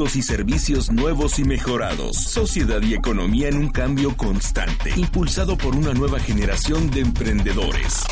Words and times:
Y 0.00 0.22
servicios 0.22 0.90
nuevos 0.90 1.38
y 1.38 1.44
mejorados. 1.44 2.16
Sociedad 2.16 2.80
y 2.80 2.94
economía 2.94 3.48
en 3.48 3.58
un 3.58 3.68
cambio 3.68 4.16
constante. 4.16 4.94
Impulsado 4.96 5.58
por 5.58 5.76
una 5.76 5.92
nueva 5.92 6.18
generación 6.18 6.90
de 6.90 7.00
emprendedores. 7.00 8.04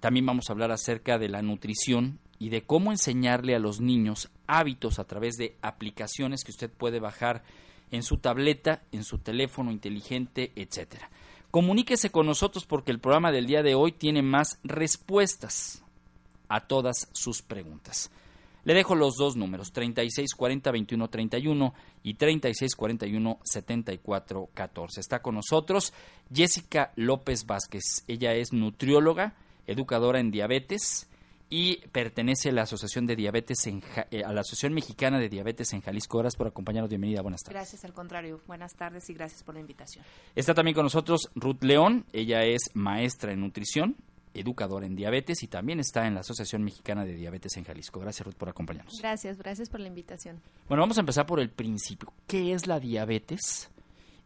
también 0.00 0.26
vamos 0.26 0.48
a 0.48 0.52
hablar 0.52 0.70
acerca 0.70 1.18
de 1.18 1.28
la 1.28 1.40
nutrición 1.40 2.18
y 2.38 2.48
de 2.48 2.62
cómo 2.62 2.90
enseñarle 2.90 3.54
a 3.54 3.58
los 3.58 3.80
niños 3.80 4.30
hábitos 4.46 4.98
a 4.98 5.04
través 5.04 5.36
de 5.36 5.56
aplicaciones 5.62 6.44
que 6.44 6.50
usted 6.50 6.70
puede 6.70 7.00
bajar 7.00 7.42
en 7.90 8.02
su 8.02 8.18
tableta, 8.18 8.82
en 8.92 9.04
su 9.04 9.18
teléfono 9.18 9.70
inteligente, 9.70 10.52
etcétera. 10.56 11.10
Comuníquese 11.50 12.10
con 12.10 12.26
nosotros 12.26 12.66
porque 12.66 12.90
el 12.90 12.98
programa 12.98 13.30
del 13.30 13.46
día 13.46 13.62
de 13.62 13.74
hoy 13.74 13.92
tiene 13.92 14.22
más 14.22 14.58
respuestas 14.64 15.84
a 16.48 16.66
todas 16.66 17.08
sus 17.12 17.42
preguntas. 17.42 18.10
Le 18.64 18.74
dejo 18.74 18.94
los 18.94 19.16
dos 19.16 19.36
números, 19.36 19.72
3640-2131 19.74 21.72
y 22.02 22.16
3641-7414. 22.16 24.98
Está 24.98 25.20
con 25.20 25.34
nosotros 25.36 25.92
Jessica 26.32 26.92
López 26.96 27.46
Vázquez. 27.46 28.04
Ella 28.08 28.34
es 28.34 28.52
nutrióloga, 28.52 29.34
educadora 29.66 30.18
en 30.18 30.30
diabetes 30.30 31.08
y 31.56 31.76
pertenece 31.92 32.48
a 32.48 32.52
la 32.52 32.62
Asociación 32.62 33.06
de 33.06 33.14
Diabetes 33.14 33.64
en, 33.68 33.80
eh, 34.10 34.24
a 34.24 34.32
la 34.32 34.40
Asociación 34.40 34.74
Mexicana 34.74 35.20
de 35.20 35.28
Diabetes 35.28 35.72
en 35.72 35.82
Jalisco. 35.82 36.18
Gracias 36.18 36.36
por 36.36 36.48
acompañarnos. 36.48 36.88
Bienvenida. 36.88 37.22
Buenas 37.22 37.42
tardes. 37.42 37.54
Gracias, 37.54 37.84
al 37.84 37.92
contrario. 37.92 38.40
Buenas 38.48 38.72
tardes 38.74 39.08
y 39.08 39.14
gracias 39.14 39.44
por 39.44 39.54
la 39.54 39.60
invitación. 39.60 40.04
Está 40.34 40.52
también 40.52 40.74
con 40.74 40.82
nosotros 40.82 41.30
Ruth 41.36 41.62
León. 41.62 42.06
Ella 42.12 42.42
es 42.42 42.72
maestra 42.74 43.30
en 43.30 43.40
nutrición, 43.40 43.94
educadora 44.34 44.84
en 44.84 44.96
diabetes 44.96 45.44
y 45.44 45.46
también 45.46 45.78
está 45.78 46.08
en 46.08 46.14
la 46.14 46.20
Asociación 46.22 46.64
Mexicana 46.64 47.04
de 47.04 47.14
Diabetes 47.14 47.56
en 47.56 47.62
Jalisco. 47.62 48.00
Gracias, 48.00 48.26
Ruth, 48.26 48.34
por 48.34 48.48
acompañarnos. 48.48 48.98
Gracias, 49.00 49.38
gracias 49.38 49.70
por 49.70 49.78
la 49.78 49.86
invitación. 49.86 50.40
Bueno, 50.66 50.82
vamos 50.82 50.96
a 50.96 51.02
empezar 51.02 51.24
por 51.24 51.38
el 51.38 51.50
principio. 51.50 52.12
¿Qué 52.26 52.52
es 52.52 52.66
la 52.66 52.80
diabetes? 52.80 53.70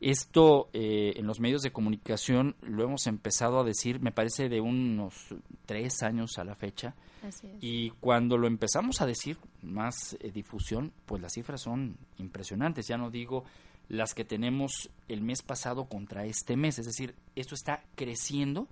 Esto 0.01 0.69
eh, 0.73 1.15
en 1.17 1.27
los 1.27 1.41
medios 1.41 1.63
de 1.63 1.73
comunicación 1.73 2.55
lo 2.63 2.85
hemos 2.85 3.07
empezado 3.07 3.59
a 3.59 3.65
decir, 3.65 4.01
me 4.01 4.13
parece, 4.13 4.49
de 4.49 4.61
unos 4.61 5.35
tres 5.67 6.03
años 6.03 6.39
a 6.39 6.45
la 6.45 6.55
fecha. 6.55 6.95
Así 7.27 7.49
es. 7.49 7.57
Y 7.61 7.91
cuando 8.01 8.39
lo 8.39 8.47
empezamos 8.47 9.01
a 9.01 9.07
decir, 9.07 9.39
más 9.63 10.17
eh, 10.21 10.31
difusión, 10.31 10.93
pues 11.05 11.21
las 11.21 11.33
cifras 11.33 11.63
son 11.63 11.97
impresionantes. 12.19 12.87
Ya 12.87 12.97
no 12.97 13.11
digo 13.11 13.45
las 13.89 14.15
que 14.15 14.25
tenemos 14.25 14.91
el 15.09 15.23
mes 15.23 15.43
pasado 15.43 15.87
contra 15.87 16.27
este 16.27 16.57
mes. 16.57 16.79
Es 16.79 16.87
decir, 16.87 17.15
esto 17.35 17.55
está 17.55 17.83
creciendo 17.97 18.69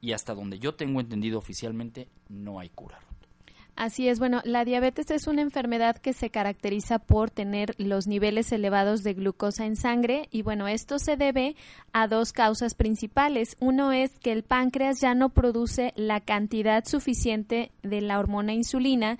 y 0.00 0.12
hasta 0.12 0.34
donde 0.34 0.58
yo 0.58 0.74
tengo 0.74 1.00
entendido 1.00 1.38
oficialmente 1.38 2.08
no 2.28 2.60
hay 2.60 2.68
cura. 2.68 2.98
Así 3.78 4.08
es, 4.08 4.18
bueno, 4.18 4.42
la 4.44 4.64
diabetes 4.64 5.08
es 5.12 5.28
una 5.28 5.40
enfermedad 5.40 5.98
que 5.98 6.12
se 6.12 6.30
caracteriza 6.30 6.98
por 6.98 7.30
tener 7.30 7.76
los 7.78 8.08
niveles 8.08 8.50
elevados 8.50 9.04
de 9.04 9.14
glucosa 9.14 9.66
en 9.66 9.76
sangre 9.76 10.28
y 10.32 10.42
bueno, 10.42 10.66
esto 10.66 10.98
se 10.98 11.16
debe 11.16 11.54
a 11.92 12.08
dos 12.08 12.32
causas 12.32 12.74
principales. 12.74 13.56
Uno 13.60 13.92
es 13.92 14.18
que 14.18 14.32
el 14.32 14.42
páncreas 14.42 15.00
ya 15.00 15.14
no 15.14 15.28
produce 15.28 15.92
la 15.94 16.18
cantidad 16.18 16.84
suficiente 16.86 17.70
de 17.84 18.00
la 18.00 18.18
hormona 18.18 18.52
insulina 18.52 19.16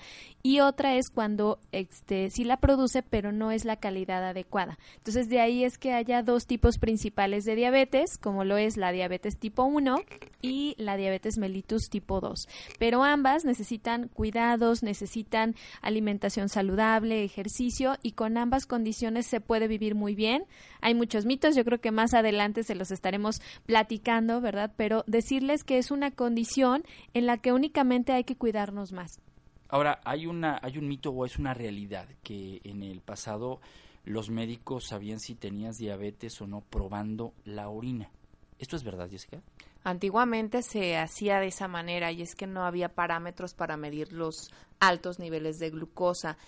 y 0.48 0.60
otra 0.60 0.96
es 0.96 1.10
cuando 1.10 1.60
este 1.72 2.30
sí 2.30 2.42
la 2.42 2.56
produce 2.56 3.02
pero 3.02 3.32
no 3.32 3.50
es 3.50 3.66
la 3.66 3.76
calidad 3.76 4.26
adecuada. 4.26 4.78
Entonces 4.96 5.28
de 5.28 5.40
ahí 5.42 5.62
es 5.62 5.76
que 5.76 5.92
haya 5.92 6.22
dos 6.22 6.46
tipos 6.46 6.78
principales 6.78 7.44
de 7.44 7.54
diabetes, 7.54 8.16
como 8.16 8.44
lo 8.44 8.56
es 8.56 8.78
la 8.78 8.90
diabetes 8.90 9.38
tipo 9.38 9.64
1 9.64 9.96
y 10.40 10.74
la 10.78 10.96
diabetes 10.96 11.36
mellitus 11.36 11.90
tipo 11.90 12.22
2. 12.22 12.48
Pero 12.78 13.04
ambas 13.04 13.44
necesitan 13.44 14.08
cuidados, 14.08 14.82
necesitan 14.82 15.54
alimentación 15.82 16.48
saludable, 16.48 17.24
ejercicio 17.24 17.98
y 18.02 18.12
con 18.12 18.38
ambas 18.38 18.64
condiciones 18.64 19.26
se 19.26 19.42
puede 19.42 19.68
vivir 19.68 19.94
muy 19.94 20.14
bien. 20.14 20.46
Hay 20.80 20.94
muchos 20.94 21.26
mitos, 21.26 21.56
yo 21.56 21.64
creo 21.66 21.82
que 21.82 21.90
más 21.90 22.14
adelante 22.14 22.62
se 22.62 22.74
los 22.74 22.90
estaremos 22.90 23.42
platicando, 23.66 24.40
¿verdad? 24.40 24.72
Pero 24.78 25.04
decirles 25.06 25.62
que 25.62 25.76
es 25.76 25.90
una 25.90 26.10
condición 26.10 26.84
en 27.12 27.26
la 27.26 27.36
que 27.36 27.52
únicamente 27.52 28.14
hay 28.14 28.24
que 28.24 28.36
cuidarnos 28.36 28.92
más. 28.92 29.20
Ahora, 29.68 30.00
hay, 30.04 30.26
una, 30.26 30.58
hay 30.62 30.78
un 30.78 30.88
mito 30.88 31.10
o 31.10 31.24
es 31.26 31.38
una 31.38 31.54
realidad 31.54 32.08
que 32.22 32.60
en 32.64 32.82
el 32.82 33.00
pasado 33.00 33.60
los 34.04 34.30
médicos 34.30 34.86
sabían 34.86 35.20
si 35.20 35.34
tenías 35.34 35.76
diabetes 35.76 36.40
o 36.40 36.46
no 36.46 36.62
probando 36.62 37.34
la 37.44 37.68
orina. 37.68 38.10
¿Esto 38.58 38.76
es 38.76 38.82
verdad, 38.82 39.10
Jessica? 39.10 39.40
Antiguamente 39.84 40.62
se 40.62 40.96
hacía 40.96 41.38
de 41.40 41.48
esa 41.48 41.68
manera 41.68 42.10
y 42.10 42.22
es 42.22 42.34
que 42.34 42.46
no 42.46 42.64
había 42.64 42.88
parámetros 42.88 43.54
para 43.54 43.76
medir 43.76 44.12
los 44.12 44.50
altos 44.80 45.18
niveles 45.18 45.58
de 45.58 45.70
glucosa. 45.70 46.38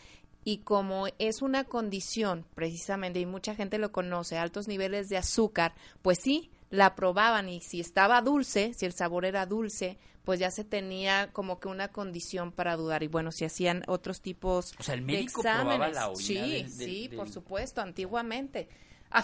Y 0.43 0.59
como 0.59 1.07
es 1.19 1.43
una 1.43 1.65
condición, 1.65 2.47
precisamente, 2.55 3.21
y 3.21 3.27
mucha 3.27 3.55
gente 3.55 3.79
lo 3.79 3.93
conoce, 3.93 4.39
altos 4.39 4.67
niveles 4.67 5.09
de 5.09 5.19
azúcar, 5.19 5.75
pues 6.01 6.19
sí, 6.23 6.51
la 6.71 6.95
probaban 6.95 7.49
y 7.49 7.61
si 7.61 7.81
estaba 7.81 8.23
dulce, 8.23 8.73
si 8.75 8.87
el 8.87 8.93
sabor 8.93 9.25
era 9.25 9.45
dulce, 9.45 9.99
pues 10.25 10.39
ya 10.39 10.51
se 10.51 10.65
tenía 10.65 11.31
como 11.33 11.59
que 11.61 11.69
una 11.69 11.89
condición 11.89 12.53
para 12.53 12.77
dudar. 12.77 13.03
Y 13.03 13.09
bueno, 13.09 13.33
si 13.33 13.45
hacían 13.45 13.83
otros 13.89 14.21
tipos 14.21 14.75
O 14.79 14.83
sea, 14.83 14.95
el 14.95 15.07
de 15.07 15.27
probaba 15.33 15.75
exámenes. 15.75 15.95
la 15.95 16.09
orina 16.09 16.23
Sí, 16.25 16.35
del- 16.53 16.77
del- 16.77 16.89
sí, 16.89 17.09
del- 17.09 17.17
por 17.17 17.29
supuesto, 17.31 17.81
antiguamente. 17.81 18.69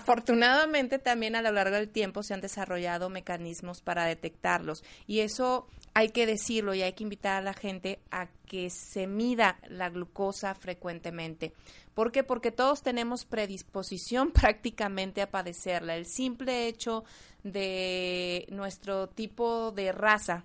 Afortunadamente 0.00 0.98
también 0.98 1.36
a 1.36 1.42
lo 1.42 1.52
largo 1.52 1.76
del 1.76 1.88
tiempo 1.88 2.22
se 2.22 2.34
han 2.34 2.40
desarrollado 2.40 3.08
mecanismos 3.08 3.80
para 3.82 4.04
detectarlos 4.04 4.84
y 5.06 5.20
eso 5.20 5.68
hay 5.94 6.10
que 6.10 6.26
decirlo 6.26 6.74
y 6.74 6.82
hay 6.82 6.92
que 6.92 7.04
invitar 7.04 7.36
a 7.36 7.40
la 7.40 7.54
gente 7.54 8.00
a 8.10 8.28
que 8.46 8.68
se 8.70 9.06
mida 9.06 9.58
la 9.68 9.88
glucosa 9.88 10.54
frecuentemente. 10.54 11.52
¿Por 11.94 12.12
qué? 12.12 12.22
Porque 12.24 12.50
todos 12.50 12.82
tenemos 12.82 13.24
predisposición 13.24 14.32
prácticamente 14.54 15.22
a 15.22 15.30
padecerla. 15.30 15.96
El 15.96 16.06
simple 16.06 16.66
hecho 16.68 17.04
de 17.52 18.46
nuestro 18.50 19.08
tipo 19.08 19.70
de 19.70 19.92
raza, 19.92 20.44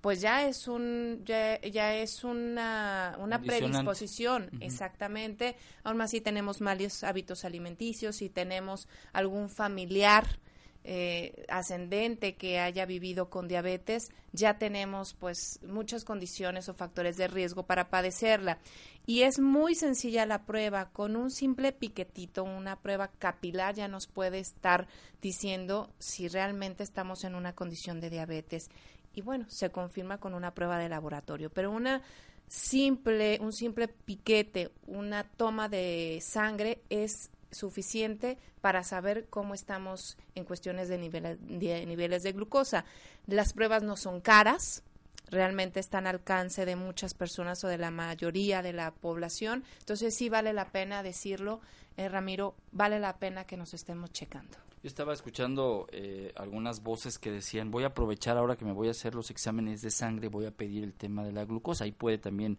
pues 0.00 0.20
ya 0.20 0.46
es 0.46 0.68
un 0.68 1.22
ya, 1.24 1.60
ya 1.60 1.94
es 1.94 2.24
una, 2.24 3.16
una 3.20 3.40
predisposición 3.40 4.50
exactamente. 4.60 5.56
Aún 5.82 6.00
así 6.00 6.20
tenemos 6.20 6.60
malos 6.60 7.04
hábitos 7.04 7.44
alimenticios 7.44 8.22
y 8.22 8.28
tenemos 8.28 8.88
algún 9.12 9.48
familiar 9.48 10.38
eh, 10.86 11.46
ascendente 11.48 12.34
que 12.34 12.60
haya 12.60 12.84
vivido 12.84 13.30
con 13.30 13.48
diabetes, 13.48 14.10
ya 14.32 14.58
tenemos 14.58 15.14
pues 15.14 15.58
muchas 15.66 16.04
condiciones 16.04 16.68
o 16.68 16.74
factores 16.74 17.16
de 17.16 17.26
riesgo 17.26 17.62
para 17.62 17.88
padecerla. 17.88 18.58
Y 19.06 19.22
es 19.22 19.38
muy 19.38 19.74
sencilla 19.74 20.26
la 20.26 20.44
prueba, 20.44 20.90
con 20.90 21.16
un 21.16 21.30
simple 21.30 21.72
piquetito, 21.72 22.44
una 22.44 22.80
prueba 22.80 23.08
capilar 23.08 23.74
ya 23.74 23.88
nos 23.88 24.06
puede 24.06 24.40
estar 24.40 24.86
diciendo 25.22 25.90
si 25.98 26.28
realmente 26.28 26.82
estamos 26.82 27.24
en 27.24 27.34
una 27.34 27.54
condición 27.54 28.00
de 28.00 28.10
diabetes. 28.10 28.68
Y 29.14 29.22
bueno, 29.22 29.46
se 29.48 29.70
confirma 29.70 30.18
con 30.18 30.34
una 30.34 30.52
prueba 30.52 30.78
de 30.78 30.90
laboratorio, 30.90 31.48
pero 31.48 31.70
una 31.70 32.02
simple, 32.46 33.38
un 33.40 33.52
simple 33.52 33.88
piquete, 33.88 34.70
una 34.86 35.24
toma 35.24 35.68
de 35.68 36.18
sangre 36.22 36.82
es 36.90 37.30
suficiente 37.54 38.38
para 38.60 38.82
saber 38.82 39.26
cómo 39.30 39.54
estamos 39.54 40.16
en 40.34 40.44
cuestiones 40.44 40.88
de, 40.88 40.98
niveles 40.98 42.22
de 42.22 42.32
glucosa. 42.32 42.84
Las 43.26 43.52
pruebas 43.52 43.82
no 43.82 43.96
son 43.96 44.20
caras, 44.20 44.82
realmente 45.30 45.80
están 45.80 46.06
al 46.06 46.16
alcance 46.16 46.64
de 46.64 46.76
muchas 46.76 47.14
personas 47.14 47.62
o 47.64 47.68
de 47.68 47.78
la 47.78 47.90
mayoría 47.90 48.62
de 48.62 48.72
la 48.72 48.92
población. 48.92 49.64
Entonces 49.80 50.14
sí 50.14 50.28
vale 50.28 50.52
la 50.52 50.70
pena 50.70 51.02
decirlo, 51.02 51.60
eh, 51.96 52.08
Ramiro, 52.08 52.54
vale 52.72 53.00
la 53.00 53.16
pena 53.18 53.46
que 53.46 53.56
nos 53.56 53.74
estemos 53.74 54.12
checando. 54.12 54.58
Yo 54.82 54.88
estaba 54.88 55.14
escuchando 55.14 55.86
eh, 55.92 56.32
algunas 56.36 56.82
voces 56.82 57.18
que 57.18 57.30
decían, 57.30 57.70
voy 57.70 57.84
a 57.84 57.88
aprovechar 57.88 58.36
ahora 58.36 58.56
que 58.56 58.66
me 58.66 58.72
voy 58.72 58.88
a 58.88 58.90
hacer 58.90 59.14
los 59.14 59.30
exámenes 59.30 59.80
de 59.80 59.90
sangre, 59.90 60.28
voy 60.28 60.44
a 60.44 60.50
pedir 60.50 60.84
el 60.84 60.92
tema 60.92 61.24
de 61.24 61.32
la 61.32 61.46
glucosa. 61.46 61.84
Ahí 61.84 61.92
puede 61.92 62.18
también 62.18 62.58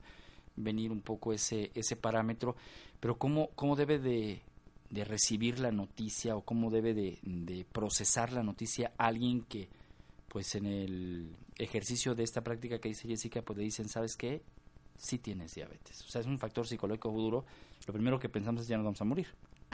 venir 0.55 0.91
un 0.91 1.01
poco 1.01 1.33
ese, 1.33 1.71
ese 1.75 1.95
parámetro, 1.95 2.55
pero 2.99 3.17
¿cómo, 3.17 3.49
cómo 3.55 3.75
debe 3.75 3.99
de 3.99 4.41
de 4.89 5.03
recibir 5.03 5.59
la 5.59 5.71
noticia 5.71 6.35
o 6.35 6.41
cómo 6.41 6.69
debe 6.69 6.93
de, 6.93 7.65
procesar 7.71 8.31
la 8.31 8.43
noticia 8.43 8.93
alguien 8.97 9.41
que 9.43 9.67
pues 10.27 10.55
en 10.55 10.65
el 10.65 11.35
ejercicio 11.57 12.13
de 12.15 12.23
esta 12.23 12.41
práctica 12.41 12.79
que 12.79 12.89
dice 12.89 13.07
Jessica 13.07 13.41
pues 13.41 13.57
le 13.57 13.63
dicen 13.63 13.87
sabes 13.87 14.15
qué 14.15 14.41
sí 14.97 15.17
tienes 15.17 15.55
diabetes 15.55 16.03
o 16.03 16.07
sea 16.07 16.21
es 16.21 16.27
un 16.27 16.39
factor 16.39 16.67
psicológico 16.67 17.11
duro. 17.11 17.45
Lo 17.87 17.93
primero 17.93 18.19
que 18.19 18.29
pensamos 18.29 18.63
es 18.63 18.67
ya 18.67 18.77
nos 18.77 18.85
vamos 18.85 19.01
a 19.01 19.05
morir 19.05 19.27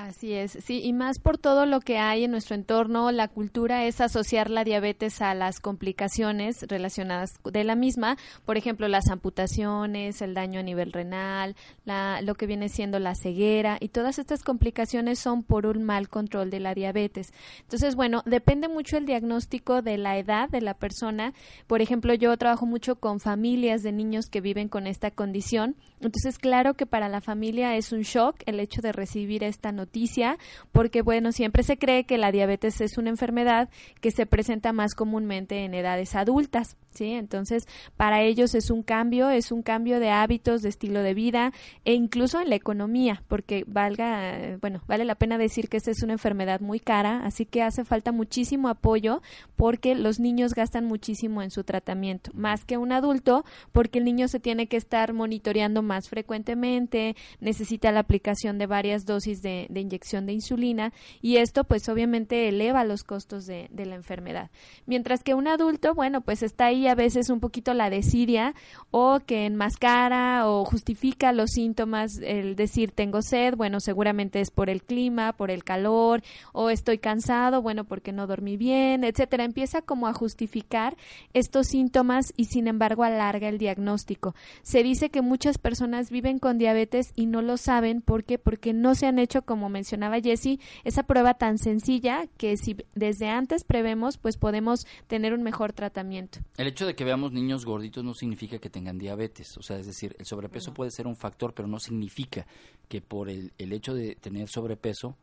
Así 0.07 0.33
es, 0.33 0.57
sí, 0.63 0.81
y 0.83 0.93
más 0.93 1.19
por 1.19 1.37
todo 1.37 1.67
lo 1.67 1.79
que 1.79 1.99
hay 1.99 2.23
en 2.23 2.31
nuestro 2.31 2.55
entorno, 2.55 3.11
la 3.11 3.27
cultura 3.27 3.85
es 3.85 4.01
asociar 4.01 4.49
la 4.49 4.63
diabetes 4.63 5.21
a 5.21 5.35
las 5.35 5.59
complicaciones 5.59 6.65
relacionadas 6.67 7.33
de 7.43 7.63
la 7.63 7.75
misma, 7.75 8.17
por 8.43 8.57
ejemplo, 8.57 8.87
las 8.87 9.09
amputaciones, 9.11 10.23
el 10.23 10.33
daño 10.33 10.59
a 10.59 10.63
nivel 10.63 10.91
renal, 10.91 11.55
la, 11.85 12.21
lo 12.23 12.33
que 12.33 12.47
viene 12.47 12.67
siendo 12.67 12.97
la 12.97 13.13
ceguera, 13.13 13.77
y 13.79 13.89
todas 13.89 14.17
estas 14.17 14.43
complicaciones 14.43 15.19
son 15.19 15.43
por 15.43 15.67
un 15.67 15.83
mal 15.83 16.09
control 16.09 16.49
de 16.49 16.61
la 16.61 16.73
diabetes. 16.73 17.31
Entonces, 17.59 17.95
bueno, 17.95 18.23
depende 18.25 18.69
mucho 18.69 18.97
el 18.97 19.05
diagnóstico 19.05 19.83
de 19.83 19.99
la 19.99 20.17
edad 20.17 20.49
de 20.49 20.61
la 20.61 20.73
persona. 20.73 21.35
Por 21.67 21.83
ejemplo, 21.83 22.15
yo 22.15 22.35
trabajo 22.37 22.65
mucho 22.65 22.95
con 22.95 23.19
familias 23.19 23.83
de 23.83 23.91
niños 23.91 24.25
que 24.31 24.41
viven 24.41 24.67
con 24.67 24.87
esta 24.87 25.11
condición, 25.11 25.75
entonces 25.99 26.39
claro 26.39 26.73
que 26.73 26.87
para 26.87 27.07
la 27.07 27.21
familia 27.21 27.75
es 27.75 27.91
un 27.91 28.01
shock 28.01 28.37
el 28.47 28.59
hecho 28.59 28.81
de 28.81 28.93
recibir 28.93 29.43
esta 29.43 29.71
noticia 29.71 29.90
noticia, 29.91 30.37
porque 30.71 31.01
bueno, 31.01 31.33
siempre 31.33 31.63
se 31.63 31.77
cree 31.77 32.05
que 32.05 32.17
la 32.17 32.31
diabetes 32.31 32.79
es 32.79 32.97
una 32.97 33.09
enfermedad 33.09 33.69
que 33.99 34.11
se 34.11 34.25
presenta 34.25 34.71
más 34.71 34.95
comúnmente 34.95 35.65
en 35.65 35.73
edades 35.73 36.15
adultas. 36.15 36.77
¿Sí? 36.93 37.11
Entonces, 37.11 37.67
para 37.97 38.21
ellos 38.21 38.55
es 38.55 38.69
un 38.69 38.83
cambio, 38.83 39.29
es 39.29 39.51
un 39.51 39.61
cambio 39.61 39.99
de 39.99 40.09
hábitos, 40.09 40.61
de 40.61 40.69
estilo 40.69 41.01
de 41.03 41.13
vida 41.13 41.53
e 41.85 41.93
incluso 41.93 42.39
en 42.39 42.49
la 42.49 42.55
economía, 42.55 43.23
porque 43.27 43.63
valga, 43.67 44.57
bueno, 44.61 44.81
vale 44.87 45.05
la 45.05 45.15
pena 45.15 45.37
decir 45.37 45.69
que 45.69 45.77
esta 45.77 45.91
es 45.91 46.03
una 46.03 46.13
enfermedad 46.13 46.59
muy 46.61 46.79
cara, 46.79 47.21
así 47.23 47.45
que 47.45 47.61
hace 47.63 47.85
falta 47.85 48.11
muchísimo 48.11 48.69
apoyo 48.69 49.21
porque 49.55 49.95
los 49.95 50.19
niños 50.19 50.53
gastan 50.53 50.85
muchísimo 50.85 51.41
en 51.41 51.51
su 51.51 51.63
tratamiento, 51.63 52.31
más 52.33 52.65
que 52.65 52.77
un 52.77 52.91
adulto, 52.91 53.45
porque 53.71 53.99
el 53.99 54.05
niño 54.05 54.27
se 54.27 54.39
tiene 54.39 54.67
que 54.67 54.77
estar 54.77 55.13
monitoreando 55.13 55.81
más 55.81 56.09
frecuentemente, 56.09 57.15
necesita 57.39 57.91
la 57.91 58.01
aplicación 58.01 58.57
de 58.57 58.67
varias 58.67 59.05
dosis 59.05 59.41
de, 59.41 59.67
inyección 59.73 60.25
de 60.25 60.33
insulina 60.33 60.93
y 61.21 61.37
esto 61.37 61.63
pues 61.63 61.89
obviamente 61.89 62.47
eleva 62.47 62.83
los 62.83 63.03
costos 63.03 63.45
de, 63.45 63.67
de 63.71 63.85
la 63.85 63.95
enfermedad. 63.95 64.51
Mientras 64.85 65.23
que 65.23 65.33
un 65.33 65.47
adulto, 65.47 65.93
bueno, 65.95 66.21
pues 66.21 66.43
está 66.43 66.65
ahí 66.65 66.80
a 66.87 66.95
veces 66.95 67.29
un 67.29 67.39
poquito 67.39 67.73
la 67.73 67.89
desidia 67.89 68.53
o 68.91 69.19
que 69.25 69.45
enmascara 69.45 70.47
o 70.47 70.65
justifica 70.65 71.31
los 71.31 71.51
síntomas, 71.51 72.17
el 72.23 72.55
decir 72.55 72.91
tengo 72.91 73.21
sed, 73.21 73.55
bueno, 73.55 73.79
seguramente 73.79 74.41
es 74.41 74.51
por 74.51 74.69
el 74.69 74.83
clima, 74.83 75.33
por 75.33 75.51
el 75.51 75.63
calor, 75.63 76.21
o 76.53 76.69
estoy 76.69 76.97
cansado, 76.97 77.61
bueno, 77.61 77.83
porque 77.85 78.11
no 78.11 78.27
dormí 78.27 78.57
bien, 78.57 79.03
etcétera. 79.03 79.43
Empieza 79.43 79.81
como 79.81 80.07
a 80.07 80.13
justificar 80.13 80.95
estos 81.33 81.67
síntomas 81.67 82.33
y 82.37 82.45
sin 82.45 82.67
embargo 82.67 83.03
alarga 83.03 83.49
el 83.49 83.57
diagnóstico. 83.57 84.35
Se 84.61 84.83
dice 84.83 85.09
que 85.09 85.21
muchas 85.21 85.57
personas 85.57 86.09
viven 86.09 86.39
con 86.39 86.57
diabetes 86.57 87.11
y 87.15 87.25
no 87.25 87.41
lo 87.41 87.57
saben, 87.57 88.01
¿por 88.01 88.23
qué? 88.23 88.37
Porque 88.37 88.73
no 88.73 88.95
se 88.95 89.07
han 89.07 89.19
hecho, 89.19 89.43
como 89.43 89.69
mencionaba 89.69 90.19
Jessie, 90.19 90.59
esa 90.83 91.03
prueba 91.03 91.33
tan 91.33 91.57
sencilla 91.57 92.25
que 92.37 92.57
si 92.57 92.77
desde 92.95 93.29
antes 93.29 93.63
prevemos, 93.63 94.17
pues 94.17 94.37
podemos 94.37 94.85
tener 95.07 95.33
un 95.33 95.43
mejor 95.43 95.73
tratamiento 95.73 96.39
hecho 96.71 96.85
de 96.85 96.95
que 96.95 97.03
veamos 97.03 97.31
niños 97.31 97.65
gorditos 97.65 98.03
no 98.03 98.13
significa 98.13 98.59
que 98.59 98.69
tengan 98.69 98.97
diabetes. 98.97 99.57
O 99.57 99.61
sea, 99.61 99.77
es 99.77 99.85
decir, 99.85 100.15
el 100.19 100.25
sobrepeso 100.25 100.73
puede 100.73 100.91
ser 100.91 101.07
un 101.07 101.15
factor, 101.15 101.53
pero 101.53 101.67
no 101.67 101.79
significa 101.79 102.45
que 102.87 103.01
por 103.01 103.29
el, 103.29 103.53
el 103.57 103.73
hecho 103.73 103.93
de 103.93 104.15
tener 104.15 104.49
sobrepeso 104.49 105.15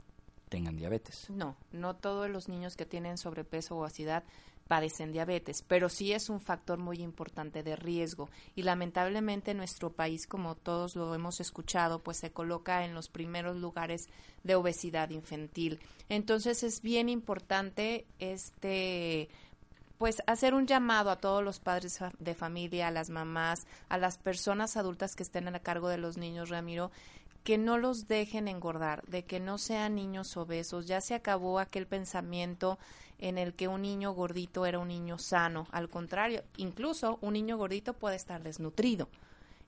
tengan 0.49 0.77
diabetes. 0.77 1.29
No, 1.31 1.57
no 1.73 1.97
todos 1.97 2.31
los 2.31 2.49
niños 2.49 2.77
que 2.77 2.87
tienen 2.87 3.19
sobrepeso 3.19 3.77
o 3.77 3.83
obesidad 3.83 4.25
padecen 4.69 5.13
diabetes, 5.13 5.65
pero 5.67 5.89
sí 5.89 6.13
es 6.13 6.29
un 6.29 6.41
factor 6.41 6.79
muy 6.79 6.99
importante 6.99 7.63
de 7.63 7.75
riesgo 7.75 8.29
y 8.55 8.63
lamentablemente 8.63 9.55
nuestro 9.55 9.91
país, 9.91 10.27
como 10.27 10.55
todos 10.55 10.95
lo 10.95 11.15
hemos 11.15 11.41
escuchado, 11.41 12.01
pues 12.01 12.19
se 12.19 12.31
coloca 12.31 12.85
en 12.85 12.95
los 12.95 13.09
primeros 13.09 13.57
lugares 13.57 14.09
de 14.45 14.55
obesidad 14.55 15.09
infantil. 15.11 15.81
Entonces 16.11 16.63
es 16.63 16.83
bien 16.83 17.09
importante 17.09 18.05
este 18.19 19.31
pues 19.99 20.23
hacer 20.27 20.55
un 20.55 20.67
llamado 20.67 21.11
a 21.11 21.17
todos 21.17 21.45
los 21.45 21.59
padres 21.59 21.99
de 22.19 22.35
familia, 22.35 22.89
a 22.89 22.93
las 22.93 23.11
mamás, 23.11 23.67
a 23.89 23.99
las 23.99 24.17
personas 24.17 24.77
adultas 24.77 25.17
que 25.17 25.25
estén 25.25 25.49
a 25.49 25.59
cargo 25.59 25.89
de 25.89 25.99
los 25.99 26.17
niños, 26.17 26.49
Ramiro, 26.49 26.91
que 27.43 27.59
no 27.59 27.79
los 27.79 28.09
dejen 28.09 28.47
engordar, 28.47 29.03
de 29.07 29.25
que 29.25 29.41
no 29.41 29.59
sean 29.59 29.95
niños 29.95 30.37
obesos. 30.37 30.87
Ya 30.87 31.01
se 31.01 31.15
acabó 31.15 31.59
aquel 31.59 31.87
pensamiento 31.87 32.79
en 33.19 33.39
el 33.39 33.55
que 33.55 33.69
un 33.69 33.83
niño 33.83 34.13
gordito 34.13 34.67
era 34.67 34.79
un 34.79 34.89
niño 34.89 35.19
sano. 35.19 35.67
Al 35.73 35.89
contrario, 35.89 36.43
incluso 36.57 37.19
un 37.21 37.33
niño 37.33 37.57
gordito 37.57 37.95
puede 37.95 38.17
estar 38.17 38.43
desnutrido. 38.43 39.09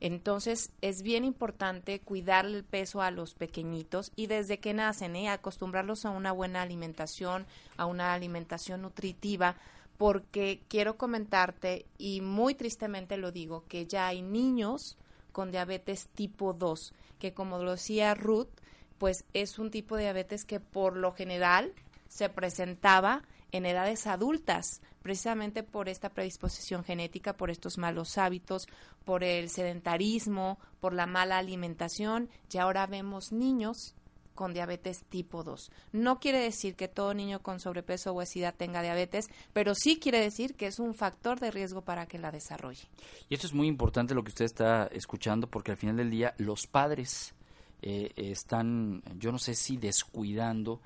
Entonces 0.00 0.70
es 0.80 1.02
bien 1.02 1.24
importante 1.24 2.00
cuidarle 2.00 2.58
el 2.58 2.64
peso 2.64 3.02
a 3.02 3.10
los 3.10 3.34
pequeñitos 3.34 4.12
y 4.16 4.28
desde 4.28 4.58
que 4.58 4.72
nacen, 4.72 5.14
¿eh? 5.14 5.28
acostumbrarlos 5.28 6.06
a 6.06 6.10
una 6.10 6.32
buena 6.32 6.62
alimentación, 6.62 7.46
a 7.76 7.84
una 7.84 8.14
alimentación 8.14 8.80
nutritiva, 8.80 9.56
porque 10.00 10.62
quiero 10.68 10.96
comentarte, 10.96 11.84
y 11.98 12.22
muy 12.22 12.54
tristemente 12.54 13.18
lo 13.18 13.32
digo, 13.32 13.66
que 13.68 13.84
ya 13.84 14.06
hay 14.06 14.22
niños 14.22 14.96
con 15.30 15.50
diabetes 15.50 16.08
tipo 16.14 16.54
2, 16.54 16.94
que 17.18 17.34
como 17.34 17.58
lo 17.58 17.72
decía 17.72 18.14
Ruth, 18.14 18.48
pues 18.96 19.26
es 19.34 19.58
un 19.58 19.70
tipo 19.70 19.96
de 19.96 20.04
diabetes 20.04 20.46
que 20.46 20.58
por 20.58 20.96
lo 20.96 21.12
general 21.12 21.74
se 22.08 22.30
presentaba 22.30 23.24
en 23.52 23.66
edades 23.66 24.06
adultas, 24.06 24.80
precisamente 25.02 25.62
por 25.62 25.90
esta 25.90 26.08
predisposición 26.08 26.82
genética, 26.82 27.36
por 27.36 27.50
estos 27.50 27.76
malos 27.76 28.16
hábitos, 28.16 28.68
por 29.04 29.22
el 29.22 29.50
sedentarismo, 29.50 30.58
por 30.80 30.94
la 30.94 31.04
mala 31.04 31.36
alimentación, 31.36 32.30
y 32.50 32.56
ahora 32.56 32.86
vemos 32.86 33.32
niños 33.32 33.94
con 34.34 34.52
diabetes 34.52 35.04
tipo 35.08 35.44
2. 35.44 35.70
No 35.92 36.20
quiere 36.20 36.38
decir 36.38 36.74
que 36.76 36.88
todo 36.88 37.14
niño 37.14 37.42
con 37.42 37.60
sobrepeso 37.60 38.10
o 38.10 38.16
obesidad 38.16 38.54
tenga 38.54 38.82
diabetes, 38.82 39.28
pero 39.52 39.74
sí 39.74 39.98
quiere 39.98 40.20
decir 40.20 40.54
que 40.54 40.66
es 40.66 40.78
un 40.78 40.94
factor 40.94 41.40
de 41.40 41.50
riesgo 41.50 41.82
para 41.82 42.06
que 42.06 42.18
la 42.18 42.30
desarrolle. 42.30 42.88
Y 43.28 43.34
esto 43.34 43.46
es 43.46 43.54
muy 43.54 43.66
importante 43.66 44.14
lo 44.14 44.22
que 44.22 44.30
usted 44.30 44.44
está 44.44 44.86
escuchando 44.86 45.46
porque 45.46 45.72
al 45.72 45.76
final 45.76 45.96
del 45.96 46.10
día 46.10 46.34
los 46.38 46.66
padres 46.66 47.34
eh, 47.82 48.12
están, 48.16 49.02
yo 49.18 49.32
no 49.32 49.38
sé 49.38 49.54
si 49.54 49.76
descuidando, 49.76 50.80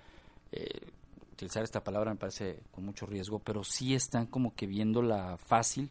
eh, 0.53 0.91
utilizar 1.33 1.65
esta 1.65 1.83
palabra 1.83 2.13
me 2.13 2.19
parece 2.19 2.61
con 2.71 2.85
mucho 2.85 3.07
riesgo, 3.07 3.39
pero 3.41 3.65
sí 3.65 3.95
están 3.95 4.27
como 4.27 4.55
que 4.55 4.67
viendo 4.67 5.03
la 5.03 5.37
fácil 5.37 5.91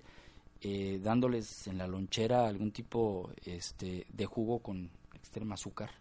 eh, 0.66 1.02
dándoles 1.04 1.68
en 1.68 1.78
la 1.78 1.88
lonchera 1.88 2.48
algún 2.48 2.72
tipo 2.72 3.30
este, 3.44 4.08
de 4.10 4.26
jugo 4.26 4.60
con 4.60 4.90
extrema 5.14 5.56
azúcar. 5.56 5.92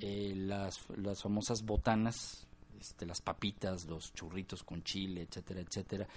Eh, 0.00 0.32
las, 0.36 0.80
las 0.96 1.22
famosas 1.22 1.62
botanas, 1.64 2.46
este, 2.80 3.06
las 3.06 3.20
papitas, 3.20 3.86
los 3.86 4.12
churritos 4.12 4.62
con 4.62 4.82
chile, 4.82 5.22
etcétera, 5.22 5.60
etcétera, 5.60 6.08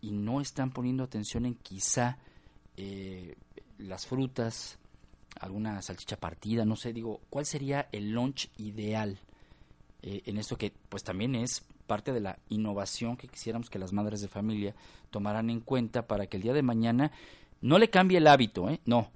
y 0.00 0.12
no 0.12 0.40
están 0.40 0.70
poniendo 0.70 1.04
atención 1.04 1.46
en 1.46 1.54
quizá 1.54 2.18
eh, 2.76 3.36
las 3.78 4.06
frutas, 4.06 4.78
alguna 5.40 5.80
salchicha 5.82 6.16
partida, 6.16 6.64
no 6.64 6.76
sé, 6.76 6.92
digo, 6.92 7.20
¿cuál 7.30 7.46
sería 7.46 7.88
el 7.92 8.10
lunch 8.10 8.50
ideal 8.56 9.18
en 10.00 10.38
esto 10.38 10.56
que 10.56 10.72
pues 10.88 11.02
también 11.02 11.34
es 11.34 11.64
parte 11.88 12.12
de 12.12 12.20
la 12.20 12.38
innovación 12.50 13.16
que 13.16 13.26
quisiéramos 13.26 13.68
que 13.68 13.80
las 13.80 13.92
madres 13.92 14.20
de 14.20 14.28
familia 14.28 14.76
tomaran 15.10 15.50
en 15.50 15.60
cuenta 15.60 16.06
para 16.06 16.28
que 16.28 16.36
el 16.36 16.44
día 16.44 16.52
de 16.52 16.62
mañana 16.62 17.10
no 17.60 17.78
le 17.80 17.90
cambie 17.90 18.18
el 18.18 18.28
hábito, 18.28 18.70
¿eh? 18.70 18.80
no, 18.84 19.10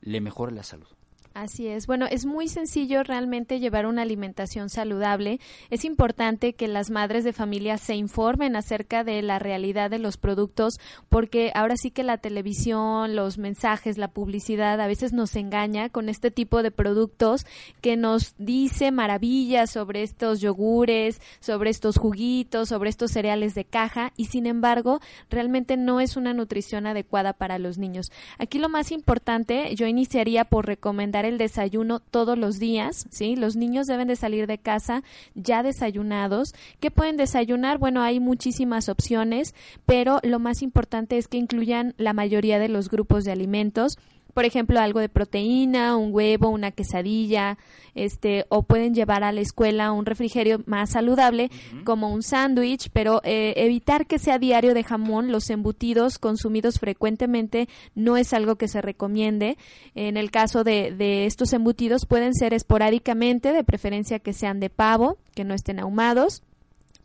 le 0.00 0.20
mejore 0.20 0.50
la 0.50 0.64
salud. 0.64 0.88
Así 1.34 1.66
es. 1.66 1.88
Bueno, 1.88 2.06
es 2.08 2.26
muy 2.26 2.46
sencillo 2.46 3.02
realmente 3.02 3.58
llevar 3.58 3.86
una 3.86 4.02
alimentación 4.02 4.70
saludable. 4.70 5.40
Es 5.68 5.84
importante 5.84 6.52
que 6.52 6.68
las 6.68 6.90
madres 6.90 7.24
de 7.24 7.32
familia 7.32 7.76
se 7.76 7.96
informen 7.96 8.54
acerca 8.54 9.02
de 9.02 9.20
la 9.20 9.40
realidad 9.40 9.90
de 9.90 9.98
los 9.98 10.16
productos 10.16 10.74
porque 11.08 11.50
ahora 11.56 11.76
sí 11.76 11.90
que 11.90 12.04
la 12.04 12.18
televisión, 12.18 13.16
los 13.16 13.36
mensajes, 13.38 13.98
la 13.98 14.12
publicidad 14.12 14.80
a 14.80 14.86
veces 14.86 15.12
nos 15.12 15.34
engaña 15.34 15.88
con 15.88 16.08
este 16.08 16.30
tipo 16.30 16.62
de 16.62 16.70
productos 16.70 17.46
que 17.80 17.96
nos 17.96 18.36
dice 18.38 18.92
maravillas 18.92 19.72
sobre 19.72 20.04
estos 20.04 20.40
yogures, 20.40 21.20
sobre 21.40 21.70
estos 21.70 21.98
juguitos, 21.98 22.68
sobre 22.68 22.90
estos 22.90 23.10
cereales 23.10 23.56
de 23.56 23.64
caja 23.64 24.12
y 24.16 24.26
sin 24.26 24.46
embargo 24.46 25.00
realmente 25.30 25.76
no 25.76 25.98
es 25.98 26.16
una 26.16 26.32
nutrición 26.32 26.86
adecuada 26.86 27.32
para 27.32 27.58
los 27.58 27.76
niños. 27.76 28.12
Aquí 28.38 28.60
lo 28.60 28.68
más 28.68 28.92
importante, 28.92 29.74
yo 29.74 29.88
iniciaría 29.88 30.44
por 30.44 30.66
recomendar 30.66 31.23
el 31.24 31.38
desayuno 31.38 32.00
todos 32.00 32.38
los 32.38 32.58
días, 32.58 33.06
¿sí? 33.10 33.36
Los 33.36 33.56
niños 33.56 33.86
deben 33.86 34.08
de 34.08 34.16
salir 34.16 34.46
de 34.46 34.58
casa 34.58 35.02
ya 35.34 35.62
desayunados. 35.62 36.54
¿Qué 36.80 36.90
pueden 36.90 37.16
desayunar? 37.16 37.78
Bueno, 37.78 38.02
hay 38.02 38.20
muchísimas 38.20 38.88
opciones, 38.88 39.54
pero 39.86 40.20
lo 40.22 40.38
más 40.38 40.62
importante 40.62 41.18
es 41.18 41.28
que 41.28 41.38
incluyan 41.38 41.94
la 41.96 42.12
mayoría 42.12 42.58
de 42.58 42.68
los 42.68 42.88
grupos 42.88 43.24
de 43.24 43.32
alimentos 43.32 43.98
por 44.34 44.44
ejemplo, 44.44 44.80
algo 44.80 45.00
de 45.00 45.08
proteína, 45.08 45.96
un 45.96 46.12
huevo, 46.12 46.48
una 46.48 46.72
quesadilla, 46.72 47.56
este, 47.94 48.44
o 48.48 48.64
pueden 48.64 48.94
llevar 48.94 49.22
a 49.22 49.32
la 49.32 49.40
escuela 49.40 49.92
un 49.92 50.04
refrigerio 50.04 50.60
más 50.66 50.90
saludable, 50.90 51.50
como 51.84 52.12
un 52.12 52.22
sándwich, 52.22 52.90
pero 52.92 53.20
eh, 53.24 53.54
evitar 53.56 54.06
que 54.06 54.18
sea 54.18 54.38
diario 54.38 54.74
de 54.74 54.82
jamón. 54.82 55.30
Los 55.30 55.48
embutidos 55.50 56.18
consumidos 56.18 56.80
frecuentemente 56.80 57.68
no 57.94 58.16
es 58.16 58.32
algo 58.32 58.56
que 58.56 58.68
se 58.68 58.82
recomiende. 58.82 59.56
En 59.94 60.16
el 60.16 60.30
caso 60.32 60.64
de, 60.64 60.92
de 60.92 61.26
estos 61.26 61.52
embutidos 61.52 62.06
pueden 62.06 62.34
ser 62.34 62.52
esporádicamente, 62.52 63.52
de 63.52 63.64
preferencia 63.64 64.18
que 64.18 64.32
sean 64.32 64.58
de 64.58 64.70
pavo, 64.70 65.18
que 65.34 65.44
no 65.44 65.54
estén 65.54 65.78
ahumados 65.78 66.42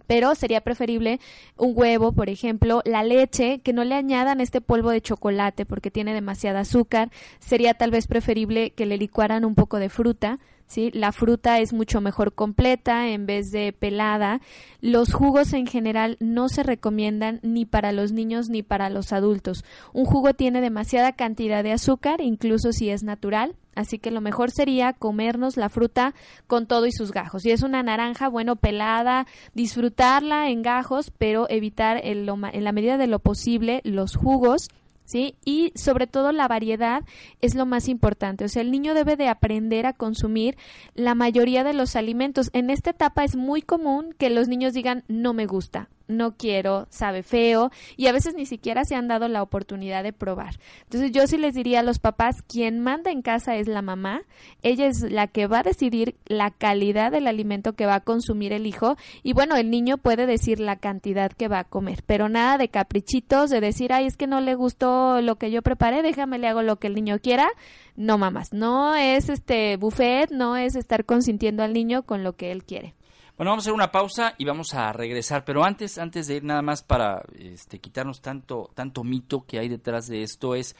pero 0.10 0.34
sería 0.34 0.62
preferible 0.62 1.20
un 1.56 1.74
huevo, 1.76 2.14
por 2.14 2.30
ejemplo, 2.30 2.82
la 2.84 3.04
leche, 3.04 3.60
que 3.60 3.74
no 3.74 3.84
le 3.84 3.94
añadan 3.94 4.42
este 4.42 4.60
polvo 4.60 4.90
de 4.90 5.02
chocolate 5.02 5.68
porque 5.68 5.92
tiene 5.92 6.16
demasiada 6.16 6.62
azúcar, 6.62 7.12
sería 7.38 7.76
tal 7.76 7.92
vez 7.92 8.08
preferible 8.08 8.72
que 8.72 8.88
le 8.88 8.98
licuaran 8.98 9.46
un 9.46 9.54
poco 9.54 9.78
de 9.78 9.90
fruta, 9.90 10.40
¿sí? 10.66 10.90
La 10.96 11.12
fruta 11.12 11.60
es 11.60 11.74
mucho 11.74 12.02
mejor 12.02 12.34
completa 12.34 13.08
en 13.10 13.28
vez 13.28 13.52
de 13.52 13.72
pelada. 13.72 14.42
Los 14.82 15.14
jugos 15.14 15.54
en 15.54 15.68
general 15.68 16.18
no 16.20 16.50
se 16.50 16.64
recomiendan 16.64 17.40
ni 17.44 17.66
para 17.66 17.92
los 17.92 18.12
niños 18.12 18.50
ni 18.50 18.64
para 18.64 18.90
los 18.90 19.14
adultos. 19.14 19.64
Un 19.94 20.06
jugo 20.06 20.34
tiene 20.34 20.60
demasiada 20.60 21.12
cantidad 21.12 21.64
de 21.64 21.74
azúcar, 21.74 22.20
incluso 22.20 22.72
si 22.72 22.90
es 22.90 23.04
natural. 23.04 23.54
Así 23.80 23.98
que 23.98 24.12
lo 24.12 24.20
mejor 24.20 24.52
sería 24.52 24.92
comernos 24.92 25.56
la 25.56 25.70
fruta 25.70 26.14
con 26.48 26.68
todo 26.68 26.86
y 26.86 26.92
sus 26.92 27.12
gajos. 27.12 27.44
Si 27.44 27.52
es 27.52 27.64
una 27.64 27.82
naranja, 27.82 28.28
bueno, 28.28 28.58
pelada, 28.58 29.26
disfrutarla 29.54 30.50
en 30.50 30.62
gajos, 30.62 31.12
pero 31.18 31.50
evitar 31.50 32.02
en 32.04 32.26
la 32.26 32.72
medida 32.72 32.98
de 32.98 33.08
lo 33.08 33.20
posible 33.20 33.82
los 33.86 34.16
jugos 34.16 34.68
¿sí? 35.06 35.36
Y 35.44 35.72
sobre 35.76 36.06
todo 36.06 36.32
la 36.32 36.48
variedad 36.48 37.04
es 37.42 37.56
lo 37.56 37.66
más 37.66 37.88
importante. 37.88 38.46
O 38.46 38.48
sea, 38.48 38.62
el 38.62 38.70
niño 38.70 38.94
debe 38.94 39.16
de 39.16 39.28
aprender 39.28 39.88
a 39.88 39.94
consumir 39.94 40.56
la 40.94 41.16
mayoría 41.16 41.64
de 41.64 41.74
los 41.74 41.96
alimentos. 41.96 42.52
En 42.54 42.70
esta 42.70 42.92
etapa 42.92 43.24
es 43.24 43.36
muy 43.36 43.64
común 43.64 44.14
que 44.20 44.30
los 44.30 44.48
niños 44.48 44.74
digan 44.74 45.04
no 45.08 45.34
me 45.34 45.48
gusta 45.48 45.90
no 46.10 46.36
quiero, 46.36 46.88
sabe 46.90 47.24
feo 47.24 47.72
y 47.96 48.08
a 48.08 48.12
veces 48.12 48.36
ni 48.36 48.46
siquiera 48.46 48.84
se 48.84 48.96
han 48.96 49.08
dado 49.08 49.28
la 49.30 49.42
oportunidad 49.42 50.04
de 50.04 50.12
probar. 50.12 50.60
Entonces 50.84 51.12
yo 51.12 51.26
sí 51.28 51.38
les 51.38 51.54
diría 51.54 51.80
a 51.80 51.84
los 51.84 52.00
papás, 52.00 52.42
quien 52.42 52.80
manda 52.80 53.12
en 53.12 53.22
casa 53.22 53.56
es 53.56 53.68
la 53.68 53.82
mamá, 53.82 54.24
ella 54.62 54.88
es 54.88 55.02
la 55.10 55.28
que 55.28 55.48
va 55.48 55.60
a 55.60 55.64
decidir 55.64 56.16
la 56.26 56.52
calidad 56.52 57.12
del 57.12 57.28
alimento 57.28 57.74
que 57.74 57.86
va 57.86 57.96
a 57.96 58.00
consumir 58.02 58.52
el 58.52 58.66
hijo 58.66 58.98
y 59.24 59.34
bueno, 59.34 59.56
el 59.56 59.70
niño 59.70 59.98
puede 59.98 60.26
decir 60.26 60.60
la 60.60 60.76
cantidad 60.76 61.32
que 61.32 61.48
va 61.48 61.60
a 61.60 61.64
comer, 61.64 62.04
pero 62.06 62.28
nada 62.28 62.58
de 62.58 62.70
caprichitos, 62.70 63.50
de 63.50 63.62
decir, 63.62 63.94
ay, 63.94 64.08
es 64.08 64.18
que 64.18 64.28
no 64.28 64.42
le 64.42 64.56
gustó 64.56 65.22
lo 65.22 65.38
que 65.38 65.52
yo 65.52 65.62
preparé, 65.62 66.02
déjame 66.02 66.40
le 66.40 66.48
hago 66.48 66.64
lo 66.64 66.78
que 66.78 66.88
el 66.88 66.96
niño 66.96 67.20
quiera. 67.20 67.48
No, 67.96 68.18
mamás, 68.18 68.54
no 68.54 68.96
es 68.96 69.30
este 69.30 69.78
buffet, 69.78 70.32
no 70.32 70.58
es 70.58 70.76
estar 70.76 71.06
consintiendo 71.06 71.64
al 71.64 71.74
niño 71.74 72.04
con 72.04 72.24
lo 72.24 72.34
que 72.34 72.52
él 72.52 72.64
quiere. 72.64 72.96
Bueno, 73.40 73.52
vamos 73.52 73.64
a 73.64 73.68
hacer 73.68 73.74
una 73.74 73.90
pausa 73.90 74.36
y 74.38 74.44
vamos 74.44 74.74
a 74.74 74.92
regresar, 74.92 75.46
pero 75.46 75.64
antes, 75.64 75.98
antes 75.98 76.28
de 76.28 76.36
ir 76.36 76.44
nada 76.44 76.62
más 76.62 76.84
para 76.84 77.24
este, 77.38 77.80
quitarnos 77.80 78.20
tanto, 78.20 78.70
tanto 78.76 79.06
mito 79.06 79.46
que 79.46 79.60
hay 79.60 79.70
detrás 79.70 80.08
de 80.08 80.24
esto 80.24 80.56
es 80.56 80.76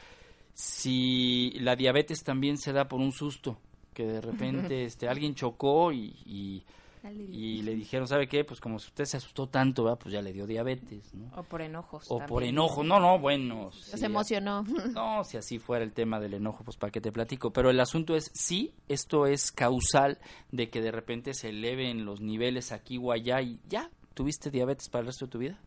si 0.52 1.52
la 1.60 1.74
diabetes 1.74 2.22
también 2.22 2.58
se 2.58 2.74
da 2.74 2.86
por 2.86 3.00
un 3.00 3.12
susto, 3.12 3.56
que 3.94 4.04
de 4.04 4.20
repente 4.20 4.84
este, 4.84 5.08
alguien 5.08 5.34
chocó 5.34 5.90
y 5.90 6.14
y 6.26 6.62
le 7.02 7.74
dijeron, 7.74 8.06
¿sabe 8.06 8.28
qué? 8.28 8.44
Pues 8.44 8.60
como 8.60 8.76
usted 8.76 9.04
se 9.04 9.16
asustó 9.16 9.48
tanto, 9.48 9.96
pues 9.98 10.12
ya 10.12 10.20
le 10.20 10.32
dio 10.32 10.46
diabetes, 10.46 11.14
¿no? 11.14 11.30
O 11.36 11.42
por 11.42 11.62
enojos. 11.62 12.04
O 12.08 12.18
por 12.26 12.42
enojo, 12.42 12.84
no, 12.84 13.00
no, 13.00 13.18
bueno. 13.18 13.70
se 13.72 14.04
emocionó. 14.04 14.64
No, 14.90 15.24
si 15.24 15.36
así 15.36 15.58
fuera 15.58 15.84
el 15.84 15.92
tema 15.92 16.20
del 16.20 16.34
enojo, 16.34 16.64
pues 16.64 16.76
para 16.76 16.90
qué 16.90 17.00
te 17.00 17.12
platico. 17.12 17.52
Pero 17.52 17.70
el 17.70 17.80
asunto 17.80 18.16
es, 18.16 18.30
sí, 18.34 18.74
esto 18.88 19.26
es 19.26 19.52
causal 19.52 20.18
de 20.50 20.68
que 20.68 20.80
de 20.80 20.90
repente 20.90 21.32
se 21.32 21.50
eleven 21.50 22.04
los 22.04 22.20
niveles 22.20 22.72
aquí 22.72 22.98
o 22.98 23.12
allá 23.12 23.40
y 23.40 23.58
ya, 23.68 23.90
¿tuviste 24.14 24.50
diabetes 24.50 24.88
para 24.88 25.00
el 25.00 25.06
resto 25.06 25.26
de 25.26 25.30
tu 25.30 25.38
vida? 25.38 25.58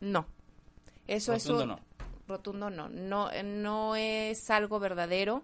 No. 0.00 0.26
Eso 1.06 1.34
es 1.34 1.46
un... 1.46 1.68
no. 1.68 1.80
Rotundo 2.26 2.70
no. 2.70 2.88
no. 2.88 3.28
No 3.42 3.96
es 3.96 4.50
algo 4.50 4.78
verdadero. 4.78 5.42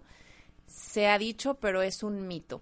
Se 0.65 1.07
ha 1.07 1.17
dicho, 1.17 1.55
pero 1.55 1.81
es 1.81 2.01
un 2.01 2.27
mito. 2.27 2.61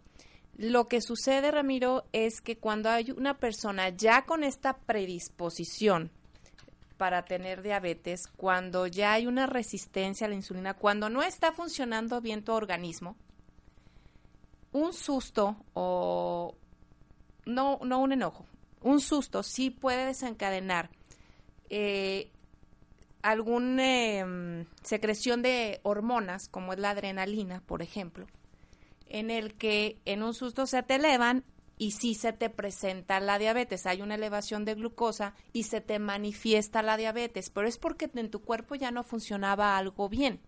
Lo 0.57 0.87
que 0.87 1.01
sucede, 1.01 1.51
Ramiro, 1.51 2.05
es 2.13 2.39
que 2.41 2.57
cuando 2.57 2.89
hay 2.89 3.11
una 3.11 3.37
persona 3.37 3.89
ya 3.89 4.25
con 4.25 4.43
esta 4.43 4.77
predisposición 4.77 6.11
para 6.97 7.25
tener 7.25 7.61
diabetes, 7.61 8.27
cuando 8.37 8.87
ya 8.87 9.13
hay 9.13 9.27
una 9.27 9.47
resistencia 9.47 10.27
a 10.27 10.29
la 10.29 10.35
insulina, 10.35 10.73
cuando 10.73 11.09
no 11.09 11.21
está 11.21 11.51
funcionando 11.51 12.21
bien 12.21 12.43
tu 12.43 12.53
organismo, 12.53 13.17
un 14.71 14.93
susto 14.93 15.57
o 15.73 16.55
no, 17.45 17.79
no 17.83 17.99
un 17.99 18.13
enojo, 18.13 18.45
un 18.81 19.01
susto 19.01 19.43
sí 19.43 19.71
puede 19.71 20.05
desencadenar 20.05 20.89
eh, 21.69 22.31
alguna 23.21 23.83
em, 23.83 24.65
secreción 24.83 25.41
de 25.41 25.79
hormonas, 25.83 26.47
como 26.47 26.73
es 26.73 26.79
la 26.79 26.91
adrenalina, 26.91 27.61
por 27.65 27.81
ejemplo, 27.81 28.25
en 29.07 29.29
el 29.29 29.55
que 29.55 29.99
en 30.05 30.23
un 30.23 30.33
susto 30.33 30.65
se 30.65 30.83
te 30.83 30.95
elevan 30.95 31.43
y 31.77 31.91
sí 31.91 32.15
se 32.15 32.33
te 32.33 32.49
presenta 32.49 33.19
la 33.19 33.37
diabetes. 33.37 33.85
Hay 33.85 34.01
una 34.01 34.15
elevación 34.15 34.65
de 34.65 34.75
glucosa 34.75 35.33
y 35.53 35.63
se 35.63 35.81
te 35.81 35.99
manifiesta 35.99 36.81
la 36.81 36.97
diabetes, 36.97 37.49
pero 37.49 37.67
es 37.67 37.77
porque 37.77 38.09
en 38.13 38.29
tu 38.29 38.41
cuerpo 38.41 38.75
ya 38.75 38.91
no 38.91 39.03
funcionaba 39.03 39.77
algo 39.77 40.09
bien. 40.09 40.39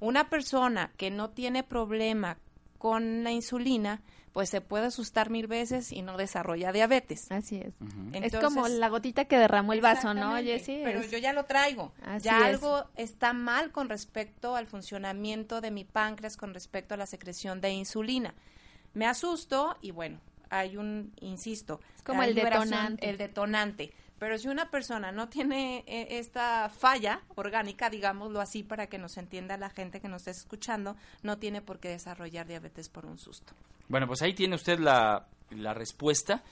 Una 0.00 0.28
persona 0.28 0.92
que 0.96 1.10
no 1.10 1.30
tiene 1.30 1.62
problema 1.62 2.38
con 2.78 3.24
la 3.24 3.30
insulina, 3.30 4.02
pues 4.34 4.50
se 4.50 4.60
puede 4.60 4.86
asustar 4.86 5.30
mil 5.30 5.46
veces 5.46 5.92
y 5.92 6.02
no 6.02 6.16
desarrolla 6.16 6.72
diabetes. 6.72 7.30
Así 7.30 7.58
es. 7.58 7.76
es 8.12 8.34
como 8.34 8.66
la 8.66 8.88
gotita 8.88 9.26
que 9.26 9.38
derramó 9.38 9.72
el 9.72 9.80
vaso, 9.80 10.12
¿no, 10.12 10.34
Jessy? 10.38 10.80
Pero 10.82 11.02
yo 11.02 11.18
ya 11.18 11.32
lo 11.32 11.44
traigo. 11.44 11.92
ya 12.20 12.44
algo 12.44 12.84
está 12.96 13.32
mal 13.32 13.70
con 13.70 13.88
respecto 13.88 14.56
al 14.56 14.66
funcionamiento 14.66 15.60
de 15.60 15.70
mi 15.70 15.84
páncreas, 15.84 16.36
con 16.36 16.52
respecto 16.52 16.94
a 16.94 16.96
la 16.96 17.06
secreción 17.06 17.60
de 17.60 17.70
insulina. 17.70 18.34
Me 18.92 19.06
asusto 19.06 19.78
y 19.80 19.92
bueno, 19.92 20.18
hay 20.50 20.76
un, 20.76 21.12
insisto, 21.20 21.80
es 21.94 22.02
como 22.02 22.24
el 22.24 22.34
detonante. 22.34 23.08
El 23.08 23.18
detonante. 23.18 23.92
Pero 24.24 24.38
si 24.38 24.48
una 24.48 24.70
persona 24.70 25.12
no 25.12 25.28
tiene 25.28 25.84
eh, 25.86 26.18
esta 26.18 26.70
falla 26.70 27.20
orgánica, 27.34 27.90
digámoslo 27.90 28.40
así, 28.40 28.62
para 28.62 28.86
que 28.86 28.96
nos 28.96 29.18
entienda 29.18 29.58
la 29.58 29.68
gente 29.68 30.00
que 30.00 30.08
nos 30.08 30.22
esté 30.22 30.30
escuchando, 30.30 30.96
no 31.22 31.36
tiene 31.36 31.60
por 31.60 31.78
qué 31.78 31.90
desarrollar 31.90 32.46
diabetes 32.46 32.88
por 32.88 33.04
un 33.04 33.18
susto. 33.18 33.52
Bueno, 33.86 34.06
pues 34.06 34.22
ahí 34.22 34.32
tiene 34.32 34.54
usted 34.54 34.78
la, 34.78 35.26
respuesta. 35.50 36.42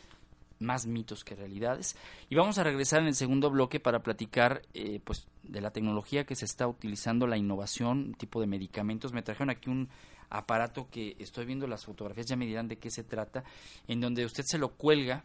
más 0.58 0.84
mitos 0.84 1.24
que 1.24 1.34
realidades. 1.34 1.96
Y 2.28 2.34
vamos 2.34 2.58
a 2.58 2.62
regresar 2.62 3.00
en 3.00 3.06
el 3.06 3.14
segundo 3.14 3.48
bloque 3.48 3.80
para 3.80 4.02
platicar 4.02 4.60
eh, 4.74 5.00
pues, 5.02 5.26
de 5.42 5.62
la 5.62 5.70
tecnología 5.70 6.24
que 6.24 6.36
se 6.36 6.44
está 6.44 6.68
utilizando, 6.68 7.26
la 7.26 7.38
innovación, 7.38 8.12
tipo 8.18 8.42
de 8.42 8.48
medicamentos. 8.48 9.14
Me 9.14 9.22
trajeron 9.22 9.48
aquí 9.48 9.70
un 9.70 9.88
aparato 10.28 10.90
que 10.90 11.16
estoy 11.18 11.46
viendo 11.46 11.66
las 11.66 11.86
fotografías, 11.86 12.26
ya 12.26 12.36
me 12.36 12.44
dirán 12.44 12.68
de 12.68 12.76
qué 12.76 12.90
se 12.90 13.02
trata, 13.02 13.44
en 13.88 14.02
donde 14.02 14.26
usted 14.26 14.44
se 14.46 14.58
lo 14.58 14.74
cuelga 14.74 15.24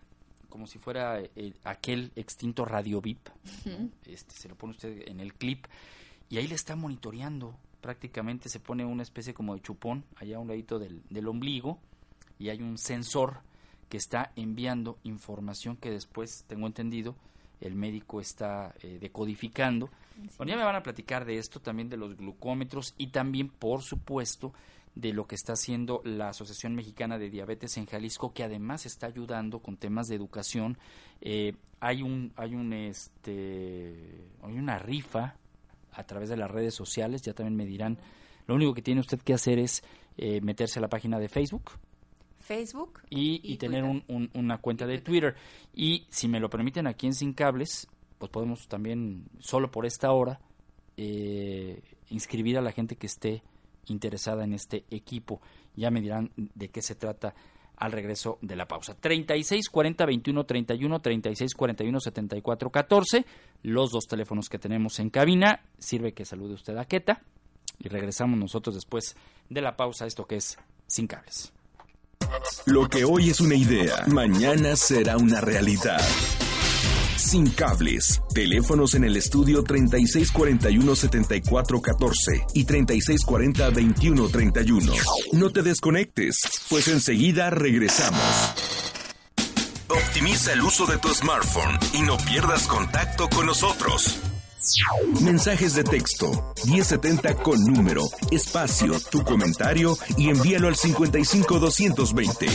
como 0.50 0.68
si 0.68 0.80
fuera 0.80 1.20
eh, 1.22 1.54
aquel 1.63 2.12
extinto 2.16 2.66
radio 2.66 3.01
VIP. 3.01 3.30
este, 4.06 4.36
se 4.36 4.50
lo 4.50 4.56
pone 4.56 4.72
usted 4.72 5.08
en 5.08 5.20
el 5.20 5.34
clip 5.34 5.66
y 6.30 6.38
ahí 6.38 6.48
le 6.48 6.56
está 6.56 6.75
monitoreando. 6.75 7.56
Prácticamente 7.82 8.50
se 8.50 8.60
pone 8.60 8.86
una 8.86 9.04
especie 9.04 9.34
como 9.34 9.54
de 9.54 9.62
chupón 9.62 10.04
allá 10.16 10.38
a 10.38 10.39
un 10.39 10.48
ladito 10.48 10.80
del, 10.80 11.04
del 11.10 11.27
ombligo 11.27 11.80
y 12.39 12.50
hay 12.50 12.62
un 12.62 12.77
sensor 12.77 13.42
que 13.89 13.98
está 13.98 14.32
enviando 14.36 14.98
información 15.04 15.77
que 15.77 15.89
después, 15.89 16.44
tengo 16.48 16.68
entendido, 16.68 17.16
el 17.62 17.75
médico 17.75 18.22
está 18.22 18.75
eh, 18.82 18.98
decodificando. 19.00 19.89
Bueno, 20.38 20.51
ya 20.51 20.58
me 20.58 20.63
van 20.63 20.75
a 20.75 20.84
platicar 20.84 21.25
de 21.25 21.38
esto, 21.38 21.60
también 21.60 21.89
de 21.89 21.98
los 21.98 22.16
glucómetros 22.18 22.94
y 22.98 23.08
también, 23.08 23.50
por 23.50 23.82
supuesto, 23.82 24.54
de 25.00 25.13
lo 25.13 25.27
que 25.27 25.36
está 25.36 25.54
haciendo 25.54 26.01
la 26.04 26.30
Asociación 26.30 26.74
Mexicana 26.74 27.20
de 27.20 27.30
Diabetes 27.30 27.77
en 27.77 27.86
Jalisco, 27.86 28.34
que 28.34 28.44
además 28.44 28.86
está 28.86 29.06
ayudando 29.06 29.60
con 29.60 29.77
temas 29.77 30.08
de 30.08 30.16
educación. 30.16 30.77
Eh, 31.22 31.54
hay 31.80 32.01
un, 32.01 32.34
hay 32.36 32.56
un, 32.56 32.74
este, 32.74 34.25
hay 34.42 34.58
una 34.58 34.80
rifa 34.80 35.36
a 35.92 36.04
través 36.04 36.30
de 36.30 36.38
las 36.38 36.50
redes 36.50 36.74
sociales. 36.74 37.22
Ya 37.22 37.34
también 37.34 37.56
me 37.56 37.66
dirán. 37.66 38.00
Lo 38.48 38.56
único 38.56 38.74
que 38.74 38.82
tiene 38.82 39.01
usted 39.01 39.20
que 39.20 39.34
hacer 39.34 39.60
es 39.60 39.84
eh, 40.18 40.42
meterse 40.42 40.80
a 40.80 40.82
la 40.82 40.89
página 40.89 41.20
de 41.20 41.30
Facebook, 41.30 41.72
Facebook 42.39 43.01
y, 43.10 43.58
tener 43.58 43.84
una 43.84 44.58
cuenta 44.60 44.88
de 44.88 45.00
Twitter. 45.00 45.36
Y 45.75 46.08
si 46.10 46.27
me 46.27 46.39
lo 46.39 46.50
permiten 46.50 46.88
aquí 46.88 47.06
en 47.06 47.13
Sin 47.13 47.34
Cables, 47.34 47.88
pues 48.18 48.32
podemos 48.32 48.68
también, 48.68 49.25
solo 49.39 49.70
por 49.70 49.86
esta 49.86 50.12
hora, 50.12 50.39
eh, 50.96 51.84
inscribir 52.10 52.58
a 52.58 52.62
la 52.62 52.72
gente 52.72 52.96
que 52.96 53.06
esté 53.06 53.44
interesada 53.89 54.44
en 54.44 54.53
este 54.53 54.86
equipo. 54.89 55.41
Ya 55.75 55.91
me 55.91 56.01
dirán 56.01 56.32
de 56.36 56.70
qué 56.70 56.82
se 56.82 56.96
trata 56.96 57.34
al 57.77 57.91
regreso 57.91 58.38
de 58.41 58.56
la 58.56 58.67
pausa. 58.67 58.96
36 58.96 59.70
40 59.70 60.06
21 60.06 60.46
31 60.46 61.00
36 61.00 61.53
41 61.56 62.00
74 62.00 62.70
14. 62.72 63.25
Los 63.63 63.91
dos 63.91 64.08
teléfonos 64.08 64.50
que 64.50 64.60
tenemos 64.60 65.00
en 65.00 65.10
cabina. 65.10 65.62
Sirve 65.77 66.13
que 66.13 66.25
salude 66.25 66.56
usted 66.56 66.77
a 66.77 66.86
Queta. 66.86 67.22
Y 67.79 67.89
regresamos 67.89 68.39
nosotros 68.39 68.75
después 68.75 69.15
de 69.50 69.62
la 69.62 69.77
pausa. 69.77 70.06
Esto 70.06 70.25
que 70.25 70.38
es 70.38 70.58
Sin 70.88 71.08
Cables. 71.08 71.53
Lo 72.65 72.89
que 72.89 73.06
hoy 73.06 73.29
es 73.29 73.39
una 73.39 73.56
idea, 73.56 74.03
mañana 74.08 74.75
será 74.75 75.17
una 75.17 75.39
realidad. 75.39 76.01
Sin 77.17 77.50
cables. 77.50 78.21
Teléfonos 78.33 78.95
en 78.95 79.03
el 79.03 79.17
estudio 79.17 79.62
3641-7414 79.63 82.45
y 82.53 82.65
3640-2131. 82.65 84.93
No 85.33 85.50
te 85.50 85.63
desconectes, 85.63 86.39
pues 86.69 86.88
enseguida 86.88 87.50
regresamos. 87.50 88.21
Optimiza 89.89 90.53
el 90.53 90.62
uso 90.62 90.86
de 90.86 90.97
tu 90.97 91.13
smartphone 91.13 91.77
y 91.93 92.03
no 92.03 92.15
pierdas 92.17 92.67
contacto 92.67 93.27
con 93.29 93.47
nosotros. 93.47 94.19
Mensajes 95.21 95.75
de 95.75 95.83
texto 95.83 96.53
1070 96.65 97.36
con 97.36 97.63
número, 97.63 98.01
espacio, 98.31 99.00
tu 99.12 99.24
comentario 99.24 99.95
y 100.17 100.29
envíalo 100.29 100.67
al 100.67 100.75
55220. 100.75 102.47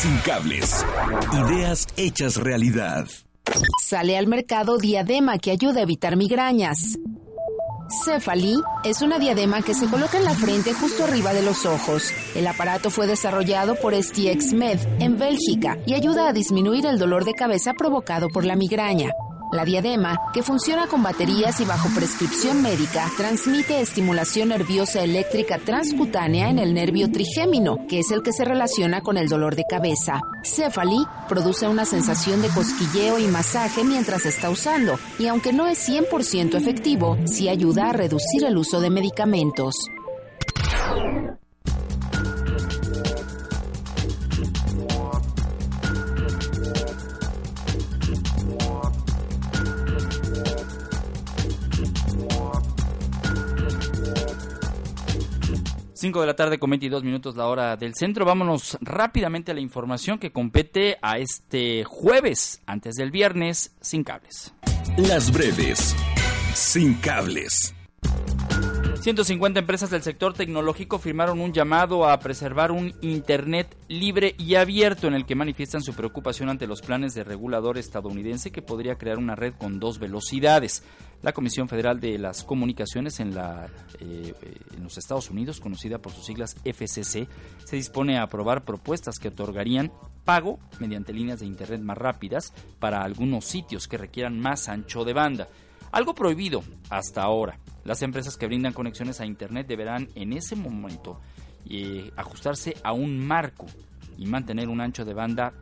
Sin 0.00 0.16
cables. 0.18 0.84
Ideas 1.32 1.86
hechas 1.96 2.36
realidad. 2.36 3.08
Sale 3.82 4.16
al 4.18 4.26
mercado 4.26 4.78
diadema 4.78 5.38
que 5.38 5.50
ayuda 5.50 5.80
a 5.80 5.82
evitar 5.82 6.16
migrañas. 6.16 6.98
Cephalí 8.04 8.62
es 8.84 9.00
una 9.00 9.18
diadema 9.18 9.62
que 9.62 9.72
se 9.74 9.86
coloca 9.86 10.18
en 10.18 10.24
la 10.24 10.34
frente 10.34 10.74
justo 10.74 11.04
arriba 11.04 11.32
de 11.32 11.42
los 11.42 11.64
ojos. 11.64 12.12
El 12.34 12.46
aparato 12.46 12.90
fue 12.90 13.06
desarrollado 13.06 13.76
por 13.76 13.94
STX 13.94 14.52
Med 14.52 14.78
en 15.00 15.18
Bélgica 15.18 15.78
y 15.86 15.94
ayuda 15.94 16.28
a 16.28 16.32
disminuir 16.32 16.84
el 16.84 16.98
dolor 16.98 17.24
de 17.24 17.32
cabeza 17.32 17.72
provocado 17.72 18.28
por 18.28 18.44
la 18.44 18.56
migraña. 18.56 19.10
La 19.50 19.64
diadema, 19.64 20.18
que 20.34 20.42
funciona 20.42 20.88
con 20.88 21.02
baterías 21.02 21.58
y 21.60 21.64
bajo 21.64 21.88
prescripción 21.94 22.60
médica, 22.60 23.10
transmite 23.16 23.80
estimulación 23.80 24.50
nerviosa 24.50 25.02
eléctrica 25.02 25.58
transcutánea 25.58 26.50
en 26.50 26.58
el 26.58 26.74
nervio 26.74 27.10
trigémino, 27.10 27.78
que 27.88 28.00
es 28.00 28.10
el 28.10 28.22
que 28.22 28.34
se 28.34 28.44
relaciona 28.44 29.00
con 29.00 29.16
el 29.16 29.26
dolor 29.26 29.56
de 29.56 29.64
cabeza. 29.68 30.20
Cephalí 30.44 31.06
produce 31.28 31.66
una 31.66 31.86
sensación 31.86 32.42
de 32.42 32.48
cosquilleo 32.48 33.18
y 33.18 33.26
masaje 33.26 33.84
mientras 33.84 34.26
está 34.26 34.50
usando, 34.50 34.98
y 35.18 35.28
aunque 35.28 35.54
no 35.54 35.66
es 35.66 35.88
100% 35.88 36.54
efectivo, 36.54 37.16
sí 37.24 37.48
ayuda 37.48 37.88
a 37.88 37.92
reducir 37.94 38.44
el 38.44 38.58
uso 38.58 38.80
de 38.80 38.90
medicamentos. 38.90 39.74
5 55.98 56.20
de 56.20 56.26
la 56.28 56.36
tarde 56.36 56.60
con 56.60 56.70
22 56.70 57.02
minutos 57.02 57.34
la 57.34 57.48
hora 57.48 57.76
del 57.76 57.96
centro. 57.96 58.24
Vámonos 58.24 58.78
rápidamente 58.80 59.50
a 59.50 59.54
la 59.54 59.60
información 59.60 60.20
que 60.20 60.30
compete 60.30 60.96
a 61.02 61.18
este 61.18 61.82
jueves, 61.82 62.62
antes 62.66 62.94
del 62.94 63.10
viernes, 63.10 63.74
sin 63.80 64.04
cables. 64.04 64.54
Las 64.96 65.32
breves, 65.32 65.96
sin 66.54 66.94
cables. 66.94 67.74
150 69.00 69.60
empresas 69.60 69.90
del 69.90 70.02
sector 70.02 70.34
tecnológico 70.34 70.98
firmaron 70.98 71.40
un 71.40 71.52
llamado 71.52 72.08
a 72.08 72.18
preservar 72.18 72.72
un 72.72 72.92
Internet 73.00 73.76
libre 73.86 74.34
y 74.38 74.56
abierto 74.56 75.06
en 75.06 75.14
el 75.14 75.24
que 75.24 75.36
manifiestan 75.36 75.82
su 75.82 75.94
preocupación 75.94 76.48
ante 76.48 76.66
los 76.66 76.82
planes 76.82 77.14
de 77.14 77.22
regulador 77.22 77.78
estadounidense 77.78 78.50
que 78.50 78.60
podría 78.60 78.96
crear 78.96 79.18
una 79.18 79.36
red 79.36 79.54
con 79.56 79.78
dos 79.78 80.00
velocidades. 80.00 80.82
La 81.22 81.32
Comisión 81.32 81.68
Federal 81.68 82.00
de 82.00 82.18
las 82.18 82.42
Comunicaciones 82.42 83.20
en, 83.20 83.34
eh, 84.00 84.34
los 84.82 84.98
Estados 84.98 85.30
Unidos, 85.30 85.60
conocida 85.60 85.98
por 85.98 86.12
sus 86.12 86.26
siglas 86.26 86.56
FCC, 86.64 87.28
se 87.64 87.76
dispone 87.76 88.18
a 88.18 88.24
aprobar 88.24 88.64
propuestas 88.64 89.18
que 89.20 89.28
otorgarían 89.28 89.92
pago 90.24 90.58
mediante 90.80 91.12
líneas 91.12 91.38
de 91.38 91.46
Internet 91.46 91.82
más 91.82 91.98
rápidas 91.98 92.52
para 92.80 93.02
algunos 93.02 93.44
sitios 93.44 93.86
que 93.86 93.96
requieran 93.96 94.40
más 94.40 94.68
ancho 94.68 95.04
de 95.04 95.12
banda. 95.12 95.48
Algo 95.92 96.14
prohibido 96.14 96.62
hasta 96.90 97.22
ahora. 97.22 97.58
Las 97.84 98.02
empresas 98.02 98.36
que 98.36 98.46
brindan 98.46 98.72
conexiones 98.72 99.20
a 99.20 99.26
Internet 99.26 99.66
deberán 99.66 100.08
en 100.14 100.32
ese 100.32 100.56
momento 100.56 101.20
eh, 101.68 102.10
ajustarse 102.16 102.76
a 102.82 102.92
un 102.92 103.18
marco 103.26 103.66
y 104.16 104.26
mantener 104.26 104.68
un 104.68 104.80
ancho 104.80 105.04
de 105.04 105.14
banda 105.14 105.54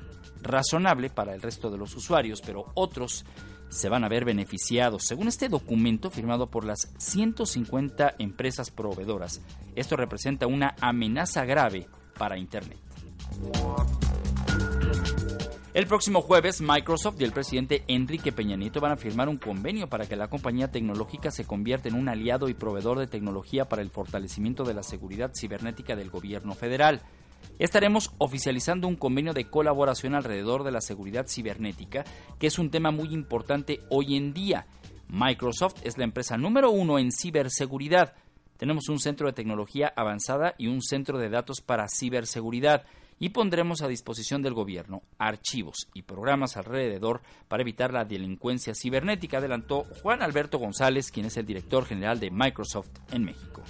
razonable 0.42 1.10
para 1.10 1.34
el 1.34 1.42
resto 1.42 1.70
de 1.70 1.78
los 1.78 1.94
usuarios, 1.94 2.40
pero 2.44 2.66
otros 2.74 3.24
se 3.68 3.88
van 3.88 4.04
a 4.04 4.08
ver 4.08 4.24
beneficiados. 4.24 5.04
Según 5.04 5.28
este 5.28 5.48
documento 5.48 6.10
firmado 6.10 6.48
por 6.48 6.64
las 6.64 6.92
150 6.98 8.14
empresas 8.18 8.70
proveedoras, 8.70 9.40
esto 9.74 9.96
representa 9.96 10.46
una 10.46 10.74
amenaza 10.80 11.44
grave 11.44 11.88
para 12.16 12.38
Internet. 12.38 12.78
El 15.76 15.86
próximo 15.86 16.22
jueves, 16.22 16.62
Microsoft 16.62 17.20
y 17.20 17.24
el 17.24 17.32
presidente 17.32 17.84
Enrique 17.86 18.32
Peña 18.32 18.56
Nieto 18.56 18.80
van 18.80 18.92
a 18.92 18.96
firmar 18.96 19.28
un 19.28 19.36
convenio 19.36 19.90
para 19.90 20.06
que 20.06 20.16
la 20.16 20.28
compañía 20.28 20.70
tecnológica 20.70 21.30
se 21.30 21.44
convierta 21.44 21.90
en 21.90 21.96
un 21.96 22.08
aliado 22.08 22.48
y 22.48 22.54
proveedor 22.54 22.98
de 22.98 23.06
tecnología 23.06 23.66
para 23.66 23.82
el 23.82 23.90
fortalecimiento 23.90 24.64
de 24.64 24.72
la 24.72 24.82
seguridad 24.82 25.32
cibernética 25.38 25.94
del 25.94 26.08
gobierno 26.08 26.54
federal. 26.54 27.02
Estaremos 27.58 28.10
oficializando 28.16 28.88
un 28.88 28.96
convenio 28.96 29.34
de 29.34 29.50
colaboración 29.50 30.14
alrededor 30.14 30.64
de 30.64 30.70
la 30.70 30.80
seguridad 30.80 31.26
cibernética, 31.28 32.04
que 32.38 32.46
es 32.46 32.58
un 32.58 32.70
tema 32.70 32.90
muy 32.90 33.12
importante 33.12 33.80
hoy 33.90 34.16
en 34.16 34.32
día. 34.32 34.66
Microsoft 35.08 35.82
es 35.84 35.98
la 35.98 36.04
empresa 36.04 36.38
número 36.38 36.70
uno 36.70 36.98
en 36.98 37.12
ciberseguridad. 37.12 38.14
Tenemos 38.56 38.88
un 38.88 38.98
centro 38.98 39.26
de 39.26 39.34
tecnología 39.34 39.92
avanzada 39.94 40.54
y 40.56 40.68
un 40.68 40.80
centro 40.80 41.18
de 41.18 41.28
datos 41.28 41.60
para 41.60 41.86
ciberseguridad 41.86 42.86
y 43.18 43.30
pondremos 43.30 43.82
a 43.82 43.88
disposición 43.88 44.42
del 44.42 44.54
gobierno 44.54 45.02
archivos 45.18 45.88
y 45.94 46.02
programas 46.02 46.56
alrededor 46.56 47.22
para 47.48 47.62
evitar 47.62 47.92
la 47.92 48.04
delincuencia 48.04 48.74
cibernética, 48.74 49.38
adelantó 49.38 49.84
Juan 50.02 50.22
Alberto 50.22 50.58
González, 50.58 51.10
quien 51.10 51.26
es 51.26 51.36
el 51.36 51.46
director 51.46 51.84
general 51.86 52.20
de 52.20 52.30
Microsoft 52.30 52.90
en 53.10 53.24
México. 53.24 53.62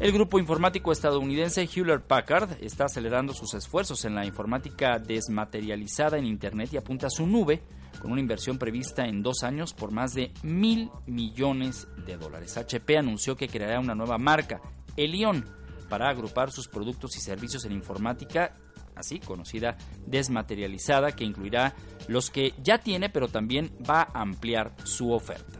El 0.00 0.12
grupo 0.12 0.38
informático 0.38 0.92
estadounidense 0.92 1.68
Hewlett 1.70 2.02
Packard 2.02 2.62
está 2.62 2.86
acelerando 2.86 3.34
sus 3.34 3.52
esfuerzos 3.52 4.06
en 4.06 4.14
la 4.14 4.24
informática 4.24 4.98
desmaterializada 4.98 6.16
en 6.16 6.24
Internet 6.24 6.70
y 6.72 6.78
apunta 6.78 7.08
a 7.08 7.10
su 7.10 7.26
nube 7.26 7.62
con 8.00 8.12
una 8.12 8.20
inversión 8.22 8.58
prevista 8.58 9.06
en 9.06 9.22
dos 9.22 9.42
años 9.42 9.74
por 9.74 9.90
más 9.92 10.14
de 10.14 10.32
mil 10.42 10.90
millones 11.06 11.86
de 12.06 12.16
dólares. 12.16 12.56
HP 12.56 12.96
anunció 12.96 13.36
que 13.36 13.48
creará 13.48 13.78
una 13.78 13.94
nueva 13.94 14.16
marca, 14.16 14.62
Elion, 14.96 15.44
para 15.90 16.08
agrupar 16.08 16.50
sus 16.50 16.68
productos 16.68 17.14
y 17.16 17.20
servicios 17.20 17.66
en 17.66 17.72
informática 17.72 18.54
así 18.94 19.18
conocida 19.18 19.76
desmaterializada, 20.06 21.12
que 21.12 21.24
incluirá 21.24 21.74
los 22.08 22.30
que 22.30 22.54
ya 22.62 22.78
tiene, 22.78 23.08
pero 23.10 23.28
también 23.28 23.72
va 23.88 24.02
a 24.02 24.22
ampliar 24.22 24.74
su 24.84 25.12
oferta. 25.12 25.58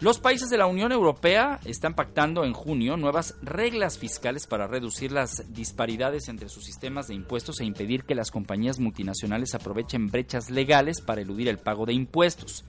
Los 0.00 0.18
países 0.18 0.50
de 0.50 0.58
la 0.58 0.66
Unión 0.66 0.92
Europea 0.92 1.60
están 1.64 1.94
pactando 1.94 2.44
en 2.44 2.52
junio 2.52 2.98
nuevas 2.98 3.36
reglas 3.40 3.96
fiscales 3.96 4.46
para 4.46 4.66
reducir 4.66 5.12
las 5.12 5.54
disparidades 5.54 6.28
entre 6.28 6.50
sus 6.50 6.64
sistemas 6.64 7.06
de 7.06 7.14
impuestos 7.14 7.60
e 7.60 7.64
impedir 7.64 8.04
que 8.04 8.14
las 8.14 8.30
compañías 8.30 8.78
multinacionales 8.78 9.54
aprovechen 9.54 10.08
brechas 10.08 10.50
legales 10.50 11.00
para 11.00 11.22
eludir 11.22 11.48
el 11.48 11.56
pago 11.56 11.86
de 11.86 11.94
impuestos. 11.94 12.66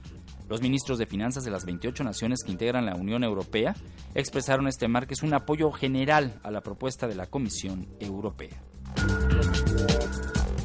Los 0.48 0.62
ministros 0.62 0.98
de 0.98 1.06
finanzas 1.06 1.44
de 1.44 1.50
las 1.50 1.64
28 1.64 2.04
naciones 2.04 2.42
que 2.44 2.52
integran 2.52 2.86
la 2.86 2.94
Unión 2.94 3.24
Europea 3.24 3.74
expresaron 4.14 4.68
este 4.68 4.86
martes 4.86 5.22
un 5.22 5.34
apoyo 5.34 5.72
general 5.72 6.38
a 6.42 6.50
la 6.50 6.60
propuesta 6.60 7.08
de 7.08 7.16
la 7.16 7.26
Comisión 7.26 7.88
Europea. 7.98 8.62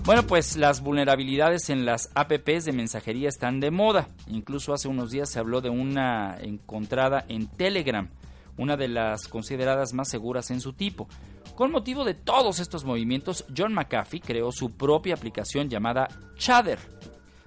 Bueno, 0.04 0.24
pues 0.24 0.58
las 0.58 0.82
vulnerabilidades 0.82 1.70
en 1.70 1.86
las 1.86 2.10
APPs 2.16 2.66
de 2.66 2.74
mensajería 2.74 3.30
están 3.30 3.60
de 3.60 3.70
moda. 3.72 4.08
Incluso 4.28 4.74
hace 4.74 4.88
unos 4.88 5.12
días 5.12 5.30
se 5.30 5.40
habló 5.40 5.62
de 5.62 5.70
una 5.70 6.38
encontrada 6.42 7.24
en 7.28 7.48
Telegram, 7.48 8.10
una 8.58 8.78
de 8.78 8.88
las 8.88 9.28
consideradas 9.28 9.94
más 9.94 10.10
seguras 10.10 10.50
en 10.50 10.60
su 10.60 10.74
tipo. 10.74 11.08
Con 11.56 11.72
motivo 11.72 12.04
de 12.04 12.16
todos 12.16 12.60
estos 12.60 12.84
movimientos, 12.84 13.46
John 13.56 13.74
McAfee 13.74 14.22
creó 14.22 14.52
su 14.52 14.72
propia 14.72 15.14
aplicación 15.14 15.70
llamada 15.70 16.08
Chatter. 16.36 16.80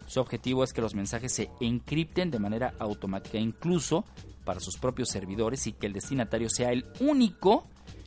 Su 0.07 0.21
objetivo 0.21 0.65
es 0.65 0.73
que 0.73 0.81
los 0.81 0.95
mensajes 0.95 1.33
se 1.33 1.51
encripten 1.61 2.31
de 2.31 2.39
manera 2.39 2.75
automática, 2.79 3.39
incluso 3.39 4.05
para 4.45 4.61
sus 4.61 4.77
propios 4.77 5.09
servidores, 5.09 5.67
y 5.67 5.73
que 5.73 5.87
el 5.87 5.93
destinatario 5.93 6.49
sea 6.51 6.73
el 6.73 6.85
único 7.01 7.67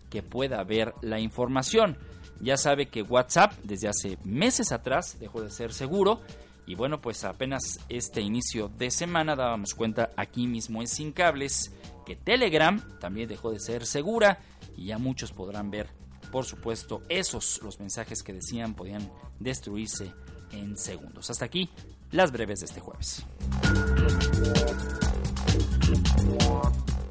que 0.10 0.24
pueda 0.24 0.64
ver 0.64 0.94
la 1.02 1.20
información. 1.20 1.98
Ya 2.40 2.58
sabe 2.58 2.88
que 2.88 3.02
WhatsApp 3.02 3.54
desde 3.64 3.88
hace 3.88 4.18
meses 4.24 4.72
atrás 4.72 5.18
dejó 5.20 5.42
de 5.42 5.50
ser 5.50 5.74
seguro 5.74 6.22
y 6.68 6.76
bueno, 6.76 7.00
pues 7.00 7.24
apenas 7.24 7.80
este 7.88 8.20
inicio 8.22 8.68
de 8.68 8.92
semana 8.92 9.36
dábamos 9.38 9.74
cuenta 9.74 10.12
aquí 10.18 10.48
mismo 10.48 10.82
en 10.82 10.88
Sin 10.90 11.14
Cables 11.14 11.72
que 12.06 12.18
Telegram 12.18 12.82
también 13.00 13.30
dejó 13.30 13.52
de 13.52 13.60
ser 13.60 13.86
segura 13.86 14.40
y 14.76 14.88
ya 14.88 14.98
muchos 14.98 15.32
podrán 15.32 15.72
ver, 15.72 15.90
por 16.30 16.44
supuesto, 16.44 17.02
esos 17.08 17.62
los 17.64 17.80
mensajes 17.80 18.22
que 18.22 18.34
decían 18.34 18.76
podían 18.76 19.10
destruirse 19.40 20.12
en 20.52 20.78
segundos. 20.78 21.30
Hasta 21.30 21.46
aquí 21.46 21.70
las 22.12 22.32
breves 22.32 22.60
de 22.60 22.66
este 22.66 22.80
jueves. 22.80 23.26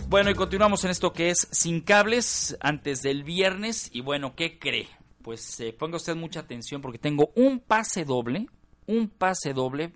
Bueno, 0.09 0.31
y 0.31 0.35
continuamos 0.35 0.85
en 0.85 0.90
esto 0.90 1.12
que 1.12 1.31
es 1.31 1.49
Sin 1.51 1.81
Cables 1.81 2.57
antes 2.61 3.03
del 3.03 3.25
viernes 3.25 3.90
y 3.92 4.01
bueno, 4.01 4.35
¿qué 4.37 4.59
cree? 4.59 4.88
pues 5.27 5.59
eh, 5.59 5.72
ponga 5.77 5.96
usted 5.96 6.14
mucha 6.14 6.38
atención 6.38 6.81
porque 6.81 7.01
tengo 7.01 7.33
un 7.35 7.59
pase 7.59 8.05
doble, 8.05 8.46
un 8.87 9.09
pase 9.09 9.53
doble 9.53 9.90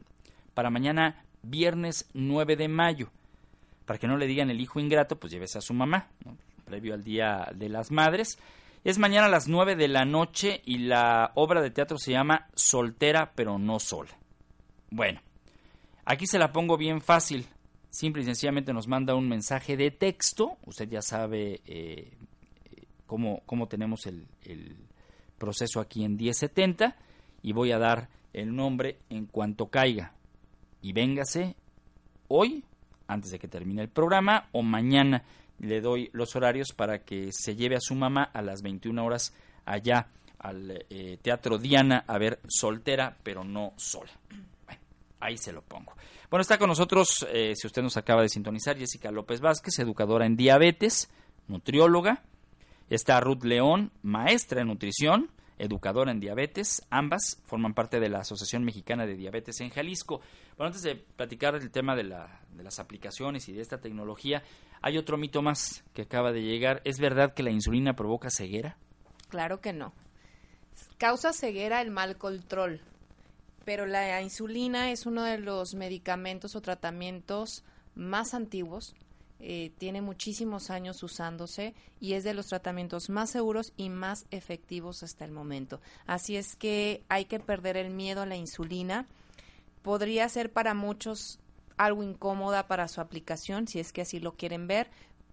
para 0.55 0.71
mañana 0.71 1.23
viernes 1.45 2.11
9 2.15 2.57
de 2.57 2.67
mayo. 2.67 3.13
Para 3.87 4.01
que 4.01 4.09
no 4.09 4.17
le 4.17 4.27
digan 4.27 4.51
el 4.51 4.61
hijo 4.61 4.81
ingrato, 4.81 5.21
pues 5.21 5.33
llévese 5.33 5.59
a 5.59 5.61
su 5.61 5.73
mamá, 5.73 6.09
previo 6.65 6.95
al 6.95 7.05
Día 7.05 7.49
de 7.55 7.69
las 7.69 7.93
Madres. 7.93 8.41
Es 8.83 8.99
mañana 8.99 9.27
a 9.27 9.31
las 9.31 9.47
9 9.47 9.77
de 9.77 9.89
la 9.89 10.07
noche 10.07 10.63
y 10.65 10.79
la 10.79 11.33
obra 11.35 11.61
de 11.61 11.71
teatro 11.71 11.99
se 11.99 12.13
llama 12.13 12.49
Soltera 12.55 13.33
pero 13.35 13.59
no 13.59 13.79
sola. 13.79 14.11
Bueno, 14.91 15.21
aquí 16.07 16.27
se 16.27 16.39
la 16.39 16.51
pongo 16.51 16.79
bien 16.79 17.03
fácil. 17.03 17.47
Simple 17.91 18.23
y 18.23 18.25
sencillamente 18.25 18.73
nos 18.73 18.89
manda 18.89 19.15
un 19.15 19.29
mensaje 19.29 19.77
de 19.77 19.91
texto. 19.91 20.57
Usted 20.65 20.89
ya 20.89 21.03
sabe 21.03 21.61
eh, 21.67 22.17
cómo, 23.07 23.43
cómo, 23.45 23.69
tenemos 23.69 24.07
el 24.07 24.27
proceso 25.37 25.81
aquí 25.81 26.05
en 26.05 26.17
1070 26.17 26.97
y 27.43 27.53
voy 27.53 27.73
a 27.73 27.79
dar 27.79 28.09
el 28.33 28.55
nombre 28.55 29.01
en 29.11 29.27
cuanto 29.27 29.69
caiga. 29.69 30.15
Y 30.81 30.95
véngase 30.95 31.55
hoy, 32.29 32.65
antes 33.07 33.31
de 33.31 33.39
que 33.39 33.49
termine 33.49 33.83
el 33.83 33.89
programa, 33.91 34.49
o 34.53 34.63
mañana 34.63 35.25
le 35.61 35.81
doy 35.81 36.11
los 36.13 36.35
horarios 36.37 36.73
para 36.73 37.05
que 37.05 37.31
se 37.33 37.55
lleve 37.55 37.77
a 37.77 37.81
su 37.81 37.95
mamá 37.95 38.31
a 38.33 38.43
las 38.43 38.63
21 38.63 39.05
horas 39.05 39.35
allá 39.65 40.09
al 40.39 40.85
eh, 40.91 41.19
Teatro 41.23 41.59
Diana 41.59 42.05
a 42.07 42.19
ver 42.19 42.41
soltera, 42.49 43.17
pero 43.23 43.45
no 43.45 43.75
sola. 43.77 44.11
Ahí 45.21 45.37
se 45.37 45.53
lo 45.53 45.63
pongo. 45.63 45.93
Bueno, 46.31 46.41
está 46.43 46.59
con 46.59 46.69
nosotros, 46.69 47.27
eh, 47.31 47.53
si 47.55 47.67
usted 47.67 47.83
nos 47.83 47.97
acaba 47.97 48.23
de 48.23 48.29
sintonizar, 48.29 48.79
Jessica 48.79 49.11
López 49.11 49.41
Vázquez, 49.41 49.79
educadora 49.79 50.25
en 50.25 50.37
diabetes, 50.37 51.11
nutrióloga, 51.47 52.23
Está 52.91 53.21
Ruth 53.21 53.45
León, 53.45 53.93
maestra 54.03 54.63
en 54.63 54.67
nutrición, 54.67 55.31
educadora 55.61 56.11
en 56.11 56.21
diabetes. 56.21 56.83
Ambas 56.91 57.41
forman 57.45 57.75
parte 57.75 58.01
de 58.01 58.09
la 58.09 58.21
Asociación 58.21 58.65
Mexicana 58.65 59.07
de 59.07 59.17
Diabetes 59.17 59.61
en 59.61 59.71
Jalisco. 59.71 60.21
Bueno, 60.57 60.69
antes 60.69 60.83
de 60.83 60.97
platicar 60.97 61.55
el 61.55 61.71
tema 61.71 61.95
de, 61.95 62.05
la, 62.05 62.41
de 62.57 62.65
las 62.65 62.79
aplicaciones 62.79 63.49
y 63.49 63.53
de 63.53 63.63
esta 63.63 63.81
tecnología, 63.81 64.43
hay 64.83 64.99
otro 64.99 65.17
mito 65.17 65.43
más 65.43 65.85
que 65.95 66.03
acaba 66.03 66.33
de 66.33 66.43
llegar. 66.43 66.81
¿Es 66.85 66.99
verdad 66.99 67.35
que 67.35 67.43
la 67.43 67.51
insulina 67.51 67.95
provoca 67.95 68.31
ceguera? 68.31 68.77
Claro 69.29 69.61
que 69.61 69.73
no. 69.73 69.93
Causa 70.99 71.33
ceguera 71.33 71.83
el 71.83 71.91
mal 71.91 72.17
control, 72.17 72.81
pero 73.65 73.87
la 73.87 74.21
insulina 74.23 74.91
es 74.91 75.07
uno 75.07 75.25
de 75.25 75.39
los 75.39 75.75
medicamentos 75.75 76.57
o 76.57 76.61
tratamientos 76.61 77.65
más 77.95 78.35
antiguos 78.35 78.95
eh, 79.41 79.73
tiene 79.79 80.03
muchísimos 80.03 80.71
años 80.71 81.03
usándose 81.03 81.75
y 81.99 82.13
es 82.13 82.25
de 82.25 82.35
los 82.35 82.47
tratamientos 82.47 83.09
más 83.09 83.31
seguros 83.31 83.73
y 83.77 83.89
más 83.89 84.27
efectivos 84.31 85.03
hasta 85.03 85.25
el 85.25 85.33
momento. 85.33 85.81
Así 86.07 86.37
es 86.37 86.57
que 86.57 87.03
hay 87.09 87.25
que 87.25 87.41
perder 87.41 87.77
el 87.77 87.91
miedo 87.91 88.23
a 88.23 88.27
la 88.27 88.37
insulina. 88.37 89.07
Podría 89.83 90.29
ser 90.29 90.53
para 90.53 90.75
muchos 90.75 91.39
algo 91.79 92.03
incómoda 92.03 92.67
para 92.67 92.89
su 92.89 93.01
aplicación, 93.01 93.67
si 93.67 93.81
es 93.81 93.93
que 93.93 94.03
así 94.03 94.21
lo 94.21 94.33
quieren 94.33 94.67
ver, 94.67 94.91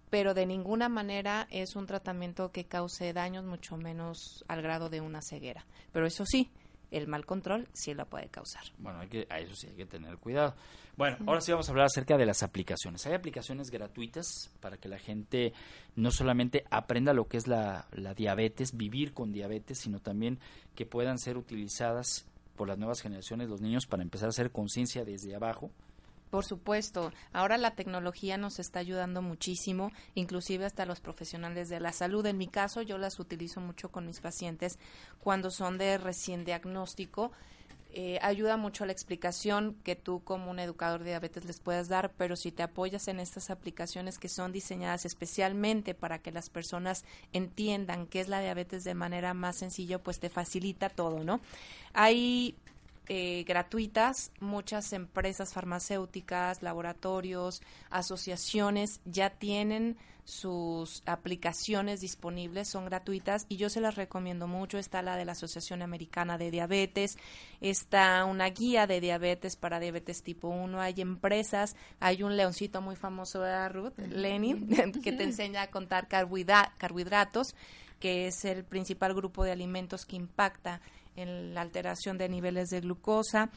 pero 0.08 0.32
de 0.32 0.46
ninguna 0.46 0.88
manera 0.88 1.46
es 1.50 1.76
un 1.76 1.86
tratamiento 1.86 2.50
que 2.50 2.64
cause 2.64 3.12
daños, 3.12 3.44
mucho 3.44 3.76
menos 3.76 4.44
al 4.48 4.62
grado 4.62 4.88
de 4.88 5.02
una 5.02 5.20
ceguera. 5.20 5.66
Pero 5.92 6.06
eso 6.06 6.24
sí, 6.24 6.50
el 6.90 7.06
mal 7.06 7.26
control 7.26 7.68
sí 7.72 7.94
lo 7.94 8.06
puede 8.06 8.28
causar. 8.28 8.62
Bueno, 8.78 9.00
hay 9.00 9.08
que, 9.08 9.26
a 9.30 9.40
eso 9.40 9.54
sí 9.54 9.68
hay 9.68 9.74
que 9.74 9.86
tener 9.86 10.16
cuidado. 10.18 10.54
Bueno, 10.96 11.16
ahora 11.26 11.40
sí 11.40 11.52
vamos 11.52 11.68
a 11.68 11.72
hablar 11.72 11.86
acerca 11.86 12.16
de 12.16 12.26
las 12.26 12.42
aplicaciones. 12.42 13.06
Hay 13.06 13.14
aplicaciones 13.14 13.70
gratuitas 13.70 14.50
para 14.60 14.76
que 14.78 14.88
la 14.88 14.98
gente 14.98 15.52
no 15.96 16.10
solamente 16.10 16.64
aprenda 16.70 17.12
lo 17.12 17.28
que 17.28 17.36
es 17.36 17.46
la, 17.46 17.86
la 17.92 18.14
diabetes, 18.14 18.76
vivir 18.76 19.12
con 19.12 19.32
diabetes, 19.32 19.78
sino 19.78 20.00
también 20.00 20.38
que 20.74 20.86
puedan 20.86 21.18
ser 21.18 21.36
utilizadas 21.36 22.26
por 22.56 22.66
las 22.66 22.78
nuevas 22.78 23.00
generaciones, 23.00 23.48
los 23.48 23.60
niños, 23.60 23.86
para 23.86 24.02
empezar 24.02 24.26
a 24.26 24.30
hacer 24.30 24.50
conciencia 24.50 25.04
desde 25.04 25.36
abajo 25.36 25.70
por 26.30 26.44
supuesto, 26.44 27.12
ahora 27.32 27.56
la 27.58 27.74
tecnología 27.74 28.36
nos 28.36 28.58
está 28.58 28.80
ayudando 28.80 29.22
muchísimo, 29.22 29.92
inclusive 30.14 30.64
hasta 30.64 30.86
los 30.86 31.00
profesionales 31.00 31.68
de 31.68 31.80
la 31.80 31.92
salud. 31.92 32.26
En 32.26 32.38
mi 32.38 32.48
caso, 32.48 32.82
yo 32.82 32.98
las 32.98 33.18
utilizo 33.18 33.60
mucho 33.60 33.90
con 33.90 34.06
mis 34.06 34.20
pacientes 34.20 34.78
cuando 35.20 35.50
son 35.50 35.78
de 35.78 35.98
recién 35.98 36.44
diagnóstico. 36.44 37.32
Eh, 37.90 38.18
ayuda 38.20 38.58
mucho 38.58 38.84
a 38.84 38.86
la 38.86 38.92
explicación 38.92 39.74
que 39.82 39.96
tú 39.96 40.22
como 40.22 40.50
un 40.50 40.58
educador 40.58 41.00
de 41.00 41.10
diabetes 41.10 41.46
les 41.46 41.58
puedas 41.58 41.88
dar, 41.88 42.12
pero 42.18 42.36
si 42.36 42.52
te 42.52 42.62
apoyas 42.62 43.08
en 43.08 43.18
estas 43.18 43.48
aplicaciones 43.48 44.18
que 44.18 44.28
son 44.28 44.52
diseñadas 44.52 45.06
especialmente 45.06 45.94
para 45.94 46.18
que 46.18 46.30
las 46.30 46.50
personas 46.50 47.06
entiendan 47.32 48.06
qué 48.06 48.20
es 48.20 48.28
la 48.28 48.40
diabetes 48.40 48.84
de 48.84 48.92
manera 48.92 49.32
más 49.32 49.56
sencilla, 49.56 49.98
pues 49.98 50.20
te 50.20 50.28
facilita 50.28 50.90
todo, 50.90 51.24
¿no? 51.24 51.40
Hay 51.94 52.56
eh, 53.08 53.44
gratuitas. 53.46 54.32
Muchas 54.40 54.92
empresas 54.92 55.52
farmacéuticas, 55.52 56.62
laboratorios, 56.62 57.62
asociaciones 57.90 59.00
ya 59.04 59.30
tienen 59.30 59.96
sus 60.28 61.02
aplicaciones 61.06 62.02
disponibles, 62.02 62.68
son 62.68 62.84
gratuitas 62.84 63.46
y 63.48 63.56
yo 63.56 63.70
se 63.70 63.80
las 63.80 63.94
recomiendo 63.94 64.46
mucho. 64.46 64.76
Está 64.76 65.00
la 65.00 65.16
de 65.16 65.24
la 65.24 65.32
Asociación 65.32 65.80
Americana 65.80 66.36
de 66.36 66.50
Diabetes, 66.50 67.16
está 67.62 68.26
una 68.26 68.50
guía 68.50 68.86
de 68.86 69.00
diabetes 69.00 69.56
para 69.56 69.80
diabetes 69.80 70.22
tipo 70.22 70.48
1, 70.48 70.82
hay 70.82 71.00
empresas, 71.00 71.76
hay 71.98 72.22
un 72.22 72.36
leoncito 72.36 72.82
muy 72.82 72.94
famoso 72.94 73.40
de 73.40 73.70
Ruth, 73.70 73.98
Lenin, 73.98 74.68
que 75.02 75.12
te 75.12 75.22
enseña 75.22 75.62
a 75.62 75.70
contar 75.70 76.08
carbohidratos, 76.08 77.54
que 77.98 78.26
es 78.26 78.44
el 78.44 78.64
principal 78.64 79.14
grupo 79.14 79.44
de 79.44 79.52
alimentos 79.52 80.04
que 80.04 80.16
impacta 80.16 80.82
en 81.18 81.54
la 81.54 81.60
alteración 81.60 82.18
de 82.18 82.28
niveles 82.28 82.70
de 82.70 82.80
glucosa. 82.80 83.50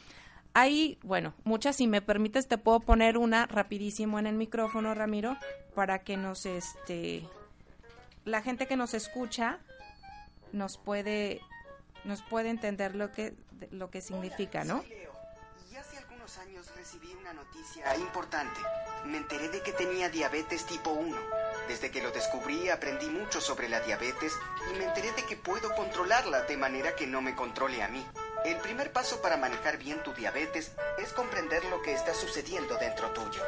Hay, 0.54 0.98
bueno, 1.02 1.34
muchas, 1.44 1.76
si 1.76 1.86
me 1.86 2.02
permites, 2.02 2.46
te 2.46 2.58
puedo 2.58 2.80
poner 2.80 3.16
una 3.16 3.46
rapidísimo 3.46 4.18
en 4.18 4.26
el 4.26 4.34
micrófono, 4.34 4.94
Ramiro, 4.94 5.36
para 5.74 6.00
que 6.00 6.16
nos, 6.16 6.44
este, 6.44 7.22
la 8.24 8.42
gente 8.42 8.66
que 8.66 8.76
nos 8.76 8.92
escucha 8.92 9.60
nos 10.52 10.76
puede, 10.76 11.40
nos 12.04 12.22
puede 12.22 12.50
entender 12.50 12.94
lo 12.94 13.10
que, 13.12 13.34
lo 13.70 13.90
que 13.90 14.02
significa, 14.02 14.64
¿no? 14.64 14.84
Algunos 16.32 16.38
años 16.38 16.66
recibí 16.76 17.08
una 17.20 17.32
noticia 17.32 17.96
importante. 17.96 18.60
Me 19.06 19.18
enteré 19.18 19.48
de 19.48 19.60
que 19.60 19.72
tenía 19.72 20.08
diabetes 20.08 20.64
tipo 20.66 20.90
1 20.90 21.16
Desde 21.68 21.90
que 21.90 22.02
lo 22.02 22.10
descubrí 22.10 22.68
aprendí 22.68 23.06
mucho 23.06 23.40
sobre 23.40 23.68
la 23.68 23.80
diabetes 23.80 24.32
y 24.70 24.78
me 24.78 24.84
enteré 24.84 25.12
de 25.12 25.24
que 25.24 25.36
puedo 25.36 25.74
controlarla 25.74 26.42
de 26.42 26.56
manera 26.56 26.94
que 26.94 27.06
no 27.06 27.20
me 27.22 27.34
controle 27.34 27.82
a 27.82 27.88
mí. 27.88 28.04
El 28.44 28.56
primer 28.58 28.92
paso 28.92 29.20
para 29.20 29.36
manejar 29.36 29.78
bien 29.78 30.02
tu 30.02 30.12
diabetes 30.12 30.72
es 30.98 31.12
comprender 31.12 31.64
lo 31.66 31.82
que 31.82 31.92
está 31.92 32.14
sucediendo 32.14 32.76
dentro 32.76 33.10
tuyo. 33.10 33.42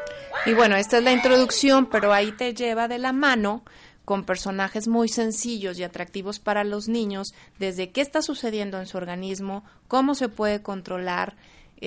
Y 0.46 0.52
bueno, 0.54 0.76
esta 0.76 0.98
es 0.98 1.04
la 1.04 1.12
introducción, 1.12 1.86
pero 1.86 2.12
ahí 2.12 2.32
te 2.32 2.54
lleva 2.54 2.88
de 2.88 2.98
la 2.98 3.12
mano 3.12 3.64
con 4.04 4.24
personajes 4.24 4.88
muy 4.88 5.08
sencillos 5.08 5.78
y 5.78 5.84
atractivos 5.84 6.38
para 6.38 6.64
los 6.64 6.88
niños, 6.88 7.34
desde 7.58 7.90
qué 7.90 8.02
está 8.02 8.20
sucediendo 8.20 8.78
en 8.78 8.86
su 8.86 8.98
organismo, 8.98 9.64
cómo 9.88 10.14
se 10.14 10.28
puede 10.28 10.62
controlar, 10.62 11.36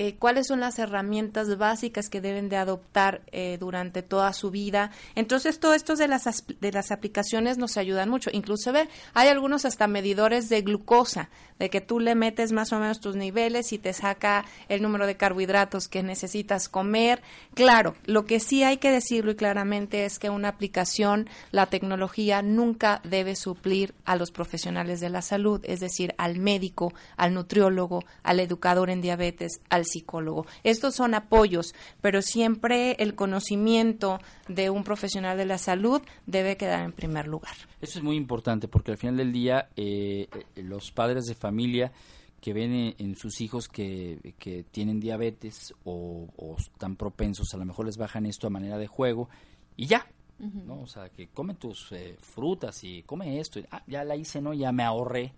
eh, 0.00 0.14
cuáles 0.16 0.46
son 0.46 0.60
las 0.60 0.78
herramientas 0.78 1.58
básicas 1.58 2.08
que 2.08 2.20
deben 2.20 2.48
de 2.48 2.56
adoptar 2.56 3.22
eh, 3.32 3.56
durante 3.58 4.02
toda 4.02 4.32
su 4.32 4.52
vida. 4.52 4.92
Entonces, 5.16 5.58
todo 5.58 5.74
esto 5.74 5.96
de 5.96 6.06
las, 6.06 6.44
de 6.60 6.70
las 6.70 6.92
aplicaciones 6.92 7.58
nos 7.58 7.76
ayudan 7.76 8.08
mucho. 8.08 8.30
Incluso 8.32 8.72
hay 9.14 9.28
algunos 9.28 9.64
hasta 9.64 9.88
medidores 9.88 10.48
de 10.48 10.62
glucosa, 10.62 11.30
de 11.58 11.68
que 11.68 11.80
tú 11.80 11.98
le 11.98 12.14
metes 12.14 12.52
más 12.52 12.72
o 12.72 12.78
menos 12.78 13.00
tus 13.00 13.16
niveles 13.16 13.72
y 13.72 13.78
te 13.78 13.92
saca 13.92 14.44
el 14.68 14.82
número 14.82 15.04
de 15.04 15.16
carbohidratos 15.16 15.88
que 15.88 16.04
necesitas 16.04 16.68
comer. 16.68 17.20
Claro, 17.54 17.96
lo 18.06 18.24
que 18.24 18.38
sí 18.38 18.62
hay 18.62 18.76
que 18.76 18.92
decirlo 18.92 19.32
y 19.32 19.34
claramente 19.36 20.04
es 20.04 20.20
que 20.20 20.30
una 20.30 20.48
aplicación, 20.48 21.28
la 21.50 21.66
tecnología 21.66 22.42
nunca 22.42 23.00
debe 23.02 23.34
suplir 23.34 23.94
a 24.04 24.14
los 24.14 24.30
profesionales 24.30 25.00
de 25.00 25.10
la 25.10 25.22
salud, 25.22 25.60
es 25.64 25.80
decir, 25.80 26.14
al 26.18 26.38
médico, 26.38 26.92
al 27.16 27.34
nutriólogo, 27.34 28.04
al 28.22 28.38
educador 28.38 28.90
en 28.90 29.00
diabetes, 29.00 29.60
al 29.70 29.87
psicólogo. 29.88 30.46
Estos 30.62 30.94
son 30.94 31.14
apoyos, 31.14 31.74
pero 32.00 32.22
siempre 32.22 32.92
el 33.00 33.14
conocimiento 33.14 34.20
de 34.48 34.70
un 34.70 34.84
profesional 34.84 35.36
de 35.36 35.46
la 35.46 35.58
salud 35.58 36.02
debe 36.26 36.56
quedar 36.56 36.84
en 36.84 36.92
primer 36.92 37.26
lugar. 37.26 37.54
Eso 37.80 37.98
es 37.98 38.04
muy 38.04 38.16
importante 38.16 38.68
porque 38.68 38.92
al 38.92 38.98
final 38.98 39.16
del 39.16 39.32
día 39.32 39.68
eh, 39.76 40.28
los 40.56 40.92
padres 40.92 41.24
de 41.26 41.34
familia 41.34 41.92
que 42.40 42.52
ven 42.52 42.94
en, 42.98 43.16
sus 43.16 43.40
hijos 43.40 43.68
que, 43.68 44.34
que 44.38 44.64
tienen 44.64 45.00
diabetes 45.00 45.74
o, 45.84 46.28
están 46.56 46.96
propensos, 46.96 47.52
a 47.52 47.56
lo 47.56 47.64
mejor 47.64 47.86
les 47.86 47.96
bajan 47.96 48.26
esto 48.26 48.46
a 48.46 48.50
manera 48.50 48.78
de 48.78 48.86
juego 48.86 49.28
y 49.76 49.86
ya, 49.86 50.06
¿no? 50.38 50.82
O 50.82 50.86
sea, 50.86 51.08
que 51.08 51.28
come 51.28 51.54
tus 51.54 51.90
eh, 51.92 52.16
frutas 52.20 52.84
y 52.84 53.02
come 53.02 53.40
esto, 53.40 53.60
ah, 53.72 53.82
ya 53.88 54.04
la 54.04 54.14
hice, 54.14 54.40
¿no? 54.40 54.54
Ya 54.54 54.70
me 54.70 54.84
ahorré 54.84 55.32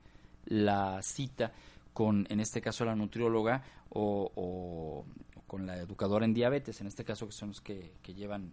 la 0.45 1.01
cita 1.03 1.53
con, 1.93 2.27
en 2.31 2.41
este 2.41 2.61
caso, 2.61 2.85
la 2.85 2.95
nutrióloga 2.95 3.63
o, 3.91 5.05
con 5.47 5.67
la 5.67 5.79
educadora 5.79 6.25
en 6.25 6.35
diabetes, 6.35 6.81
en 6.81 6.87
este 6.87 7.05
caso 7.05 7.27
que 7.27 7.33
son 7.33 7.49
los 7.49 7.61
que, 7.61 7.93
llevan 8.15 8.53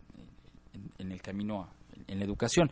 en, 0.97 1.11
el 1.11 1.21
camino 1.21 1.69
en 2.07 2.19
la 2.19 2.25
educación. 2.25 2.71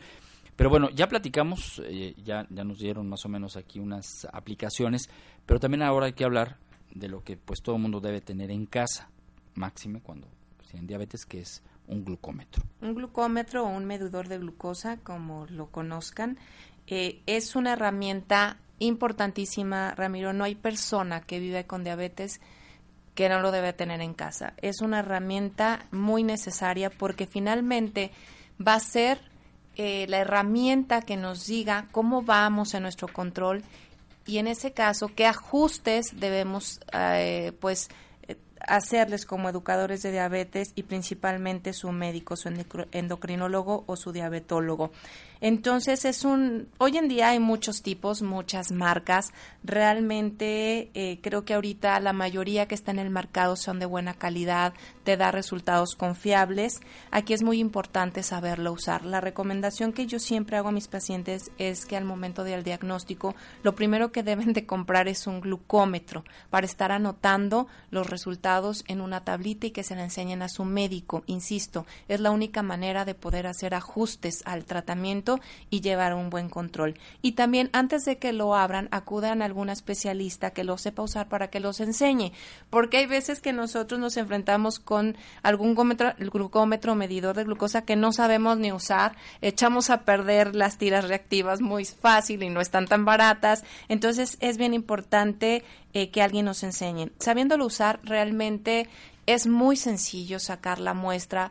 Pero 0.56 0.70
bueno, 0.70 0.88
ya 0.90 1.06
platicamos, 1.06 1.82
eh, 1.84 2.14
ya, 2.24 2.46
ya 2.48 2.64
nos 2.64 2.78
dieron 2.78 3.08
más 3.08 3.24
o 3.26 3.28
menos 3.28 3.56
aquí 3.56 3.78
unas 3.78 4.26
aplicaciones, 4.32 5.10
pero 5.44 5.60
también 5.60 5.82
ahora 5.82 6.06
hay 6.06 6.14
que 6.14 6.24
hablar 6.24 6.58
de 6.94 7.08
lo 7.08 7.22
que 7.22 7.36
pues 7.36 7.60
todo 7.62 7.76
mundo 7.78 8.00
debe 8.00 8.20
tener 8.22 8.50
en 8.50 8.64
casa, 8.66 9.10
máxime 9.54 10.00
cuando 10.00 10.28
tienen 10.66 10.86
diabetes, 10.86 11.26
que 11.26 11.40
es 11.40 11.62
un 11.86 12.04
glucómetro. 12.04 12.64
Un 12.80 12.94
glucómetro 12.94 13.64
o 13.64 13.68
un 13.68 13.84
medidor 13.84 14.28
de 14.28 14.38
glucosa, 14.38 14.98
como 14.98 15.46
lo 15.46 15.70
conozcan, 15.70 16.38
eh, 16.86 17.22
es 17.26 17.56
una 17.56 17.72
herramienta 17.72 18.58
importantísima, 18.78 19.94
Ramiro. 19.94 20.32
No 20.32 20.44
hay 20.44 20.54
persona 20.54 21.20
que 21.20 21.38
vive 21.38 21.66
con 21.66 21.84
diabetes 21.84 22.40
que 23.14 23.28
no 23.28 23.40
lo 23.40 23.50
debe 23.50 23.72
tener 23.72 24.00
en 24.00 24.14
casa. 24.14 24.52
Es 24.60 24.80
una 24.82 25.00
herramienta 25.00 25.86
muy 25.90 26.22
necesaria 26.22 26.90
porque 26.90 27.26
finalmente 27.26 28.10
va 28.64 28.74
a 28.74 28.80
ser 28.80 29.20
eh, 29.76 30.06
la 30.08 30.18
herramienta 30.18 31.02
que 31.02 31.16
nos 31.16 31.46
diga 31.46 31.88
cómo 31.92 32.22
vamos 32.22 32.74
en 32.74 32.82
nuestro 32.82 33.08
control 33.08 33.62
y 34.26 34.38
en 34.38 34.46
ese 34.46 34.72
caso 34.72 35.10
qué 35.14 35.26
ajustes 35.26 36.18
debemos 36.18 36.80
eh, 36.92 37.52
pues 37.60 37.88
hacerles 38.60 39.26
como 39.26 39.48
educadores 39.48 40.02
de 40.02 40.12
diabetes 40.12 40.72
y 40.74 40.82
principalmente 40.82 41.72
su 41.72 41.92
médico, 41.92 42.36
su 42.36 42.50
endocrinólogo 42.92 43.84
o 43.86 43.96
su 43.96 44.12
diabetólogo. 44.12 44.90
Entonces 45.40 46.04
es 46.04 46.24
un, 46.24 46.68
hoy 46.78 46.96
en 46.96 47.08
día 47.08 47.28
hay 47.30 47.40
muchos 47.40 47.82
tipos, 47.82 48.22
muchas 48.22 48.72
marcas. 48.72 49.32
Realmente 49.62 50.90
eh, 50.94 51.20
creo 51.22 51.44
que 51.44 51.54
ahorita 51.54 52.00
la 52.00 52.12
mayoría 52.12 52.66
que 52.66 52.74
está 52.74 52.90
en 52.90 52.98
el 52.98 53.10
mercado 53.10 53.56
son 53.56 53.78
de 53.78 53.86
buena 53.86 54.14
calidad, 54.14 54.72
te 55.04 55.16
da 55.16 55.30
resultados 55.30 55.94
confiables. 55.94 56.80
Aquí 57.10 57.34
es 57.34 57.42
muy 57.42 57.58
importante 57.58 58.22
saberlo 58.22 58.72
usar. 58.72 59.04
La 59.04 59.20
recomendación 59.20 59.92
que 59.92 60.06
yo 60.06 60.18
siempre 60.18 60.56
hago 60.56 60.68
a 60.68 60.72
mis 60.72 60.88
pacientes 60.88 61.50
es 61.58 61.84
que 61.84 61.96
al 61.96 62.04
momento 62.04 62.42
del 62.44 62.64
diagnóstico 62.64 63.34
lo 63.62 63.74
primero 63.74 64.12
que 64.12 64.22
deben 64.22 64.52
de 64.52 64.66
comprar 64.66 65.08
es 65.08 65.26
un 65.26 65.40
glucómetro 65.40 66.24
para 66.48 66.66
estar 66.66 66.92
anotando 66.92 67.66
los 67.90 68.08
resultados 68.08 68.84
en 68.88 69.00
una 69.00 69.24
tablita 69.24 69.66
y 69.66 69.70
que 69.70 69.82
se 69.82 69.96
le 69.96 70.02
enseñen 70.02 70.42
a 70.42 70.48
su 70.48 70.64
médico. 70.64 71.24
Insisto, 71.26 71.84
es 72.08 72.20
la 72.20 72.30
única 72.30 72.62
manera 72.62 73.04
de 73.04 73.14
poder 73.14 73.46
hacer 73.46 73.74
ajustes 73.74 74.42
al 74.46 74.64
tratamiento 74.64 75.25
y 75.70 75.80
llevar 75.80 76.14
un 76.14 76.30
buen 76.30 76.48
control. 76.48 76.94
Y 77.22 77.32
también 77.32 77.70
antes 77.72 78.04
de 78.04 78.18
que 78.18 78.32
lo 78.32 78.54
abran, 78.54 78.88
acudan 78.90 79.42
a 79.42 79.44
algún 79.44 79.68
especialista 79.68 80.50
que 80.50 80.64
lo 80.64 80.78
sepa 80.78 81.02
usar 81.02 81.28
para 81.28 81.48
que 81.48 81.60
los 81.60 81.80
enseñe, 81.80 82.32
porque 82.70 82.98
hay 82.98 83.06
veces 83.06 83.40
que 83.40 83.52
nosotros 83.52 84.00
nos 84.00 84.16
enfrentamos 84.16 84.78
con 84.78 85.16
algún 85.42 85.74
glucómetro, 85.74 86.94
medidor 86.94 87.36
de 87.36 87.44
glucosa 87.44 87.82
que 87.82 87.96
no 87.96 88.12
sabemos 88.12 88.58
ni 88.58 88.72
usar, 88.72 89.16
echamos 89.40 89.90
a 89.90 90.02
perder 90.02 90.54
las 90.54 90.78
tiras 90.78 91.08
reactivas 91.08 91.60
muy 91.60 91.84
fácil 91.84 92.42
y 92.42 92.48
no 92.48 92.60
están 92.60 92.86
tan 92.86 93.04
baratas, 93.04 93.64
entonces 93.88 94.36
es 94.40 94.58
bien 94.58 94.74
importante 94.74 95.64
eh, 95.92 96.10
que 96.10 96.22
alguien 96.22 96.44
nos 96.44 96.62
enseñe. 96.62 97.10
Sabiéndolo 97.18 97.66
usar, 97.66 98.00
realmente 98.04 98.88
es 99.26 99.46
muy 99.46 99.76
sencillo 99.76 100.38
sacar 100.38 100.78
la 100.78 100.94
muestra 100.94 101.50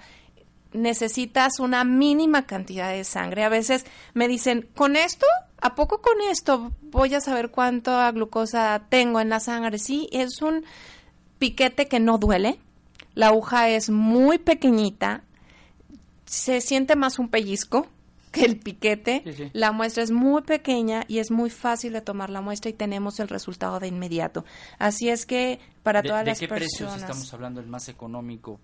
necesitas 0.76 1.60
una 1.60 1.84
mínima 1.84 2.46
cantidad 2.46 2.92
de 2.92 3.04
sangre. 3.04 3.44
A 3.44 3.50
veces 3.50 3.86
me 4.14 4.28
dicen, 4.28 4.68
¿con 4.76 4.96
esto? 4.96 5.26
¿A 5.62 5.76
poco 5.76 6.02
con 6.02 6.22
esto 6.30 6.72
voy 6.82 7.14
a 7.16 7.22
saber 7.22 7.50
cuánto 7.50 7.92
glucosa 8.14 8.84
tengo 8.90 9.20
en 9.20 9.30
la 9.30 9.40
sangre? 9.40 9.80
Sí, 9.80 10.10
es 10.12 10.42
un 10.42 10.64
piquete 11.40 11.88
que 11.88 12.00
no 12.00 12.18
duele. 12.18 12.60
La 13.14 13.28
aguja 13.28 13.70
es 13.70 13.90
muy 13.90 14.38
pequeñita. 14.38 15.24
Se 16.26 16.62
siente 16.62 16.96
más 16.96 17.18
un 17.18 17.30
pellizco 17.30 17.88
que 18.32 18.46
el 18.46 18.60
piquete. 18.60 19.52
La 19.54 19.72
muestra 19.72 20.04
es 20.04 20.12
muy 20.12 20.42
pequeña 20.42 21.06
y 21.08 21.20
es 21.20 21.32
muy 21.32 21.50
fácil 21.50 21.94
de 21.94 22.02
tomar 22.02 22.30
la 22.30 22.42
muestra 22.42 22.70
y 22.70 22.74
tenemos 22.74 23.20
el 23.20 23.30
resultado 23.30 23.80
de 23.80 23.88
inmediato. 23.88 24.44
Así 24.78 25.10
es 25.10 25.26
que 25.26 25.60
para 25.84 26.04
todas 26.04 26.26
las 26.26 26.40
qué 26.40 26.48
personas. 26.48 27.02
estamos 27.02 27.34
hablando? 27.34 27.62
¿El 27.62 27.68
más 27.68 27.88
económico 27.88 28.60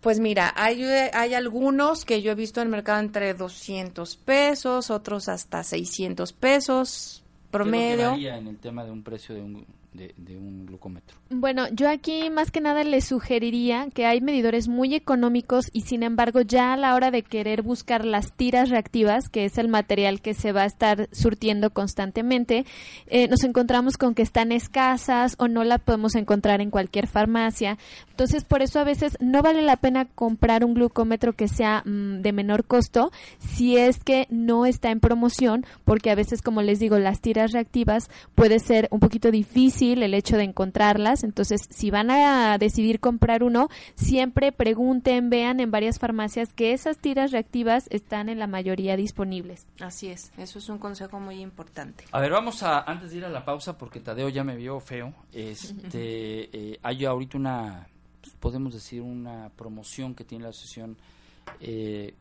pues 0.00 0.20
mira, 0.20 0.52
hay, 0.56 0.82
hay 0.82 1.34
algunos 1.34 2.04
que 2.04 2.22
yo 2.22 2.32
he 2.32 2.34
visto 2.34 2.60
en 2.60 2.68
el 2.68 2.70
mercado 2.70 3.00
entre 3.00 3.34
200 3.34 4.16
pesos, 4.16 4.90
otros 4.90 5.28
hasta 5.28 5.62
600 5.62 6.32
pesos 6.32 7.24
promedio. 7.50 8.14
¿Qué 8.16 8.28
en 8.28 8.46
el 8.46 8.58
tema 8.58 8.84
de 8.84 8.90
un 8.90 9.02
precio 9.02 9.34
de 9.34 9.42
un, 9.42 9.66
de, 9.92 10.36
un 10.36 10.66
glucómetro? 10.66 11.16
Bueno, 11.30 11.66
yo 11.72 11.88
aquí 11.88 12.30
más 12.30 12.50
que 12.50 12.60
nada 12.60 12.84
le 12.84 13.00
sugeriría 13.00 13.88
que 13.92 14.06
hay 14.06 14.20
medidores 14.20 14.68
muy 14.68 14.94
económicos 14.94 15.68
y 15.72 15.82
sin 15.82 16.02
embargo 16.02 16.42
ya 16.42 16.72
a 16.72 16.76
la 16.76 16.94
hora 16.94 17.10
de 17.10 17.22
querer 17.22 17.62
buscar 17.62 18.04
las 18.04 18.32
tiras 18.32 18.70
reactivas, 18.70 19.28
que 19.28 19.44
es 19.44 19.58
el 19.58 19.68
material 19.68 20.20
que 20.20 20.34
se 20.34 20.52
va 20.52 20.62
a 20.62 20.66
estar 20.66 21.08
surtiendo 21.12 21.70
constantemente, 21.70 22.66
eh, 23.06 23.26
nos 23.28 23.42
encontramos 23.42 23.96
con 23.96 24.14
que 24.14 24.22
están 24.22 24.52
escasas 24.52 25.34
o 25.38 25.48
no 25.48 25.64
la 25.64 25.78
podemos 25.78 26.14
encontrar 26.14 26.60
en 26.60 26.70
cualquier 26.70 27.06
farmacia. 27.06 27.76
Entonces, 28.10 28.44
por 28.44 28.62
eso 28.62 28.78
a 28.78 28.84
veces 28.84 29.16
no 29.20 29.42
vale 29.42 29.62
la 29.62 29.76
pena 29.76 30.04
comprar 30.04 30.64
un 30.64 30.74
glucómetro 30.74 31.32
que 31.32 31.48
sea 31.48 31.82
mm, 31.84 32.20
de 32.22 32.32
menor 32.32 32.64
costo 32.64 33.10
si 33.38 33.76
es 33.76 34.02
que 34.04 34.26
no 34.30 34.66
está 34.66 34.90
en 34.90 35.00
promoción, 35.00 35.66
porque 35.84 36.10
a 36.10 36.14
veces, 36.14 36.42
como 36.42 36.62
les 36.62 36.78
digo, 36.78 36.98
las 36.98 37.20
tiras 37.20 37.52
reactivas 37.52 38.08
puede 38.34 38.60
ser 38.60 38.88
un 38.90 39.00
poquito 39.00 39.30
difícil 39.30 39.79
el 39.80 40.14
hecho 40.14 40.36
de 40.36 40.44
encontrarlas. 40.44 41.24
Entonces, 41.24 41.62
si 41.70 41.90
van 41.90 42.10
a 42.10 42.58
decidir 42.58 43.00
comprar 43.00 43.42
uno, 43.42 43.68
siempre 43.94 44.52
pregunten, 44.52 45.30
vean 45.30 45.60
en 45.60 45.70
varias 45.70 45.98
farmacias 45.98 46.52
que 46.52 46.72
esas 46.72 46.98
tiras 46.98 47.32
reactivas 47.32 47.86
están 47.90 48.28
en 48.28 48.38
la 48.38 48.46
mayoría 48.46 48.96
disponibles. 48.96 49.66
Así 49.80 50.08
es, 50.08 50.32
eso 50.36 50.58
es 50.58 50.68
un 50.68 50.78
consejo 50.78 51.18
muy 51.20 51.40
importante. 51.40 52.04
A 52.12 52.20
ver, 52.20 52.30
vamos 52.30 52.62
a, 52.62 52.80
antes 52.80 53.10
de 53.10 53.18
ir 53.18 53.24
a 53.24 53.28
la 53.28 53.44
pausa, 53.44 53.78
porque 53.78 54.00
Tadeo 54.00 54.28
ya 54.28 54.44
me 54.44 54.56
vio 54.56 54.80
feo, 54.80 55.14
este, 55.32 56.50
eh, 56.52 56.78
hay 56.82 57.04
ahorita 57.04 57.38
una, 57.38 57.88
pues, 58.20 58.34
podemos 58.34 58.74
decir, 58.74 59.02
una 59.02 59.50
promoción 59.56 60.14
que 60.14 60.24
tiene 60.24 60.44
la 60.44 60.50
asociación 60.50 60.96
eh, 61.60 62.14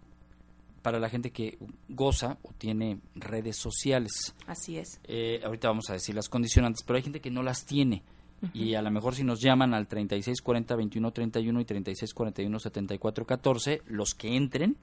para 0.89 0.99
la 0.99 1.07
gente 1.07 1.29
que 1.29 1.59
goza 1.87 2.39
o 2.41 2.51
tiene 2.57 2.97
redes 3.13 3.57
sociales. 3.57 4.33
Así 4.47 4.79
es. 4.79 4.99
Eh, 5.03 5.39
ahorita 5.45 5.67
vamos 5.67 5.87
a 5.91 5.93
decir 5.93 6.15
las 6.15 6.29
condicionantes, 6.29 6.83
pero 6.83 6.97
hay 6.97 7.03
gente 7.03 7.21
que 7.21 7.29
no 7.29 7.43
las 7.43 7.63
tiene. 7.63 8.01
Y 8.55 8.73
a 8.73 8.81
lo 8.81 8.89
mejor 8.89 9.13
si 9.13 9.23
nos 9.23 9.39
llaman 9.39 9.75
al 9.75 9.87
3640-2131 9.87 11.61
y 11.61 11.65
3641-7414, 11.65 13.83
los 13.85 14.15
que 14.15 14.35
entren 14.35 14.77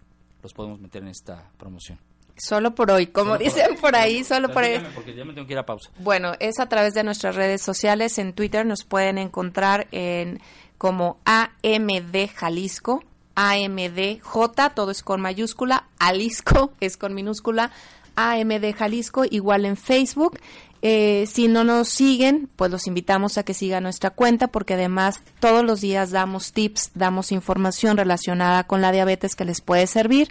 los 0.45 0.53
podemos 0.53 0.79
meter 0.79 1.03
en 1.03 1.09
esta 1.09 1.51
promoción. 1.57 1.99
Solo 2.37 2.73
por 2.73 2.92
hoy, 2.92 3.09
como 3.09 3.37
dicen 3.37 3.75
por, 3.81 3.97
ahí, 3.97 4.23
solo 4.23 4.53
por 4.53 4.62
ahí. 4.62 4.81
Porque 4.95 5.12
ya 5.12 5.25
me 5.25 5.33
tengo 5.33 5.49
que 5.49 5.55
ir 5.55 5.59
a 5.59 5.66
pausa. 5.66 5.90
Bueno, 5.99 6.35
es 6.38 6.61
a 6.61 6.69
través 6.69 6.95
de 6.95 7.03
nuestras 7.03 7.35
redes 7.35 7.62
sociales. 7.62 8.16
En 8.19 8.33
Twitter 8.33 8.64
nos 8.64 8.85
pueden 8.85 9.19
encontrar 9.19 9.88
en 9.90 10.38
como 10.79 11.19
AMD 11.25 12.29
Jalisco, 12.33 13.03
AMDJ, 13.37 14.75
todo 14.75 14.90
es 14.90 15.03
con 15.03 15.20
mayúscula, 15.20 15.85
Jalisco 16.01 16.72
es 16.81 16.96
con 16.96 17.14
minúscula, 17.14 17.70
AMD 18.16 18.74
Jalisco, 18.76 19.24
igual 19.29 19.64
en 19.64 19.76
Facebook. 19.76 20.40
Eh, 20.83 21.26
si 21.26 21.48
no 21.48 21.64
nos 21.64 21.88
siguen, 21.88 22.48
pues 22.55 22.70
los 22.70 22.87
invitamos 22.87 23.38
a 23.38 23.44
que 23.44 23.55
sigan 23.55 23.83
nuestra 23.83 24.11
cuenta 24.11 24.48
porque 24.48 24.74
además 24.74 25.22
todos 25.40 25.64
los 25.64 25.81
días 25.81 26.11
damos 26.11 26.52
tips, 26.52 26.90
damos 26.94 27.33
información 27.33 27.96
relacionada 27.96 28.64
con 28.64 28.83
la 28.83 28.92
diabetes 28.92 29.35
que 29.35 29.44
les 29.44 29.61
puede 29.61 29.87
servir 29.87 30.29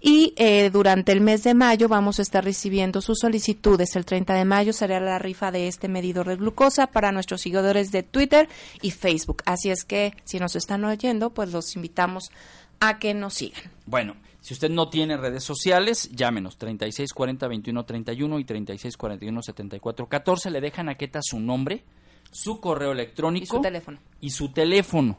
y 0.00 0.32
eh, 0.36 0.70
durante 0.70 1.12
el 1.12 1.20
mes 1.20 1.42
de 1.42 1.54
mayo 1.54 1.88
vamos 1.88 2.18
a 2.18 2.22
estar 2.22 2.44
recibiendo 2.44 3.02
sus 3.02 3.18
solicitudes. 3.18 3.94
El 3.96 4.06
30 4.06 4.32
de 4.34 4.44
mayo 4.44 4.72
será 4.72 5.00
la 5.00 5.18
rifa 5.18 5.50
de 5.50 5.68
este 5.68 5.88
medidor 5.88 6.28
de 6.28 6.36
glucosa 6.36 6.86
para 6.86 7.12
nuestros 7.12 7.42
seguidores 7.42 7.92
de 7.92 8.02
Twitter 8.02 8.48
y 8.80 8.92
Facebook. 8.92 9.42
Así 9.44 9.70
es 9.70 9.84
que 9.84 10.14
si 10.24 10.38
nos 10.38 10.56
están 10.56 10.84
oyendo, 10.84 11.30
pues 11.30 11.52
los 11.52 11.76
invitamos 11.76 12.30
a 12.78 12.98
que 12.98 13.12
nos 13.12 13.34
sigan. 13.34 13.70
Bueno. 13.86 14.14
Si 14.40 14.54
usted 14.54 14.70
no 14.70 14.88
tiene 14.88 15.16
redes 15.16 15.44
sociales, 15.44 16.10
llámenos 16.12 16.56
3640 16.56 17.46
2131 17.46 18.38
y 18.38 18.44
3641 18.44 19.42
7414. 19.42 20.50
Le 20.50 20.60
dejan 20.60 20.88
a 20.88 20.94
Queta 20.96 21.20
su 21.22 21.38
nombre, 21.38 21.84
su 22.30 22.60
correo 22.60 22.92
electrónico 22.92 23.44
y 23.44 23.46
su 23.46 23.60
teléfono. 23.60 23.98
Y 24.20 24.30
su 24.30 24.52
teléfono. 24.52 25.18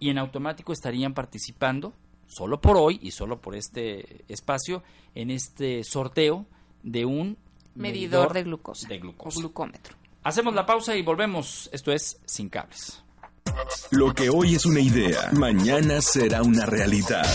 Y 0.00 0.10
en 0.10 0.18
automático 0.18 0.72
estarían 0.72 1.12
participando, 1.12 1.92
solo 2.26 2.60
por 2.60 2.76
hoy 2.76 2.98
y 3.02 3.10
solo 3.10 3.40
por 3.40 3.54
este 3.54 4.24
espacio, 4.28 4.82
en 5.14 5.30
este 5.30 5.84
sorteo 5.84 6.46
de 6.82 7.04
un 7.04 7.36
medidor, 7.74 8.32
de 8.32 8.44
glucosa. 8.44 8.88
De 8.88 8.98
glucosa. 8.98 9.40
glucómetro. 9.40 9.96
Hacemos 10.22 10.54
la 10.54 10.64
pausa 10.64 10.96
y 10.96 11.02
volvemos. 11.02 11.68
Esto 11.72 11.92
es 11.92 12.20
Sin 12.24 12.48
Cables. 12.48 13.02
Lo 13.90 14.14
que 14.14 14.30
hoy 14.30 14.54
es 14.54 14.66
una 14.66 14.80
idea, 14.80 15.30
mañana 15.32 16.00
será 16.00 16.42
una 16.42 16.66
realidad. 16.66 17.26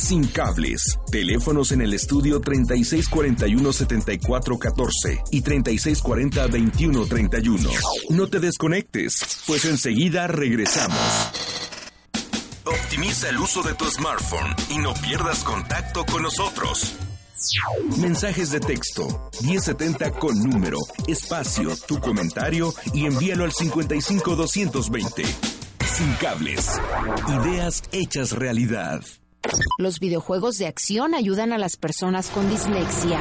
Sin 0.00 0.26
cables. 0.28 0.98
Teléfonos 1.12 1.72
en 1.72 1.82
el 1.82 1.92
estudio 1.92 2.40
3641-7414 2.40 5.22
y 5.30 5.42
3640-2131. 5.42 7.70
No 8.08 8.26
te 8.26 8.40
desconectes, 8.40 9.42
pues 9.46 9.66
enseguida 9.66 10.26
regresamos. 10.26 10.98
Optimiza 12.64 13.28
el 13.28 13.36
uso 13.38 13.62
de 13.62 13.74
tu 13.74 13.84
smartphone 13.84 14.56
y 14.70 14.78
no 14.78 14.94
pierdas 14.94 15.44
contacto 15.44 16.06
con 16.06 16.22
nosotros. 16.22 16.94
Mensajes 17.98 18.50
de 18.50 18.60
texto 18.60 19.28
1070 19.42 20.12
con 20.12 20.42
número, 20.42 20.78
espacio, 21.06 21.76
tu 21.86 22.00
comentario 22.00 22.72
y 22.94 23.04
envíalo 23.06 23.44
al 23.44 23.52
55220. 23.52 25.24
Sin 25.94 26.10
cables. 26.14 26.80
Ideas 27.28 27.82
hechas 27.92 28.32
realidad. 28.32 29.02
Los 29.78 29.98
videojuegos 30.00 30.58
de 30.58 30.66
acción 30.66 31.14
ayudan 31.14 31.52
a 31.52 31.58
las 31.58 31.76
personas 31.76 32.28
con 32.30 32.48
dislexia. 32.48 33.20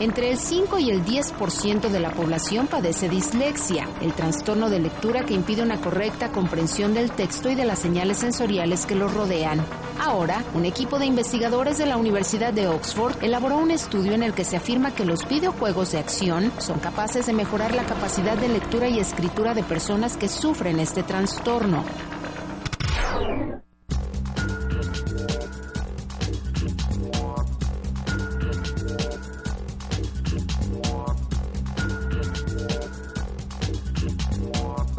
Entre 0.00 0.32
el 0.32 0.38
5 0.38 0.78
y 0.80 0.90
el 0.90 1.04
10% 1.04 1.88
de 1.88 2.00
la 2.00 2.10
población 2.10 2.66
padece 2.66 3.08
dislexia, 3.08 3.88
el 4.00 4.12
trastorno 4.12 4.68
de 4.68 4.80
lectura 4.80 5.24
que 5.24 5.34
impide 5.34 5.62
una 5.62 5.80
correcta 5.80 6.32
comprensión 6.32 6.94
del 6.94 7.12
texto 7.12 7.48
y 7.48 7.54
de 7.54 7.64
las 7.64 7.78
señales 7.78 8.18
sensoriales 8.18 8.86
que 8.86 8.96
los 8.96 9.14
rodean. 9.14 9.64
Ahora, 10.00 10.42
un 10.54 10.64
equipo 10.64 10.98
de 10.98 11.06
investigadores 11.06 11.78
de 11.78 11.86
la 11.86 11.96
Universidad 11.96 12.52
de 12.52 12.66
Oxford 12.66 13.22
elaboró 13.22 13.58
un 13.58 13.70
estudio 13.70 14.14
en 14.14 14.24
el 14.24 14.34
que 14.34 14.44
se 14.44 14.56
afirma 14.56 14.94
que 14.94 15.04
los 15.04 15.28
videojuegos 15.28 15.92
de 15.92 15.98
acción 15.98 16.52
son 16.58 16.80
capaces 16.80 17.26
de 17.26 17.32
mejorar 17.32 17.72
la 17.72 17.86
capacidad 17.86 18.36
de 18.36 18.48
lectura 18.48 18.88
y 18.88 18.98
escritura 18.98 19.54
de 19.54 19.62
personas 19.62 20.16
que 20.16 20.28
sufren 20.28 20.80
este 20.80 21.04
trastorno. 21.04 21.84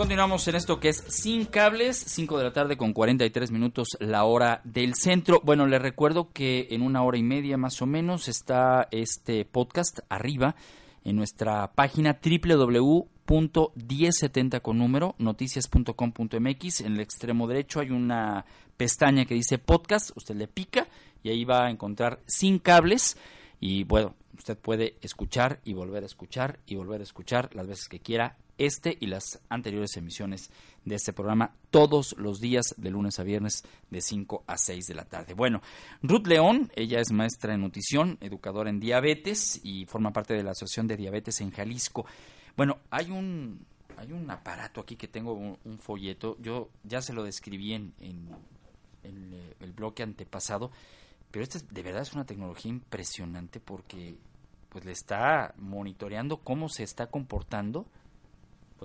Continuamos 0.06 0.48
en 0.48 0.54
esto 0.54 0.80
que 0.80 0.90
es 0.90 1.04
Sin 1.08 1.46
Cables, 1.46 1.98
5 1.98 2.38
de 2.38 2.44
la 2.44 2.54
tarde 2.54 2.78
con 2.78 2.94
43 2.94 3.50
minutos 3.50 3.98
la 4.00 4.24
hora 4.26 4.62
del 4.64 4.94
centro. 4.94 5.42
Bueno, 5.44 5.66
les 5.66 5.82
recuerdo 5.82 6.32
que 6.32 6.68
en 6.70 6.84
una 6.84 7.02
hora 7.02 7.18
y 7.18 7.24
media 7.24 7.58
más 7.58 7.82
o 7.82 7.88
menos 7.88 8.28
está 8.28 8.88
este 8.92 9.46
podcast 9.46 10.02
arriba 10.08 10.56
en 11.04 11.16
nuestra 11.16 11.72
página 11.72 12.20
www.1070 12.24 14.62
con 14.62 14.78
número 14.78 15.16
noticias.com.mx. 15.18 16.82
En 16.82 16.94
el 16.94 17.00
extremo 17.00 17.48
derecho 17.48 17.80
hay 17.80 17.90
una 17.90 18.46
pestaña 18.78 19.26
que 19.26 19.34
dice 19.34 19.58
podcast, 19.58 20.12
usted 20.16 20.36
le 20.36 20.48
pica 20.48 20.88
y 21.24 21.30
ahí 21.30 21.46
va 21.46 21.66
a 21.66 21.72
encontrar 21.72 22.20
Sin 22.28 22.60
Cables 22.60 23.18
y 23.60 23.86
bueno, 23.86 24.14
usted 24.38 24.56
puede 24.56 24.98
escuchar 25.02 25.62
y 25.66 25.74
volver 25.74 26.04
a 26.04 26.06
escuchar 26.06 26.60
y 26.68 26.76
volver 26.76 27.02
a 27.02 27.06
escuchar 27.06 27.50
las 27.56 27.66
veces 27.66 27.90
que 27.90 28.02
quiera 28.02 28.38
este 28.58 28.98
y 29.00 29.08
las 29.08 29.40
anteriores 29.50 29.96
emisiones 29.98 30.50
de 30.86 30.96
este 30.96 31.14
programa 31.14 31.52
todos 31.72 32.16
los 32.18 32.40
días 32.40 32.76
de 32.78 32.92
lunes 32.92 33.20
a 33.20 33.24
viernes 33.24 33.64
de 33.90 34.02
5 34.02 34.44
a 34.48 34.58
6 34.58 34.88
de 34.88 34.94
la 34.94 35.06
tarde. 35.06 35.34
Bueno, 35.34 35.62
Ruth 36.02 36.28
León, 36.28 36.72
ella 36.76 37.00
es 37.00 37.12
maestra 37.12 37.54
en 37.54 37.62
nutrición, 37.62 38.18
educadora 38.22 38.70
en 38.70 38.80
diabetes 38.80 39.60
y 39.64 39.86
forma 39.86 40.14
parte 40.14 40.34
de 40.34 40.44
la 40.44 40.52
Asociación 40.52 40.88
de 40.88 40.98
Diabetes 40.98 41.42
en 41.42 41.52
Jalisco. 41.52 42.06
Bueno, 42.56 42.78
hay 42.90 43.12
un 43.12 43.66
hay 43.98 44.12
un 44.12 44.30
aparato 44.30 44.82
aquí 44.82 44.96
que 44.96 45.08
tengo 45.08 45.34
un, 45.34 45.80
folleto, 45.80 46.38
yo 46.42 46.70
ya 46.84 47.02
se 47.02 47.14
lo 47.14 47.24
describí 47.24 47.74
en, 47.74 47.94
en, 48.00 48.30
eh, 49.04 49.56
el 49.62 49.72
bloque 49.72 50.04
antepasado, 50.04 50.70
pero 51.32 51.44
este 51.44 51.60
de 51.60 51.82
verdad 51.82 52.02
es 52.02 52.14
una 52.14 52.26
tecnología 52.26 52.70
impresionante 52.70 53.60
porque 53.60 54.18
pues 54.70 54.84
le 54.84 54.92
está 54.92 55.54
monitoreando 55.58 56.38
cómo 56.38 56.68
se 56.68 56.84
está 56.84 57.08
comportando 57.08 57.86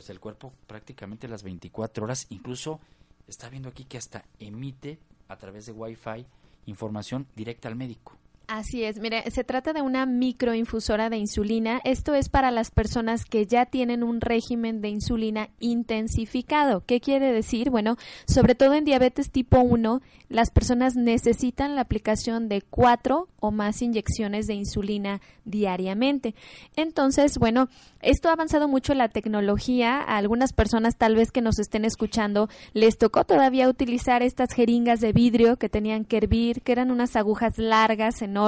pues 0.01 0.09
el 0.09 0.19
cuerpo 0.19 0.55
prácticamente 0.67 1.29
las 1.29 1.43
24 1.43 2.05
horas, 2.05 2.27
incluso 2.31 2.81
está 3.29 3.51
viendo 3.51 3.69
aquí 3.69 3.85
que 3.85 3.99
hasta 3.99 4.25
emite 4.39 4.99
a 5.29 5.37
través 5.37 5.67
de 5.67 5.73
Wi-Fi 5.73 6.25
información 6.65 7.27
directa 7.37 7.69
al 7.69 7.77
médico. 7.77 8.17
Así 8.53 8.83
es, 8.83 8.99
mire, 8.99 9.23
se 9.31 9.45
trata 9.45 9.73
de 9.73 9.81
una 9.81 10.07
microinfusora 10.07 11.09
de 11.09 11.17
insulina. 11.17 11.81
Esto 11.85 12.17
es 12.17 12.29
para 12.29 12.51
las 12.51 12.73
personas 12.73 13.25
que 13.25 13.47
ya 13.47 13.65
tienen 13.65 14.03
un 14.03 14.21
régimen 14.21 14.81
de 14.81 14.89
insulina 14.89 15.51
intensificado. 15.61 16.83
¿Qué 16.85 17.01
quiere 17.01 17.33
decir? 17.33 17.71
Bueno, 17.71 17.97
sobre 18.27 18.57
todo 18.57 18.75
en 18.75 18.85
diabetes 18.85 19.31
tipo 19.31 19.61
1, 19.61 20.03
las 20.29 20.51
personas 20.51 20.97
necesitan 20.97 21.77
la 21.77 21.83
aplicación 21.83 22.49
de 22.49 22.63
cuatro 22.63 23.29
o 23.39 23.53
más 23.53 23.83
inyecciones 23.83 24.49
de 24.49 24.55
insulina 24.55 25.21
diariamente. 25.45 26.35
Entonces, 26.75 27.39
bueno, 27.39 27.69
esto 28.03 28.31
ha 28.31 28.33
avanzado 28.33 28.67
mucho 28.67 28.95
la 28.95 29.11
tecnología. 29.11 30.01
A 30.01 30.17
algunas 30.17 30.53
personas 30.53 30.97
tal 30.97 31.15
vez 31.15 31.31
que 31.31 31.41
nos 31.41 31.61
estén 31.61 31.85
escuchando 31.85 32.49
les 32.73 32.99
tocó 32.99 33.25
todavía 33.25 33.69
utilizar 33.69 34.25
estas 34.25 34.53
jeringas 34.53 34.99
de 34.99 35.13
vidrio 35.13 35.57
que 35.57 35.69
tenían 35.69 36.05
que 36.05 36.17
hervir, 36.17 36.63
que 36.63 36.73
eran 36.73 36.91
unas 36.91 37.15
agujas 37.15 37.57
largas, 37.57 38.21
enormes. 38.23 38.40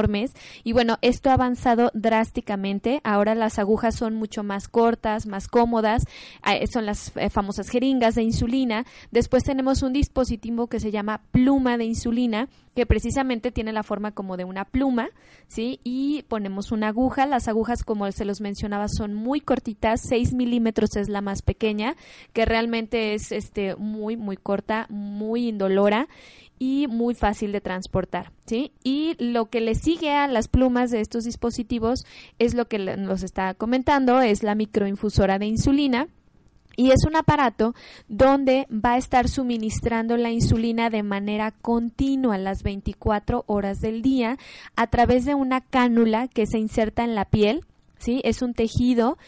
Y 0.64 0.72
bueno, 0.72 0.98
esto 1.02 1.30
ha 1.30 1.34
avanzado 1.34 1.90
drásticamente. 1.94 3.00
Ahora 3.04 3.34
las 3.34 3.58
agujas 3.58 3.94
son 3.94 4.14
mucho 4.14 4.42
más 4.42 4.68
cortas, 4.68 5.26
más 5.26 5.48
cómodas. 5.48 6.04
Eh, 6.50 6.66
son 6.66 6.86
las 6.86 7.12
eh, 7.16 7.30
famosas 7.30 7.68
jeringas 7.68 8.14
de 8.14 8.22
insulina. 8.22 8.84
Después 9.10 9.44
tenemos 9.44 9.82
un 9.82 9.92
dispositivo 9.92 10.66
que 10.66 10.80
se 10.80 10.90
llama 10.90 11.20
pluma 11.30 11.76
de 11.76 11.84
insulina 11.84 12.48
que 12.74 12.86
precisamente 12.86 13.52
tiene 13.52 13.72
la 13.72 13.82
forma 13.82 14.12
como 14.12 14.36
de 14.36 14.44
una 14.44 14.64
pluma, 14.64 15.10
¿sí? 15.46 15.78
Y 15.84 16.22
ponemos 16.28 16.72
una 16.72 16.88
aguja. 16.88 17.26
Las 17.26 17.48
agujas, 17.48 17.84
como 17.84 18.10
se 18.12 18.24
los 18.24 18.40
mencionaba, 18.40 18.86
son 18.88 19.14
muy 19.14 19.40
cortitas. 19.40 20.00
6 20.08 20.32
milímetros 20.32 20.96
es 20.96 21.08
la 21.08 21.20
más 21.20 21.42
pequeña, 21.42 21.96
que 22.32 22.46
realmente 22.46 23.14
es 23.14 23.30
este, 23.30 23.76
muy, 23.76 24.16
muy 24.16 24.36
corta, 24.36 24.86
muy 24.88 25.48
indolora 25.48 26.08
y 26.62 26.86
muy 26.86 27.16
fácil 27.16 27.50
de 27.50 27.60
transportar, 27.60 28.30
¿sí? 28.46 28.70
Y 28.84 29.16
lo 29.18 29.46
que 29.46 29.60
le 29.60 29.74
sigue 29.74 30.12
a 30.12 30.28
las 30.28 30.46
plumas 30.46 30.92
de 30.92 31.00
estos 31.00 31.24
dispositivos 31.24 32.06
es 32.38 32.54
lo 32.54 32.68
que 32.68 32.78
nos 32.78 33.24
está 33.24 33.52
comentando, 33.54 34.20
es 34.20 34.44
la 34.44 34.54
microinfusora 34.54 35.40
de 35.40 35.46
insulina 35.46 36.06
y 36.76 36.92
es 36.92 37.04
un 37.04 37.16
aparato 37.16 37.74
donde 38.06 38.68
va 38.70 38.92
a 38.92 38.96
estar 38.96 39.28
suministrando 39.28 40.16
la 40.16 40.30
insulina 40.30 40.88
de 40.88 41.02
manera 41.02 41.50
continua 41.50 42.38
las 42.38 42.62
24 42.62 43.42
horas 43.48 43.80
del 43.80 44.00
día 44.00 44.38
a 44.76 44.86
través 44.86 45.24
de 45.24 45.34
una 45.34 45.62
cánula 45.62 46.28
que 46.28 46.46
se 46.46 46.60
inserta 46.60 47.02
en 47.02 47.16
la 47.16 47.24
piel, 47.24 47.66
¿sí? 47.98 48.20
Es 48.22 48.40
un 48.40 48.54
tejido 48.54 49.18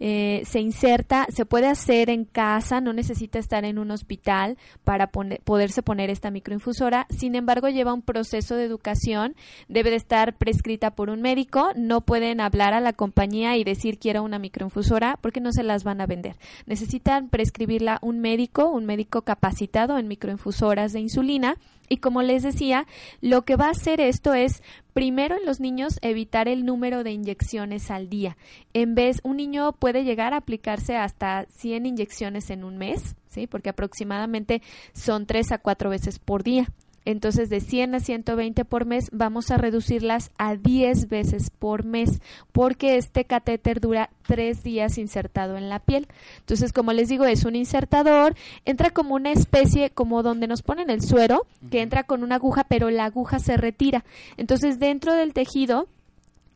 eh, 0.00 0.42
se 0.44 0.60
inserta, 0.60 1.26
se 1.30 1.46
puede 1.46 1.66
hacer 1.66 2.10
en 2.10 2.24
casa, 2.24 2.80
no 2.80 2.92
necesita 2.92 3.38
estar 3.38 3.64
en 3.64 3.78
un 3.78 3.90
hospital 3.90 4.56
para 4.84 5.08
poderse 5.08 5.82
poner 5.82 6.10
esta 6.10 6.30
microinfusora. 6.30 7.06
Sin 7.10 7.34
embargo, 7.34 7.68
lleva 7.68 7.94
un 7.94 8.02
proceso 8.02 8.56
de 8.56 8.64
educación, 8.64 9.34
debe 9.68 9.90
de 9.90 9.96
estar 9.96 10.36
prescrita 10.36 10.92
por 10.92 11.10
un 11.10 11.22
médico, 11.22 11.70
no 11.76 12.00
pueden 12.00 12.40
hablar 12.40 12.74
a 12.74 12.80
la 12.80 12.92
compañía 12.92 13.56
y 13.56 13.64
decir 13.64 13.98
quiero 13.98 14.22
una 14.22 14.38
microinfusora 14.38 15.18
porque 15.20 15.40
no 15.40 15.52
se 15.52 15.62
las 15.62 15.84
van 15.84 16.00
a 16.00 16.06
vender. 16.06 16.36
Necesitan 16.66 17.28
prescribirla 17.28 17.98
un 18.02 18.20
médico, 18.20 18.68
un 18.68 18.86
médico 18.86 19.22
capacitado 19.22 19.98
en 19.98 20.08
microinfusoras 20.08 20.92
de 20.92 21.00
insulina 21.00 21.56
y 21.88 21.98
como 21.98 22.22
les 22.22 22.42
decía, 22.42 22.86
lo 23.20 23.42
que 23.42 23.56
va 23.56 23.66
a 23.66 23.70
hacer 23.70 24.00
esto 24.00 24.34
es, 24.34 24.62
primero 24.92 25.36
en 25.36 25.44
los 25.44 25.60
niños, 25.60 25.98
evitar 26.02 26.48
el 26.48 26.64
número 26.64 27.04
de 27.04 27.12
inyecciones 27.12 27.90
al 27.90 28.08
día. 28.08 28.36
En 28.72 28.94
vez, 28.94 29.20
un 29.22 29.36
niño 29.36 29.72
puede 29.72 30.04
llegar 30.04 30.34
a 30.34 30.38
aplicarse 30.38 30.96
hasta 30.96 31.46
100 31.50 31.86
inyecciones 31.86 32.50
en 32.50 32.64
un 32.64 32.78
mes, 32.78 33.16
¿sí? 33.28 33.46
Porque 33.46 33.70
aproximadamente 33.70 34.62
son 34.92 35.26
3 35.26 35.52
a 35.52 35.58
4 35.58 35.90
veces 35.90 36.18
por 36.18 36.42
día. 36.42 36.68
Entonces, 37.04 37.50
de 37.50 37.60
100 37.60 37.96
a 37.96 38.00
120 38.00 38.64
por 38.64 38.86
mes, 38.86 39.08
vamos 39.12 39.50
a 39.50 39.56
reducirlas 39.56 40.30
a 40.38 40.56
10 40.56 41.08
veces 41.08 41.50
por 41.50 41.84
mes, 41.84 42.20
porque 42.52 42.96
este 42.96 43.24
catéter 43.24 43.80
dura 43.80 44.10
3 44.26 44.62
días 44.62 44.98
insertado 44.98 45.56
en 45.56 45.68
la 45.68 45.80
piel. 45.80 46.08
Entonces, 46.38 46.72
como 46.72 46.92
les 46.92 47.08
digo, 47.08 47.24
es 47.24 47.44
un 47.44 47.56
insertador, 47.56 48.34
entra 48.64 48.90
como 48.90 49.14
una 49.14 49.32
especie, 49.32 49.90
como 49.90 50.22
donde 50.22 50.46
nos 50.46 50.62
ponen 50.62 50.90
el 50.90 51.02
suero, 51.02 51.46
que 51.70 51.82
entra 51.82 52.04
con 52.04 52.22
una 52.22 52.36
aguja, 52.36 52.64
pero 52.64 52.90
la 52.90 53.04
aguja 53.04 53.38
se 53.38 53.56
retira. 53.56 54.04
Entonces, 54.36 54.78
dentro 54.78 55.12
del 55.14 55.32
tejido 55.32 55.88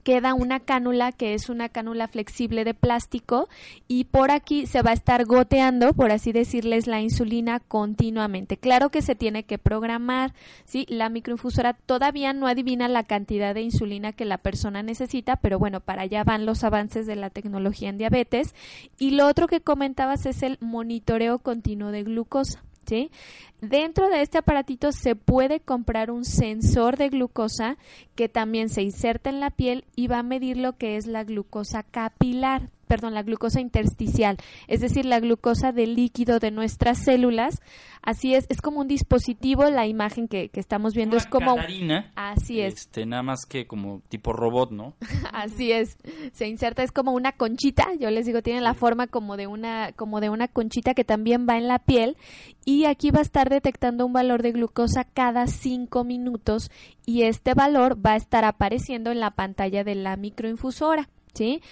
queda 0.09 0.33
una 0.33 0.61
cánula 0.61 1.13
que 1.13 1.35
es 1.35 1.51
una 1.51 1.69
cánula 1.69 2.09
flexible 2.09 2.65
de 2.65 2.73
plástico 2.73 3.47
y 3.89 4.05
por 4.05 4.31
aquí 4.31 4.65
se 4.65 4.81
va 4.81 4.93
a 4.93 4.95
estar 4.95 5.27
goteando, 5.27 5.93
por 5.93 6.13
así 6.13 6.33
decirles, 6.33 6.87
la 6.87 7.03
insulina 7.03 7.61
continuamente. 7.61 8.57
Claro 8.57 8.89
que 8.89 9.03
se 9.03 9.15
tiene 9.15 9.43
que 9.43 9.59
programar, 9.59 10.33
¿sí? 10.65 10.87
La 10.89 11.11
microinfusora 11.11 11.75
todavía 11.75 12.33
no 12.33 12.47
adivina 12.47 12.89
la 12.89 13.05
cantidad 13.05 13.55
de 13.55 13.61
insulina 13.61 14.15
que 14.15 14.25
la 14.25 14.39
persona 14.39 14.83
necesita, 14.83 15.37
pero 15.37 15.59
bueno, 15.59 15.81
para 15.81 16.05
allá 16.05 16.25
van 16.25 16.47
los 16.47 16.65
avances 16.65 17.07
de 17.07 17.15
la 17.15 17.29
tecnología 17.29 17.91
en 17.91 17.99
diabetes. 17.99 18.55
Y 18.99 19.11
lo 19.11 19.27
otro 19.27 19.47
que 19.47 19.61
comentabas 19.61 20.25
es 20.25 20.43
el 20.43 20.57
monitoreo 20.63 21.41
continuo 21.41 21.91
de 21.91 22.05
glucosa. 22.05 22.65
Dentro 23.61 24.09
de 24.09 24.23
este 24.23 24.39
aparatito 24.39 24.93
se 24.93 25.17
puede 25.17 25.61
comprar 25.61 26.11
un 26.11 26.25
sensor 26.25 26.97
de 26.97 27.09
glucosa 27.09 27.77
que 28.15 28.29
también 28.29 28.69
se 28.69 28.83
inserta 28.83 29.31
en 29.31 29.41
la 29.41 29.51
piel 29.51 29.85
y 29.97 30.07
va 30.07 30.21
a 30.21 30.23
medir 30.23 30.57
lo 30.57 30.77
que 30.77 30.97
es 30.97 31.07
la 31.07 31.25
glucosa 31.25 31.83
capilar 31.83 32.71
perdón, 32.89 33.15
la 33.15 33.23
glucosa 33.23 33.61
intersticial, 33.61 34.37
es 34.67 34.81
decir, 34.81 35.05
la 35.05 35.21
glucosa 35.21 35.73
del 35.73 35.95
líquido 35.95 36.39
de 36.39 36.51
nuestras 36.51 37.05
células. 37.05 37.61
Así 38.03 38.35
es, 38.35 38.47
es 38.49 38.63
como 38.63 38.81
un 38.81 38.89
dispositivo, 38.89 39.65
la 39.65 39.87
imagen 39.87 40.29
que, 40.29 40.51
estamos 40.55 40.95
viendo 40.95 41.17
es 41.17 41.27
como... 41.27 41.57
así 42.15 42.61
es. 42.61 42.75
Este, 42.75 43.07
nada 43.07 43.23
más 43.23 43.45
que 43.47 43.67
como 43.67 44.01
tipo 44.09 44.33
robot, 44.33 44.71
¿no? 44.71 44.95
así 45.33 45.73
es, 45.73 45.97
se 46.33 46.49
inserta, 46.49 46.83
es 46.83 46.93
como 46.93 47.13
una 47.13 47.33
conchita, 47.33 47.87
yo 48.01 48.11
les 48.11 48.27
digo, 48.27 48.43
tiene 48.43 48.61
la 48.61 48.75
forma 48.75 49.07
como 49.07 49.37
de 49.37 49.47
una, 49.47 49.93
como 49.93 50.21
de 50.21 50.31
una 50.31 50.49
conchita 50.49 50.95
que 50.95 51.05
también 51.05 51.47
va 51.49 51.59
en 51.59 51.69
la 51.69 51.79
piel 51.79 52.17
y 52.65 52.85
aquí 52.87 53.11
va 53.11 53.21
a 53.21 53.23
estar 53.23 53.51
detectando 53.51 54.07
un 54.07 54.13
valor 54.13 54.43
de 54.43 54.53
glucosa 54.53 55.05
cada 55.05 55.47
cinco 55.47 56.05
minutos 56.05 56.71
y 57.07 57.23
este 57.23 57.55
valor 57.55 58.05
va 58.05 58.13
a 58.13 58.17
estar 58.17 58.45
apareciendo 58.45 59.11
en 59.11 59.21
la 59.21 59.31
pantalla 59.31 59.85
de 59.85 59.95
la 59.95 60.17
microinfusora. 60.17 61.09
¿Sí? 61.35 61.63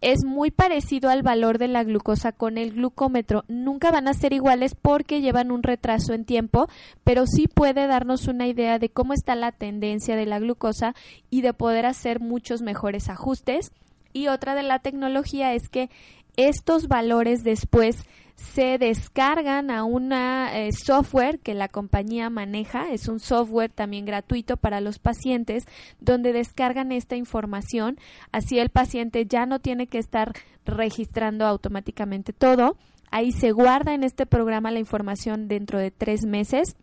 Es 0.00 0.24
muy 0.24 0.50
parecido 0.50 1.10
al 1.10 1.22
valor 1.22 1.58
de 1.58 1.68
la 1.68 1.82
glucosa 1.82 2.32
con 2.32 2.58
el 2.58 2.72
glucómetro. 2.72 3.44
Nunca 3.48 3.90
van 3.90 4.08
a 4.08 4.14
ser 4.14 4.32
iguales 4.32 4.74
porque 4.74 5.20
llevan 5.20 5.50
un 5.50 5.62
retraso 5.62 6.12
en 6.12 6.24
tiempo, 6.24 6.68
pero 7.02 7.26
sí 7.26 7.48
puede 7.48 7.86
darnos 7.86 8.28
una 8.28 8.46
idea 8.46 8.78
de 8.78 8.90
cómo 8.90 9.14
está 9.14 9.34
la 9.34 9.52
tendencia 9.52 10.16
de 10.16 10.26
la 10.26 10.38
glucosa 10.38 10.94
y 11.30 11.40
de 11.40 11.54
poder 11.54 11.86
hacer 11.86 12.20
muchos 12.20 12.62
mejores 12.62 13.08
ajustes. 13.08 13.72
Y 14.12 14.28
otra 14.28 14.54
de 14.54 14.62
la 14.62 14.78
tecnología 14.78 15.54
es 15.54 15.68
que 15.68 15.90
estos 16.36 16.88
valores 16.88 17.42
después 17.42 18.04
se 18.36 18.76
descargan 18.78 19.70
a 19.70 19.84
un 19.84 20.12
eh, 20.12 20.70
software 20.72 21.38
que 21.40 21.54
la 21.54 21.68
compañía 21.68 22.28
maneja, 22.28 22.92
es 22.92 23.08
un 23.08 23.18
software 23.18 23.70
también 23.70 24.04
gratuito 24.04 24.58
para 24.58 24.80
los 24.80 24.98
pacientes, 24.98 25.64
donde 26.00 26.32
descargan 26.32 26.92
esta 26.92 27.16
información, 27.16 27.98
así 28.32 28.58
el 28.58 28.68
paciente 28.68 29.26
ya 29.26 29.46
no 29.46 29.58
tiene 29.58 29.86
que 29.86 29.98
estar 29.98 30.34
registrando 30.66 31.46
automáticamente 31.46 32.32
todo, 32.32 32.76
ahí 33.10 33.32
se 33.32 33.52
guarda 33.52 33.94
en 33.94 34.04
este 34.04 34.26
programa 34.26 34.70
la 34.70 34.80
información 34.80 35.48
dentro 35.48 35.78
de 35.78 35.90
tres 35.90 36.24
meses. 36.24 36.76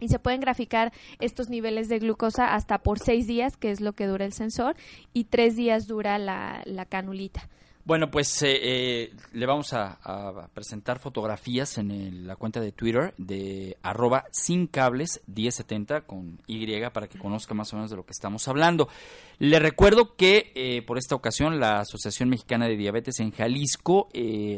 Y 0.00 0.08
se 0.08 0.18
pueden 0.18 0.40
graficar 0.40 0.92
estos 1.20 1.48
niveles 1.48 1.88
de 1.88 2.00
glucosa 2.00 2.54
hasta 2.54 2.78
por 2.78 2.98
seis 2.98 3.28
días, 3.28 3.56
que 3.56 3.70
es 3.70 3.80
lo 3.80 3.92
que 3.92 4.06
dura 4.06 4.24
el 4.24 4.32
sensor, 4.32 4.74
y 5.12 5.24
tres 5.24 5.54
días 5.54 5.86
dura 5.86 6.18
la, 6.18 6.62
la 6.64 6.84
canulita. 6.84 7.48
Bueno, 7.86 8.10
pues 8.10 8.42
eh, 8.42 8.58
eh, 8.62 9.12
le 9.34 9.44
vamos 9.44 9.74
a, 9.74 10.48
presentar 10.54 11.00
fotografías 11.00 11.76
en 11.76 12.26
la 12.26 12.34
cuenta 12.34 12.58
de 12.60 12.72
Twitter 12.72 13.12
de 13.18 13.76
arroba 13.82 14.24
sin 14.30 14.68
cables 14.68 15.20
1070 15.26 16.06
con 16.06 16.40
Y 16.46 16.66
para 16.90 17.08
que 17.08 17.18
conozca 17.18 17.52
más 17.52 17.74
o 17.74 17.76
menos 17.76 17.90
de 17.90 17.96
lo 17.96 18.06
que 18.06 18.12
estamos 18.12 18.48
hablando. 18.48 18.88
Le 19.38 19.58
recuerdo 19.58 20.16
que 20.16 20.50
eh, 20.54 20.80
por 20.80 20.96
esta 20.96 21.14
ocasión 21.14 21.60
la 21.60 21.80
Asociación 21.80 22.30
Mexicana 22.30 22.68
de 22.68 22.78
Diabetes 22.78 23.20
en 23.20 23.32
Jalisco, 23.32 24.08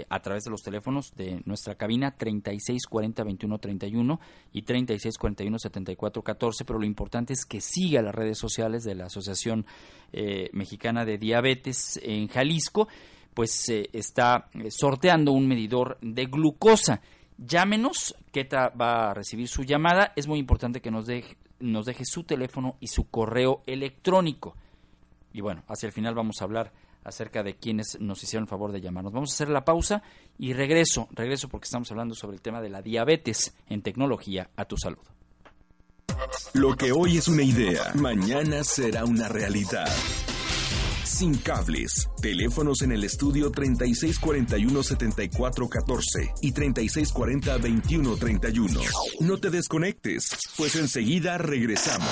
a 0.09 0.21
través 0.21 0.45
de 0.45 0.53
los 0.53 0.63
teléfonos 0.63 1.13
de 1.17 1.43
nuestra 1.47 1.75
cabina 1.75 2.17
3640-2131 2.17 4.21
y 4.53 4.63
3641-7414, 4.63 6.65
pero 6.65 6.79
lo 6.79 6.87
importante 6.87 7.33
es 7.33 7.45
que 7.45 7.61
siga 7.61 8.03
las 8.03 8.15
redes 8.15 8.39
sociales 8.39 8.85
de 8.85 8.95
la 8.95 9.07
Asociación 9.07 9.67
Mexicana 10.53 11.05
de 11.05 11.19
Diabetes 11.19 11.99
en 12.05 12.29
Jalisco 12.29 12.87
pues 13.37 13.51
se 13.53 13.91
está 13.93 14.49
eh, 14.55 14.71
sorteando 14.71 15.33
un 15.33 15.47
medidor 15.47 15.99
de 16.01 16.25
glucosa. 16.25 17.03
Llámenos, 17.37 18.17
Keta 18.33 18.71
va 18.71 19.11
a 19.11 19.15
recibir 19.15 19.47
su 19.47 19.63
llamada. 19.63 20.15
Es 20.17 20.27
muy 20.27 20.39
importante 20.39 20.81
que 20.81 20.91
nos 20.91 21.05
deje, 21.05 21.37
nos 21.61 21.85
deje 21.85 22.07
su 22.07 22.25
teléfono 22.25 22.79
y 22.81 22.87
su 22.87 23.11
correo 23.11 23.61
electrónico. 23.67 24.57
Y 25.35 25.43
bueno, 25.43 25.65
hacia 25.69 25.87
el 25.87 25.93
final 25.93 26.15
vamos 26.15 26.41
a 26.41 26.45
hablar 26.45 26.73
acerca 27.05 27.43
de 27.43 27.57
quienes 27.57 27.99
nos 28.01 28.23
hicieron 28.23 28.45
el 28.45 28.49
favor 28.49 28.73
de 28.73 28.81
llamarnos. 28.81 29.13
Vamos 29.13 29.33
a 29.33 29.35
hacer 29.35 29.51
la 29.51 29.67
pausa 29.67 30.03
y 30.39 30.55
regreso, 30.55 31.07
regreso 31.11 31.51
porque 31.51 31.67
estamos 31.67 31.91
hablando 31.91 32.15
sobre 32.15 32.37
el 32.37 32.41
tema 32.41 32.63
de 32.63 32.71
la 32.71 32.81
diabetes 32.81 33.55
en 33.69 33.83
tecnología 33.83 34.49
a 34.57 34.65
tu 34.65 34.79
salud. 34.79 35.05
Lo 36.55 36.75
que 36.75 36.91
hoy 36.91 37.19
es 37.19 37.29
una 37.29 37.43
idea, 37.43 37.93
mañana 37.97 38.65
será 38.65 39.05
una 39.05 39.29
realidad. 39.29 39.89
Sin 41.17 41.35
cables. 41.39 42.11
Teléfonos 42.21 42.83
en 42.83 42.93
el 42.93 43.03
estudio 43.03 43.51
3641-7414 43.51 46.33
y 46.43 46.53
3640-2131. 46.53 48.87
No 49.21 49.39
te 49.39 49.49
desconectes, 49.49 50.29
pues 50.59 50.77
enseguida 50.77 51.39
regresamos. 51.39 52.07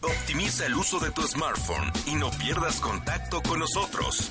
Optimiza 0.00 0.66
el 0.66 0.76
uso 0.76 1.00
de 1.00 1.10
tu 1.10 1.22
smartphone 1.22 1.90
y 2.06 2.14
no 2.14 2.30
pierdas 2.30 2.78
contacto 2.78 3.42
con 3.42 3.58
nosotros. 3.58 4.30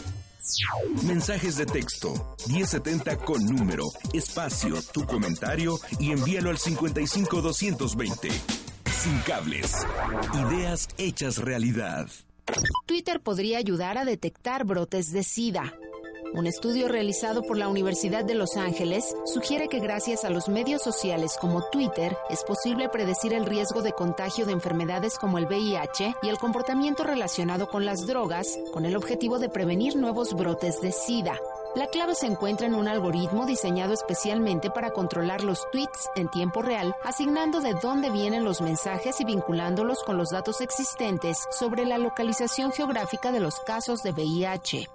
Mensajes 1.04 1.58
de 1.58 1.66
texto 1.66 2.38
1070 2.48 3.18
con 3.18 3.44
número, 3.44 3.84
espacio, 4.14 4.76
tu 4.94 5.06
comentario 5.06 5.78
y 6.00 6.14
envíalo 6.14 6.52
al 6.52 6.58
55220. 6.58 8.30
Sin 8.30 9.20
cables. 9.28 9.74
Ideas 10.48 10.88
hechas 10.98 11.38
realidad. 11.38 12.08
Twitter 12.86 13.20
podría 13.22 13.58
ayudar 13.58 13.97
a 13.97 14.06
detectar 14.06 14.66
brotes 14.66 15.12
de 15.12 15.24
SIDA. 15.24 15.74
Un 16.34 16.45
estudio 16.45 16.88
realizado 16.88 17.41
por 17.41 17.58
la 17.58 17.68
Universidad 17.68 18.24
de 18.24 18.36
Los 18.36 18.56
Ángeles 18.56 19.16
sugiere 19.26 19.68
que 19.68 19.80
gracias 19.80 20.24
a 20.24 20.30
los 20.30 20.47
medios 20.47 20.84
sociales 20.84 21.38
como 21.41 21.64
Twitter 21.72 22.16
es 22.30 22.43
posible 22.43 22.88
predecir 22.88 23.34
el 23.34 23.47
riesgo 23.47 23.82
de 23.82 23.93
contagio 23.93 24.45
de 24.45 24.54
enfermedades 24.54 25.18
como 25.18 25.39
el 25.39 25.45
VIH 25.45 26.16
y 26.22 26.30
el 26.30 26.38
comportamiento 26.38 27.04
relacionado 27.04 27.68
con 27.68 27.84
las 27.84 28.06
drogas 28.06 28.60
con 28.72 28.86
el 28.86 28.95
objetivo 28.95 29.39
de 29.39 29.50
prevenir 29.50 29.95
nuevos 29.95 30.36
brotes 30.36 30.82
de 30.82 30.91
SIDA. 30.91 31.39
La 31.76 31.86
clave 31.86 32.16
se 32.16 32.26
encuentra 32.26 32.66
en 32.66 32.74
un 32.74 32.88
algoritmo 32.88 33.46
diseñado 33.46 33.94
especialmente 33.94 34.72
para 34.72 34.90
controlar 34.90 35.44
los 35.44 35.70
tweets 35.72 36.10
en 36.16 36.28
tiempo 36.28 36.64
real, 36.64 36.96
asignando 37.04 37.62
de 37.62 37.76
dónde 37.76 38.10
vienen 38.10 38.44
los 38.44 38.60
mensajes 38.60 39.22
y 39.22 39.26
vinculándolos 39.26 40.04
con 40.04 40.18
los 40.18 40.30
datos 40.30 40.62
existentes 40.62 41.38
sobre 41.52 41.86
la 41.86 42.00
localización 42.00 42.72
geográfica 42.72 43.32
de 43.32 43.40
los 43.40 43.60
casos 43.60 44.02
de 44.02 44.12
VIH. 44.14 44.90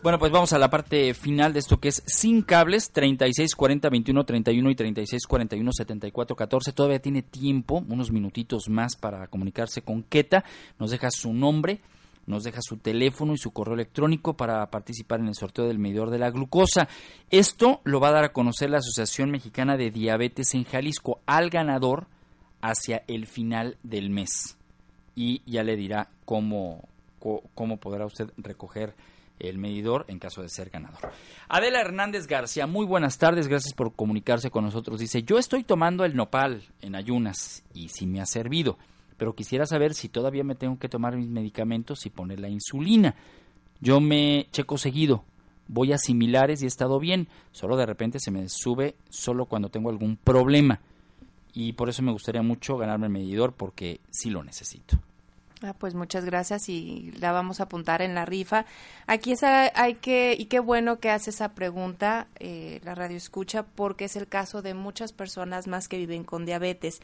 Bueno, 0.00 0.20
pues 0.20 0.30
vamos 0.30 0.52
a 0.52 0.58
la 0.58 0.70
parte 0.70 1.12
final 1.12 1.52
de 1.52 1.58
esto 1.58 1.80
que 1.80 1.88
es 1.88 2.04
sin 2.06 2.42
cables, 2.42 2.92
36 2.92 3.56
40 3.56 3.90
21 3.90 4.24
31 4.24 4.70
y 4.70 4.74
36 4.76 5.26
41 5.26 5.72
74 5.72 6.36
14. 6.36 6.72
Todavía 6.72 7.00
tiene 7.00 7.22
tiempo, 7.22 7.82
unos 7.88 8.12
minutitos 8.12 8.68
más 8.68 8.94
para 8.94 9.26
comunicarse 9.26 9.82
con 9.82 10.04
Keta. 10.04 10.44
Nos 10.78 10.92
deja 10.92 11.10
su 11.10 11.32
nombre, 11.32 11.80
nos 12.26 12.44
deja 12.44 12.62
su 12.62 12.76
teléfono 12.76 13.32
y 13.34 13.38
su 13.38 13.50
correo 13.50 13.74
electrónico 13.74 14.36
para 14.36 14.70
participar 14.70 15.18
en 15.18 15.28
el 15.28 15.34
sorteo 15.34 15.66
del 15.66 15.80
medidor 15.80 16.10
de 16.10 16.20
la 16.20 16.30
glucosa. 16.30 16.88
Esto 17.30 17.80
lo 17.82 17.98
va 17.98 18.08
a 18.08 18.12
dar 18.12 18.24
a 18.24 18.32
conocer 18.32 18.70
la 18.70 18.78
Asociación 18.78 19.32
Mexicana 19.32 19.76
de 19.76 19.90
Diabetes 19.90 20.54
en 20.54 20.62
Jalisco 20.62 21.20
al 21.26 21.50
ganador 21.50 22.06
hacia 22.60 23.02
el 23.08 23.26
final 23.26 23.78
del 23.82 24.10
mes. 24.10 24.56
Y 25.16 25.42
ya 25.44 25.64
le 25.64 25.74
dirá 25.74 26.08
cómo, 26.24 26.88
cómo 27.54 27.78
podrá 27.78 28.06
usted 28.06 28.30
recoger 28.36 28.94
el 29.40 29.58
medidor 29.58 30.04
en 30.08 30.18
caso 30.18 30.42
de 30.42 30.48
ser 30.48 30.70
ganador. 30.70 31.00
Adela 31.48 31.80
Hernández 31.80 32.26
García, 32.26 32.66
muy 32.66 32.86
buenas 32.86 33.18
tardes, 33.18 33.48
gracias 33.48 33.74
por 33.74 33.94
comunicarse 33.94 34.50
con 34.50 34.64
nosotros. 34.64 35.00
Dice, 35.00 35.22
yo 35.22 35.38
estoy 35.38 35.64
tomando 35.64 36.04
el 36.04 36.16
nopal 36.16 36.62
en 36.80 36.94
ayunas 36.94 37.64
y 37.74 37.88
sí 37.88 38.06
me 38.06 38.20
ha 38.20 38.26
servido, 38.26 38.78
pero 39.16 39.34
quisiera 39.34 39.66
saber 39.66 39.94
si 39.94 40.08
todavía 40.08 40.44
me 40.44 40.54
tengo 40.54 40.78
que 40.78 40.88
tomar 40.88 41.16
mis 41.16 41.28
medicamentos 41.28 42.06
y 42.06 42.10
poner 42.10 42.40
la 42.40 42.48
insulina. 42.48 43.14
Yo 43.80 44.00
me 44.00 44.48
checo 44.50 44.78
seguido, 44.78 45.24
voy 45.68 45.92
a 45.92 45.98
similares 45.98 46.62
y 46.62 46.64
he 46.64 46.68
estado 46.68 46.98
bien, 46.98 47.28
solo 47.52 47.76
de 47.76 47.86
repente 47.86 48.18
se 48.18 48.30
me 48.30 48.48
sube 48.48 48.96
solo 49.08 49.46
cuando 49.46 49.68
tengo 49.68 49.90
algún 49.90 50.16
problema. 50.16 50.80
Y 51.54 51.72
por 51.72 51.88
eso 51.88 52.02
me 52.02 52.12
gustaría 52.12 52.42
mucho 52.42 52.76
ganarme 52.76 53.06
el 53.06 53.12
medidor 53.12 53.52
porque 53.52 54.00
sí 54.10 54.30
lo 54.30 54.44
necesito. 54.44 54.98
Ah, 55.62 55.74
pues 55.76 55.94
muchas 55.94 56.24
gracias 56.24 56.68
y 56.68 57.12
la 57.18 57.32
vamos 57.32 57.58
a 57.58 57.64
apuntar 57.64 58.00
en 58.00 58.14
la 58.14 58.24
rifa. 58.24 58.64
Aquí 59.08 59.34
hay 59.42 59.94
que, 59.96 60.36
y 60.38 60.44
qué 60.44 60.60
bueno 60.60 61.00
que 61.00 61.10
hace 61.10 61.30
esa 61.30 61.54
pregunta 61.54 62.28
eh, 62.38 62.80
la 62.84 62.94
radio 62.94 63.16
escucha, 63.16 63.64
porque 63.64 64.04
es 64.04 64.14
el 64.14 64.28
caso 64.28 64.62
de 64.62 64.74
muchas 64.74 65.12
personas 65.12 65.66
más 65.66 65.88
que 65.88 65.98
viven 65.98 66.22
con 66.22 66.46
diabetes. 66.46 67.00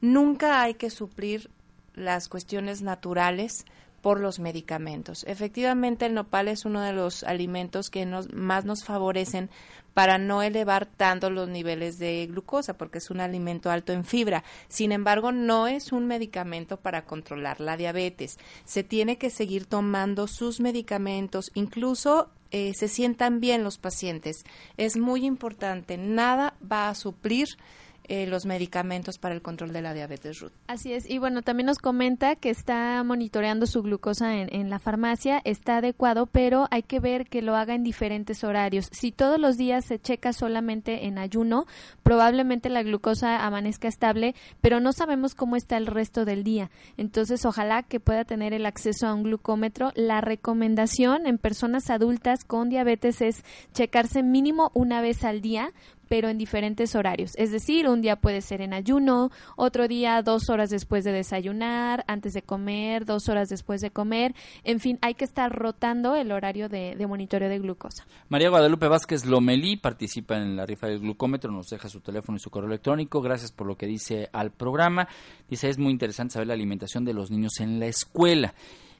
Nunca 0.00 0.62
hay 0.62 0.74
que 0.74 0.88
suplir 0.88 1.50
las 1.94 2.28
cuestiones 2.28 2.80
naturales 2.80 3.66
por 4.00 4.20
los 4.20 4.38
medicamentos. 4.38 5.24
Efectivamente, 5.26 6.06
el 6.06 6.14
nopal 6.14 6.48
es 6.48 6.64
uno 6.64 6.80
de 6.80 6.92
los 6.92 7.24
alimentos 7.24 7.90
que 7.90 8.06
nos, 8.06 8.32
más 8.32 8.64
nos 8.64 8.84
favorecen 8.84 9.50
para 9.94 10.18
no 10.18 10.42
elevar 10.42 10.86
tanto 10.86 11.28
los 11.28 11.48
niveles 11.48 11.98
de 11.98 12.26
glucosa, 12.28 12.78
porque 12.78 12.98
es 12.98 13.10
un 13.10 13.20
alimento 13.20 13.70
alto 13.70 13.92
en 13.92 14.04
fibra. 14.04 14.44
Sin 14.68 14.92
embargo, 14.92 15.32
no 15.32 15.66
es 15.66 15.90
un 15.90 16.06
medicamento 16.06 16.76
para 16.76 17.04
controlar 17.04 17.60
la 17.60 17.76
diabetes. 17.76 18.38
Se 18.64 18.84
tiene 18.84 19.18
que 19.18 19.30
seguir 19.30 19.66
tomando 19.66 20.28
sus 20.28 20.60
medicamentos, 20.60 21.50
incluso 21.54 22.30
eh, 22.50 22.74
se 22.74 22.86
sientan 22.86 23.40
bien 23.40 23.64
los 23.64 23.78
pacientes. 23.78 24.44
Es 24.76 24.96
muy 24.96 25.26
importante, 25.26 25.98
nada 25.98 26.54
va 26.60 26.88
a 26.88 26.94
suplir 26.94 27.48
eh, 28.08 28.26
los 28.26 28.46
medicamentos 28.46 29.18
para 29.18 29.34
el 29.34 29.42
control 29.42 29.72
de 29.72 29.82
la 29.82 29.94
diabetes 29.94 30.40
Ruth. 30.40 30.52
Así 30.66 30.92
es, 30.92 31.08
y 31.08 31.18
bueno, 31.18 31.42
también 31.42 31.66
nos 31.66 31.78
comenta 31.78 32.36
que 32.36 32.50
está 32.50 33.02
monitoreando 33.04 33.66
su 33.66 33.82
glucosa 33.82 34.36
en, 34.36 34.54
en, 34.54 34.70
la 34.70 34.78
farmacia, 34.78 35.40
está 35.44 35.78
adecuado, 35.78 36.26
pero 36.26 36.66
hay 36.70 36.82
que 36.82 37.00
ver 37.00 37.26
que 37.28 37.42
lo 37.42 37.56
haga 37.56 37.74
en 37.74 37.84
diferentes 37.84 38.44
horarios. 38.44 38.88
Si 38.92 39.12
todos 39.12 39.38
los 39.38 39.56
días 39.56 39.84
se 39.84 39.98
checa 39.98 40.32
solamente 40.32 41.06
en 41.06 41.18
ayuno, 41.18 41.66
probablemente 42.02 42.68
la 42.68 42.82
glucosa 42.82 43.44
amanezca 43.44 43.88
estable, 43.88 44.34
pero 44.60 44.80
no 44.80 44.92
sabemos 44.92 45.34
cómo 45.34 45.56
está 45.56 45.76
el 45.76 45.86
resto 45.86 46.24
del 46.24 46.44
día. 46.44 46.70
Entonces, 46.96 47.44
ojalá 47.44 47.82
que 47.82 48.00
pueda 48.00 48.24
tener 48.24 48.52
el 48.52 48.66
acceso 48.66 49.06
a 49.06 49.14
un 49.14 49.22
glucómetro. 49.22 49.92
La 49.94 50.20
recomendación 50.20 51.26
en 51.26 51.38
personas 51.38 51.90
adultas 51.90 52.44
con 52.44 52.68
diabetes 52.68 53.20
es 53.20 53.44
checarse 53.72 54.22
mínimo 54.22 54.70
una 54.74 55.00
vez 55.00 55.24
al 55.24 55.40
día 55.40 55.72
pero 56.08 56.28
en 56.28 56.38
diferentes 56.38 56.94
horarios. 56.94 57.32
Es 57.36 57.50
decir, 57.50 57.88
un 57.88 58.00
día 58.00 58.16
puede 58.16 58.40
ser 58.40 58.60
en 58.60 58.72
ayuno, 58.72 59.30
otro 59.56 59.88
día 59.88 60.22
dos 60.22 60.48
horas 60.50 60.70
después 60.70 61.04
de 61.04 61.12
desayunar, 61.12 62.04
antes 62.06 62.34
de 62.34 62.42
comer, 62.42 63.04
dos 63.04 63.28
horas 63.28 63.48
después 63.48 63.80
de 63.80 63.90
comer. 63.90 64.34
En 64.64 64.80
fin, 64.80 64.98
hay 65.02 65.14
que 65.14 65.24
estar 65.24 65.52
rotando 65.54 66.16
el 66.16 66.32
horario 66.32 66.68
de, 66.68 66.96
monitoreo 67.06 67.48
de 67.48 67.58
glucosa. 67.58 68.06
María 68.28 68.50
Guadalupe 68.50 68.88
Vázquez 68.88 69.24
Lomelí 69.24 69.76
participa 69.76 70.36
en 70.36 70.56
la 70.56 70.66
rifa 70.66 70.86
del 70.86 71.00
glucómetro, 71.00 71.50
nos 71.50 71.68
deja 71.68 71.88
su 71.88 72.00
teléfono 72.00 72.36
y 72.36 72.40
su 72.40 72.50
correo 72.50 72.68
electrónico. 72.68 73.20
Gracias 73.20 73.52
por 73.52 73.66
lo 73.66 73.76
que 73.76 73.86
dice 73.86 74.28
al 74.32 74.50
programa. 74.50 75.08
Dice, 75.48 75.68
es 75.68 75.78
muy 75.78 75.92
interesante 75.92 76.34
saber 76.34 76.48
la 76.48 76.54
alimentación 76.54 77.04
de 77.04 77.14
los 77.14 77.30
niños 77.30 77.60
en 77.60 77.80
la 77.80 77.86
escuela. 77.86 78.54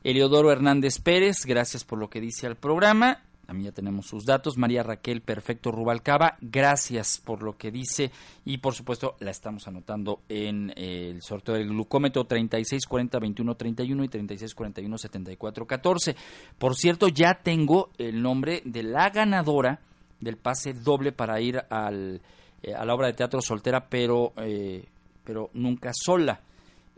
Eliodoro 0.04 0.52
Hernández 0.52 1.00
Pérez, 1.00 1.44
gracias 1.44 1.84
por 1.84 1.98
lo 1.98 2.08
que 2.08 2.20
dice 2.20 2.46
al 2.46 2.56
programa. 2.56 3.22
También 3.48 3.70
ya 3.70 3.74
tenemos 3.74 4.04
sus 4.04 4.26
datos. 4.26 4.58
María 4.58 4.82
Raquel 4.82 5.22
Perfecto 5.22 5.72
Rubalcaba, 5.72 6.36
gracias 6.42 7.18
por 7.24 7.42
lo 7.42 7.56
que 7.56 7.70
dice 7.70 8.10
y 8.44 8.58
por 8.58 8.74
supuesto 8.74 9.16
la 9.20 9.30
estamos 9.30 9.66
anotando 9.66 10.20
en 10.28 10.68
eh, 10.76 11.12
el 11.12 11.22
sorteo 11.22 11.54
del 11.54 11.68
glucómetro 11.68 12.28
3640-2131 12.28 14.04
y 14.04 14.08
3641-7414. 14.08 16.14
Por 16.58 16.76
cierto, 16.76 17.08
ya 17.08 17.40
tengo 17.42 17.88
el 17.96 18.20
nombre 18.20 18.60
de 18.66 18.82
la 18.82 19.08
ganadora 19.08 19.80
del 20.20 20.36
pase 20.36 20.74
doble 20.74 21.12
para 21.12 21.40
ir 21.40 21.58
al, 21.70 22.20
eh, 22.62 22.74
a 22.74 22.84
la 22.84 22.94
obra 22.94 23.06
de 23.06 23.14
teatro 23.14 23.40
soltera, 23.40 23.88
pero, 23.88 24.34
eh, 24.36 24.84
pero 25.24 25.48
nunca 25.54 25.92
sola. 25.94 26.42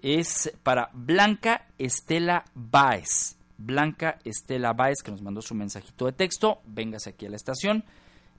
Es 0.03 0.53
para 0.65 0.91
Blanca 0.95 1.69
Estela 1.79 2.45
Baez 2.57 3.37
Blanca 3.61 4.19
Estela 4.25 4.73
Báez, 4.73 5.03
que 5.05 5.11
nos 5.11 5.23
mandó 5.23 5.43
su 5.43 5.55
mensajito 5.55 6.07
de 6.07 6.13
texto. 6.13 6.61
Véngase 6.67 7.11
aquí 7.11 7.27
a 7.27 7.31
la 7.31 7.37
estación. 7.37 7.85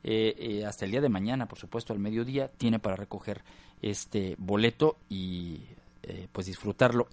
Eh, 0.03 0.35
eh, 0.37 0.65
hasta 0.65 0.85
el 0.85 0.91
día 0.91 1.01
de 1.01 1.09
mañana, 1.09 1.47
por 1.47 1.59
supuesto, 1.59 1.93
al 1.93 1.99
mediodía, 1.99 2.47
tiene 2.47 2.79
para 2.79 2.95
recoger 2.95 3.43
este 3.81 4.35
boleto 4.39 4.97
y 5.09 5.61
eh, 6.03 6.27
pues 6.31 6.47
disfrutarlo 6.47 7.07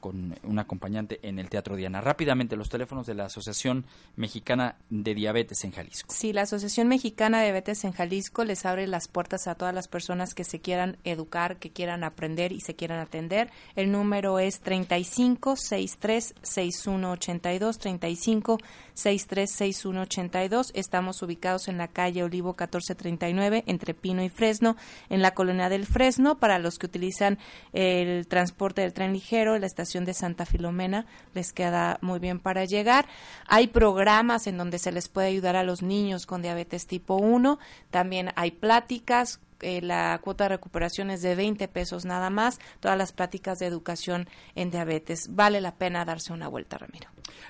con 0.00 0.38
un 0.42 0.58
acompañante 0.58 1.18
en 1.22 1.38
el 1.38 1.48
Teatro 1.48 1.76
Diana. 1.76 2.00
Rápidamente, 2.00 2.56
los 2.56 2.68
teléfonos 2.68 3.06
de 3.06 3.14
la 3.14 3.26
Asociación 3.26 3.84
Mexicana 4.16 4.76
de 4.90 5.14
Diabetes 5.14 5.64
en 5.64 5.72
Jalisco. 5.72 6.12
Sí, 6.12 6.32
la 6.32 6.42
Asociación 6.42 6.88
Mexicana 6.88 7.38
de 7.38 7.44
Diabetes 7.44 7.84
en 7.84 7.92
Jalisco 7.92 8.44
les 8.44 8.64
abre 8.64 8.86
las 8.86 9.08
puertas 9.08 9.46
a 9.48 9.54
todas 9.54 9.74
las 9.74 9.88
personas 9.88 10.34
que 10.34 10.44
se 10.44 10.60
quieran 10.60 10.96
educar, 11.04 11.58
que 11.58 11.70
quieran 11.70 12.04
aprender 12.04 12.52
y 12.52 12.60
se 12.60 12.74
quieran 12.74 13.00
atender. 13.00 13.50
El 13.76 13.90
número 13.92 14.38
es 14.38 14.60
35 14.60 15.56
63 15.56 16.34
6182 16.42 17.78
35 17.78 18.58
63 18.94 19.50
6182. 19.50 20.72
Estamos 20.74 21.22
ubicados 21.22 21.68
en 21.68 21.78
la 21.78 21.88
calle 21.88 22.22
Olivo 22.22 22.50
1439 22.50 23.64
entre 23.66 23.94
Pino 23.94 24.22
y 24.22 24.28
Fresno, 24.28 24.76
en 25.08 25.22
la 25.22 25.34
colonia 25.34 25.68
del 25.68 25.86
Fresno 25.86 26.38
para 26.38 26.58
los 26.58 26.78
que 26.78 26.86
utilizan 26.86 27.38
el 27.72 28.26
transporte 28.26 28.82
del 28.82 28.92
tren 28.92 29.12
ligero, 29.12 29.58
la 29.58 29.66
estación 29.66 29.87
de 29.94 30.14
Santa 30.14 30.46
Filomena 30.46 31.06
les 31.34 31.52
queda 31.52 31.98
muy 32.02 32.18
bien 32.18 32.40
para 32.40 32.64
llegar. 32.64 33.06
Hay 33.46 33.68
programas 33.68 34.46
en 34.46 34.58
donde 34.58 34.78
se 34.78 34.92
les 34.92 35.08
puede 35.08 35.28
ayudar 35.28 35.56
a 35.56 35.64
los 35.64 35.82
niños 35.82 36.26
con 36.26 36.42
diabetes 36.42 36.86
tipo 36.86 37.16
1. 37.16 37.58
También 37.90 38.30
hay 38.36 38.50
pláticas 38.50 39.40
eh, 39.60 39.80
la 39.82 40.20
cuota 40.22 40.44
de 40.44 40.50
recuperación 40.50 41.10
es 41.10 41.20
de 41.20 41.34
20 41.34 41.66
pesos 41.66 42.04
nada 42.04 42.30
más, 42.30 42.60
todas 42.78 42.96
las 42.96 43.12
pláticas 43.12 43.58
de 43.58 43.66
educación 43.66 44.28
en 44.54 44.70
diabetes. 44.70 45.34
Vale 45.34 45.60
la 45.60 45.74
pena 45.74 46.04
darse 46.04 46.32
una 46.32 46.46
vuelta, 46.46 46.78
Ramiro. 46.78 47.08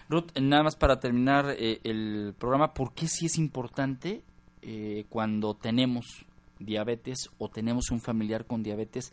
Ruth, 0.08 0.30
nada 0.40 0.62
más 0.62 0.76
para 0.76 1.00
terminar 1.00 1.54
eh, 1.58 1.80
el 1.84 2.34
programa, 2.38 2.72
¿por 2.72 2.94
qué 2.94 3.08
sí 3.08 3.26
es 3.26 3.36
importante 3.36 4.22
eh, 4.62 5.04
cuando 5.10 5.54
tenemos 5.54 6.24
diabetes 6.58 7.30
o 7.38 7.48
tenemos 7.48 7.90
un 7.90 8.00
familiar 8.00 8.46
con 8.46 8.62
diabetes 8.62 9.12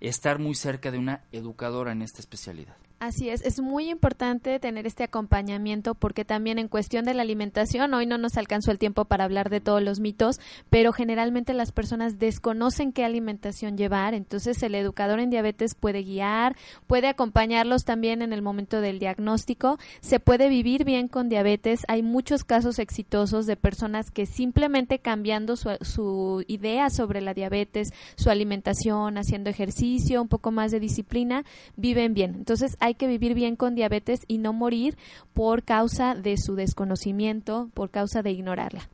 estar 0.00 0.38
muy 0.38 0.54
cerca 0.54 0.90
de 0.90 0.98
una 0.98 1.24
educadora 1.32 1.92
en 1.92 2.02
esta 2.02 2.20
especialidad. 2.20 2.76
Así 2.98 3.28
es, 3.28 3.44
es 3.44 3.60
muy 3.60 3.90
importante 3.90 4.58
tener 4.58 4.86
este 4.86 5.04
acompañamiento 5.04 5.94
porque 5.94 6.24
también 6.24 6.58
en 6.58 6.68
cuestión 6.68 7.04
de 7.04 7.12
la 7.12 7.20
alimentación, 7.20 7.92
hoy 7.92 8.06
no 8.06 8.16
nos 8.16 8.38
alcanzó 8.38 8.70
el 8.70 8.78
tiempo 8.78 9.04
para 9.04 9.24
hablar 9.24 9.50
de 9.50 9.60
todos 9.60 9.82
los 9.82 10.00
mitos, 10.00 10.40
pero 10.70 10.94
generalmente 10.94 11.52
las 11.52 11.72
personas 11.72 12.18
desconocen 12.18 12.92
qué 12.92 13.04
alimentación 13.04 13.76
llevar, 13.76 14.14
entonces 14.14 14.62
el 14.62 14.74
educador 14.74 15.20
en 15.20 15.28
diabetes 15.28 15.74
puede 15.74 16.04
guiar, 16.04 16.56
puede 16.86 17.08
acompañarlos 17.08 17.84
también 17.84 18.22
en 18.22 18.32
el 18.32 18.40
momento 18.40 18.80
del 18.80 18.98
diagnóstico, 18.98 19.78
se 20.00 20.18
puede 20.18 20.48
vivir 20.48 20.84
bien 20.84 21.08
con 21.08 21.28
diabetes, 21.28 21.80
hay 21.88 22.02
muchos 22.02 22.44
casos 22.44 22.78
exitosos 22.78 23.44
de 23.44 23.56
personas 23.56 24.10
que 24.10 24.24
simplemente 24.24 25.00
cambiando 25.00 25.56
su, 25.56 26.44
idea 26.48 26.88
sobre 26.88 27.20
la 27.20 27.34
diabetes, 27.34 27.90
su 28.16 28.30
alimentación, 28.30 29.18
haciendo 29.18 29.50
ejercicio, 29.50 30.22
un 30.22 30.28
poco 30.28 30.50
más 30.50 30.70
de 30.70 30.80
disciplina, 30.80 31.44
viven 31.76 32.14
bien. 32.14 32.34
Entonces, 32.36 32.74
hay 32.86 32.94
que 32.94 33.06
vivir 33.06 33.34
bien 33.34 33.56
con 33.56 33.74
diabetes 33.74 34.20
y 34.26 34.38
no 34.38 34.52
morir 34.52 34.96
por 35.34 35.62
causa 35.62 36.14
de 36.14 36.36
su 36.36 36.54
desconocimiento, 36.54 37.70
por 37.74 37.90
causa 37.90 38.22
de 38.22 38.30
ignorarla. 38.30 38.88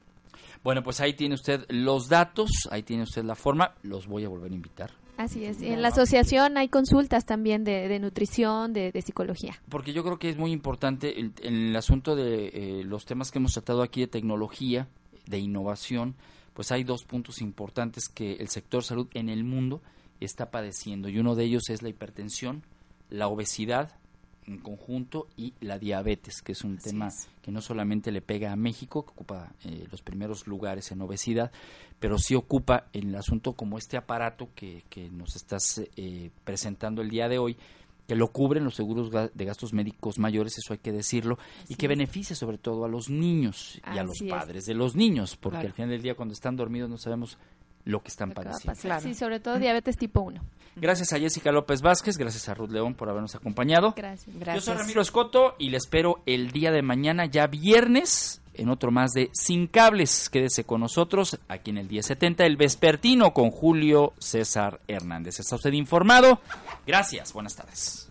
Bueno, 0.64 0.82
pues 0.82 1.00
ahí 1.00 1.14
tiene 1.14 1.34
usted 1.34 1.64
los 1.68 2.08
datos, 2.08 2.50
ahí 2.70 2.82
tiene 2.82 3.02
usted 3.04 3.24
la 3.24 3.34
forma, 3.34 3.74
los 3.82 4.06
voy 4.06 4.24
a 4.24 4.28
volver 4.28 4.52
a 4.52 4.54
invitar 4.54 4.90
Así 5.16 5.44
es. 5.44 5.60
En 5.60 5.82
la 5.82 5.88
asociación 5.88 6.56
hay 6.56 6.68
consultas 6.68 7.26
también 7.26 7.64
de, 7.64 7.98
nutrición, 8.00 8.72
de, 8.72 8.90
psicología. 9.04 9.60
Porque 9.68 9.92
yo 9.92 10.02
creo 10.02 10.18
que 10.18 10.30
es 10.30 10.36
muy 10.36 10.52
importante 10.52 11.20
en 11.20 11.34
el, 11.42 11.76
asunto 11.76 12.16
de 12.16 12.48
eh, 12.48 12.84
los 12.84 13.04
temas 13.04 13.30
que 13.30 13.38
hemos 13.38 13.52
tratado 13.52 13.82
aquí 13.82 14.00
de 14.00 14.06
tecnología, 14.06 14.88
de 15.26 15.38
innovación, 15.38 16.16
pues 16.54 16.72
hay 16.72 16.82
dos 16.82 17.04
puntos 17.04 17.40
importantes 17.40 18.08
que 18.08 18.34
el 18.34 18.48
sector 18.48 18.82
salud 18.82 19.06
en 19.14 19.28
el 19.28 19.44
mundo 19.44 19.80
está 20.20 20.50
padeciendo 20.50 21.08
y 21.08 21.18
uno 21.18 21.34
de 21.34 21.44
ellos 21.44 21.68
es 21.68 21.82
la 21.82 21.88
hipertensión, 21.88 22.62
la 23.12 23.28
obesidad 23.28 23.92
en 24.46 24.58
conjunto 24.58 25.28
y 25.36 25.54
la 25.60 25.78
diabetes, 25.78 26.42
que 26.42 26.52
es 26.52 26.64
un 26.64 26.78
tema 26.78 27.10
que 27.42 27.52
no 27.52 27.60
solamente 27.60 28.10
le 28.10 28.22
pega 28.22 28.52
a 28.52 28.56
México, 28.56 29.04
que 29.04 29.12
ocupa 29.12 29.52
eh, 29.64 29.86
los 29.90 30.02
primeros 30.02 30.46
lugares 30.46 30.90
en 30.90 31.00
obesidad, 31.00 31.52
pero 32.00 32.18
sí 32.18 32.34
ocupa 32.34 32.86
el 32.92 33.14
asunto 33.14 33.52
como 33.52 33.78
este 33.78 33.96
aparato 33.96 34.48
que, 34.54 34.82
que 34.88 35.08
nos 35.10 35.36
estás 35.36 35.82
eh, 35.96 36.30
presentando 36.42 37.02
el 37.02 37.10
día 37.10 37.28
de 37.28 37.38
hoy, 37.38 37.56
que 38.08 38.16
lo 38.16 38.32
cubren 38.32 38.64
los 38.64 38.74
seguros 38.74 39.10
de 39.10 39.44
gastos 39.44 39.72
médicos 39.72 40.18
mayores, 40.18 40.58
eso 40.58 40.72
hay 40.72 40.80
que 40.80 40.90
decirlo, 40.90 41.38
y 41.68 41.76
que 41.76 41.86
beneficia 41.86 42.34
sobre 42.34 42.58
todo 42.58 42.84
a 42.84 42.88
los 42.88 43.08
niños 43.08 43.80
y 43.94 43.98
a 43.98 44.02
los 44.02 44.20
padres 44.28 44.64
de 44.64 44.74
los 44.74 44.96
niños, 44.96 45.36
porque 45.36 45.58
al 45.58 45.72
final 45.72 45.90
del 45.90 46.02
día 46.02 46.16
cuando 46.16 46.34
están 46.34 46.56
dormidos 46.56 46.90
no 46.90 46.98
sabemos 46.98 47.38
lo 47.84 48.02
que 48.02 48.08
están 48.08 48.32
padeciendo. 48.32 49.00
Sí, 49.00 49.14
sobre 49.14 49.40
todo 49.40 49.58
diabetes 49.58 49.96
tipo 49.96 50.20
1. 50.20 50.40
Gracias 50.76 51.12
a 51.12 51.18
Jessica 51.18 51.52
López 51.52 51.82
Vázquez, 51.82 52.16
gracias 52.16 52.48
a 52.48 52.54
Ruth 52.54 52.70
León 52.70 52.94
por 52.94 53.10
habernos 53.10 53.34
acompañado. 53.34 53.92
Gracias. 53.94 54.34
Yo 54.54 54.60
soy 54.60 54.74
Ramiro 54.76 55.02
Escoto 55.02 55.54
y 55.58 55.68
le 55.68 55.76
espero 55.76 56.22
el 56.24 56.50
día 56.50 56.70
de 56.70 56.80
mañana, 56.80 57.26
ya 57.26 57.46
viernes, 57.46 58.40
en 58.54 58.70
otro 58.70 58.90
más 58.90 59.12
de 59.12 59.28
Sin 59.32 59.66
Cables. 59.66 60.30
Quédese 60.30 60.64
con 60.64 60.80
nosotros 60.80 61.38
aquí 61.48 61.70
en 61.70 61.78
el 61.78 61.88
1070, 61.88 62.46
el 62.46 62.56
Vespertino 62.56 63.34
con 63.34 63.50
Julio 63.50 64.14
César 64.18 64.80
Hernández. 64.88 65.40
¿Está 65.40 65.56
usted 65.56 65.72
informado? 65.72 66.40
Gracias, 66.86 67.34
buenas 67.34 67.54
tardes. 67.54 68.08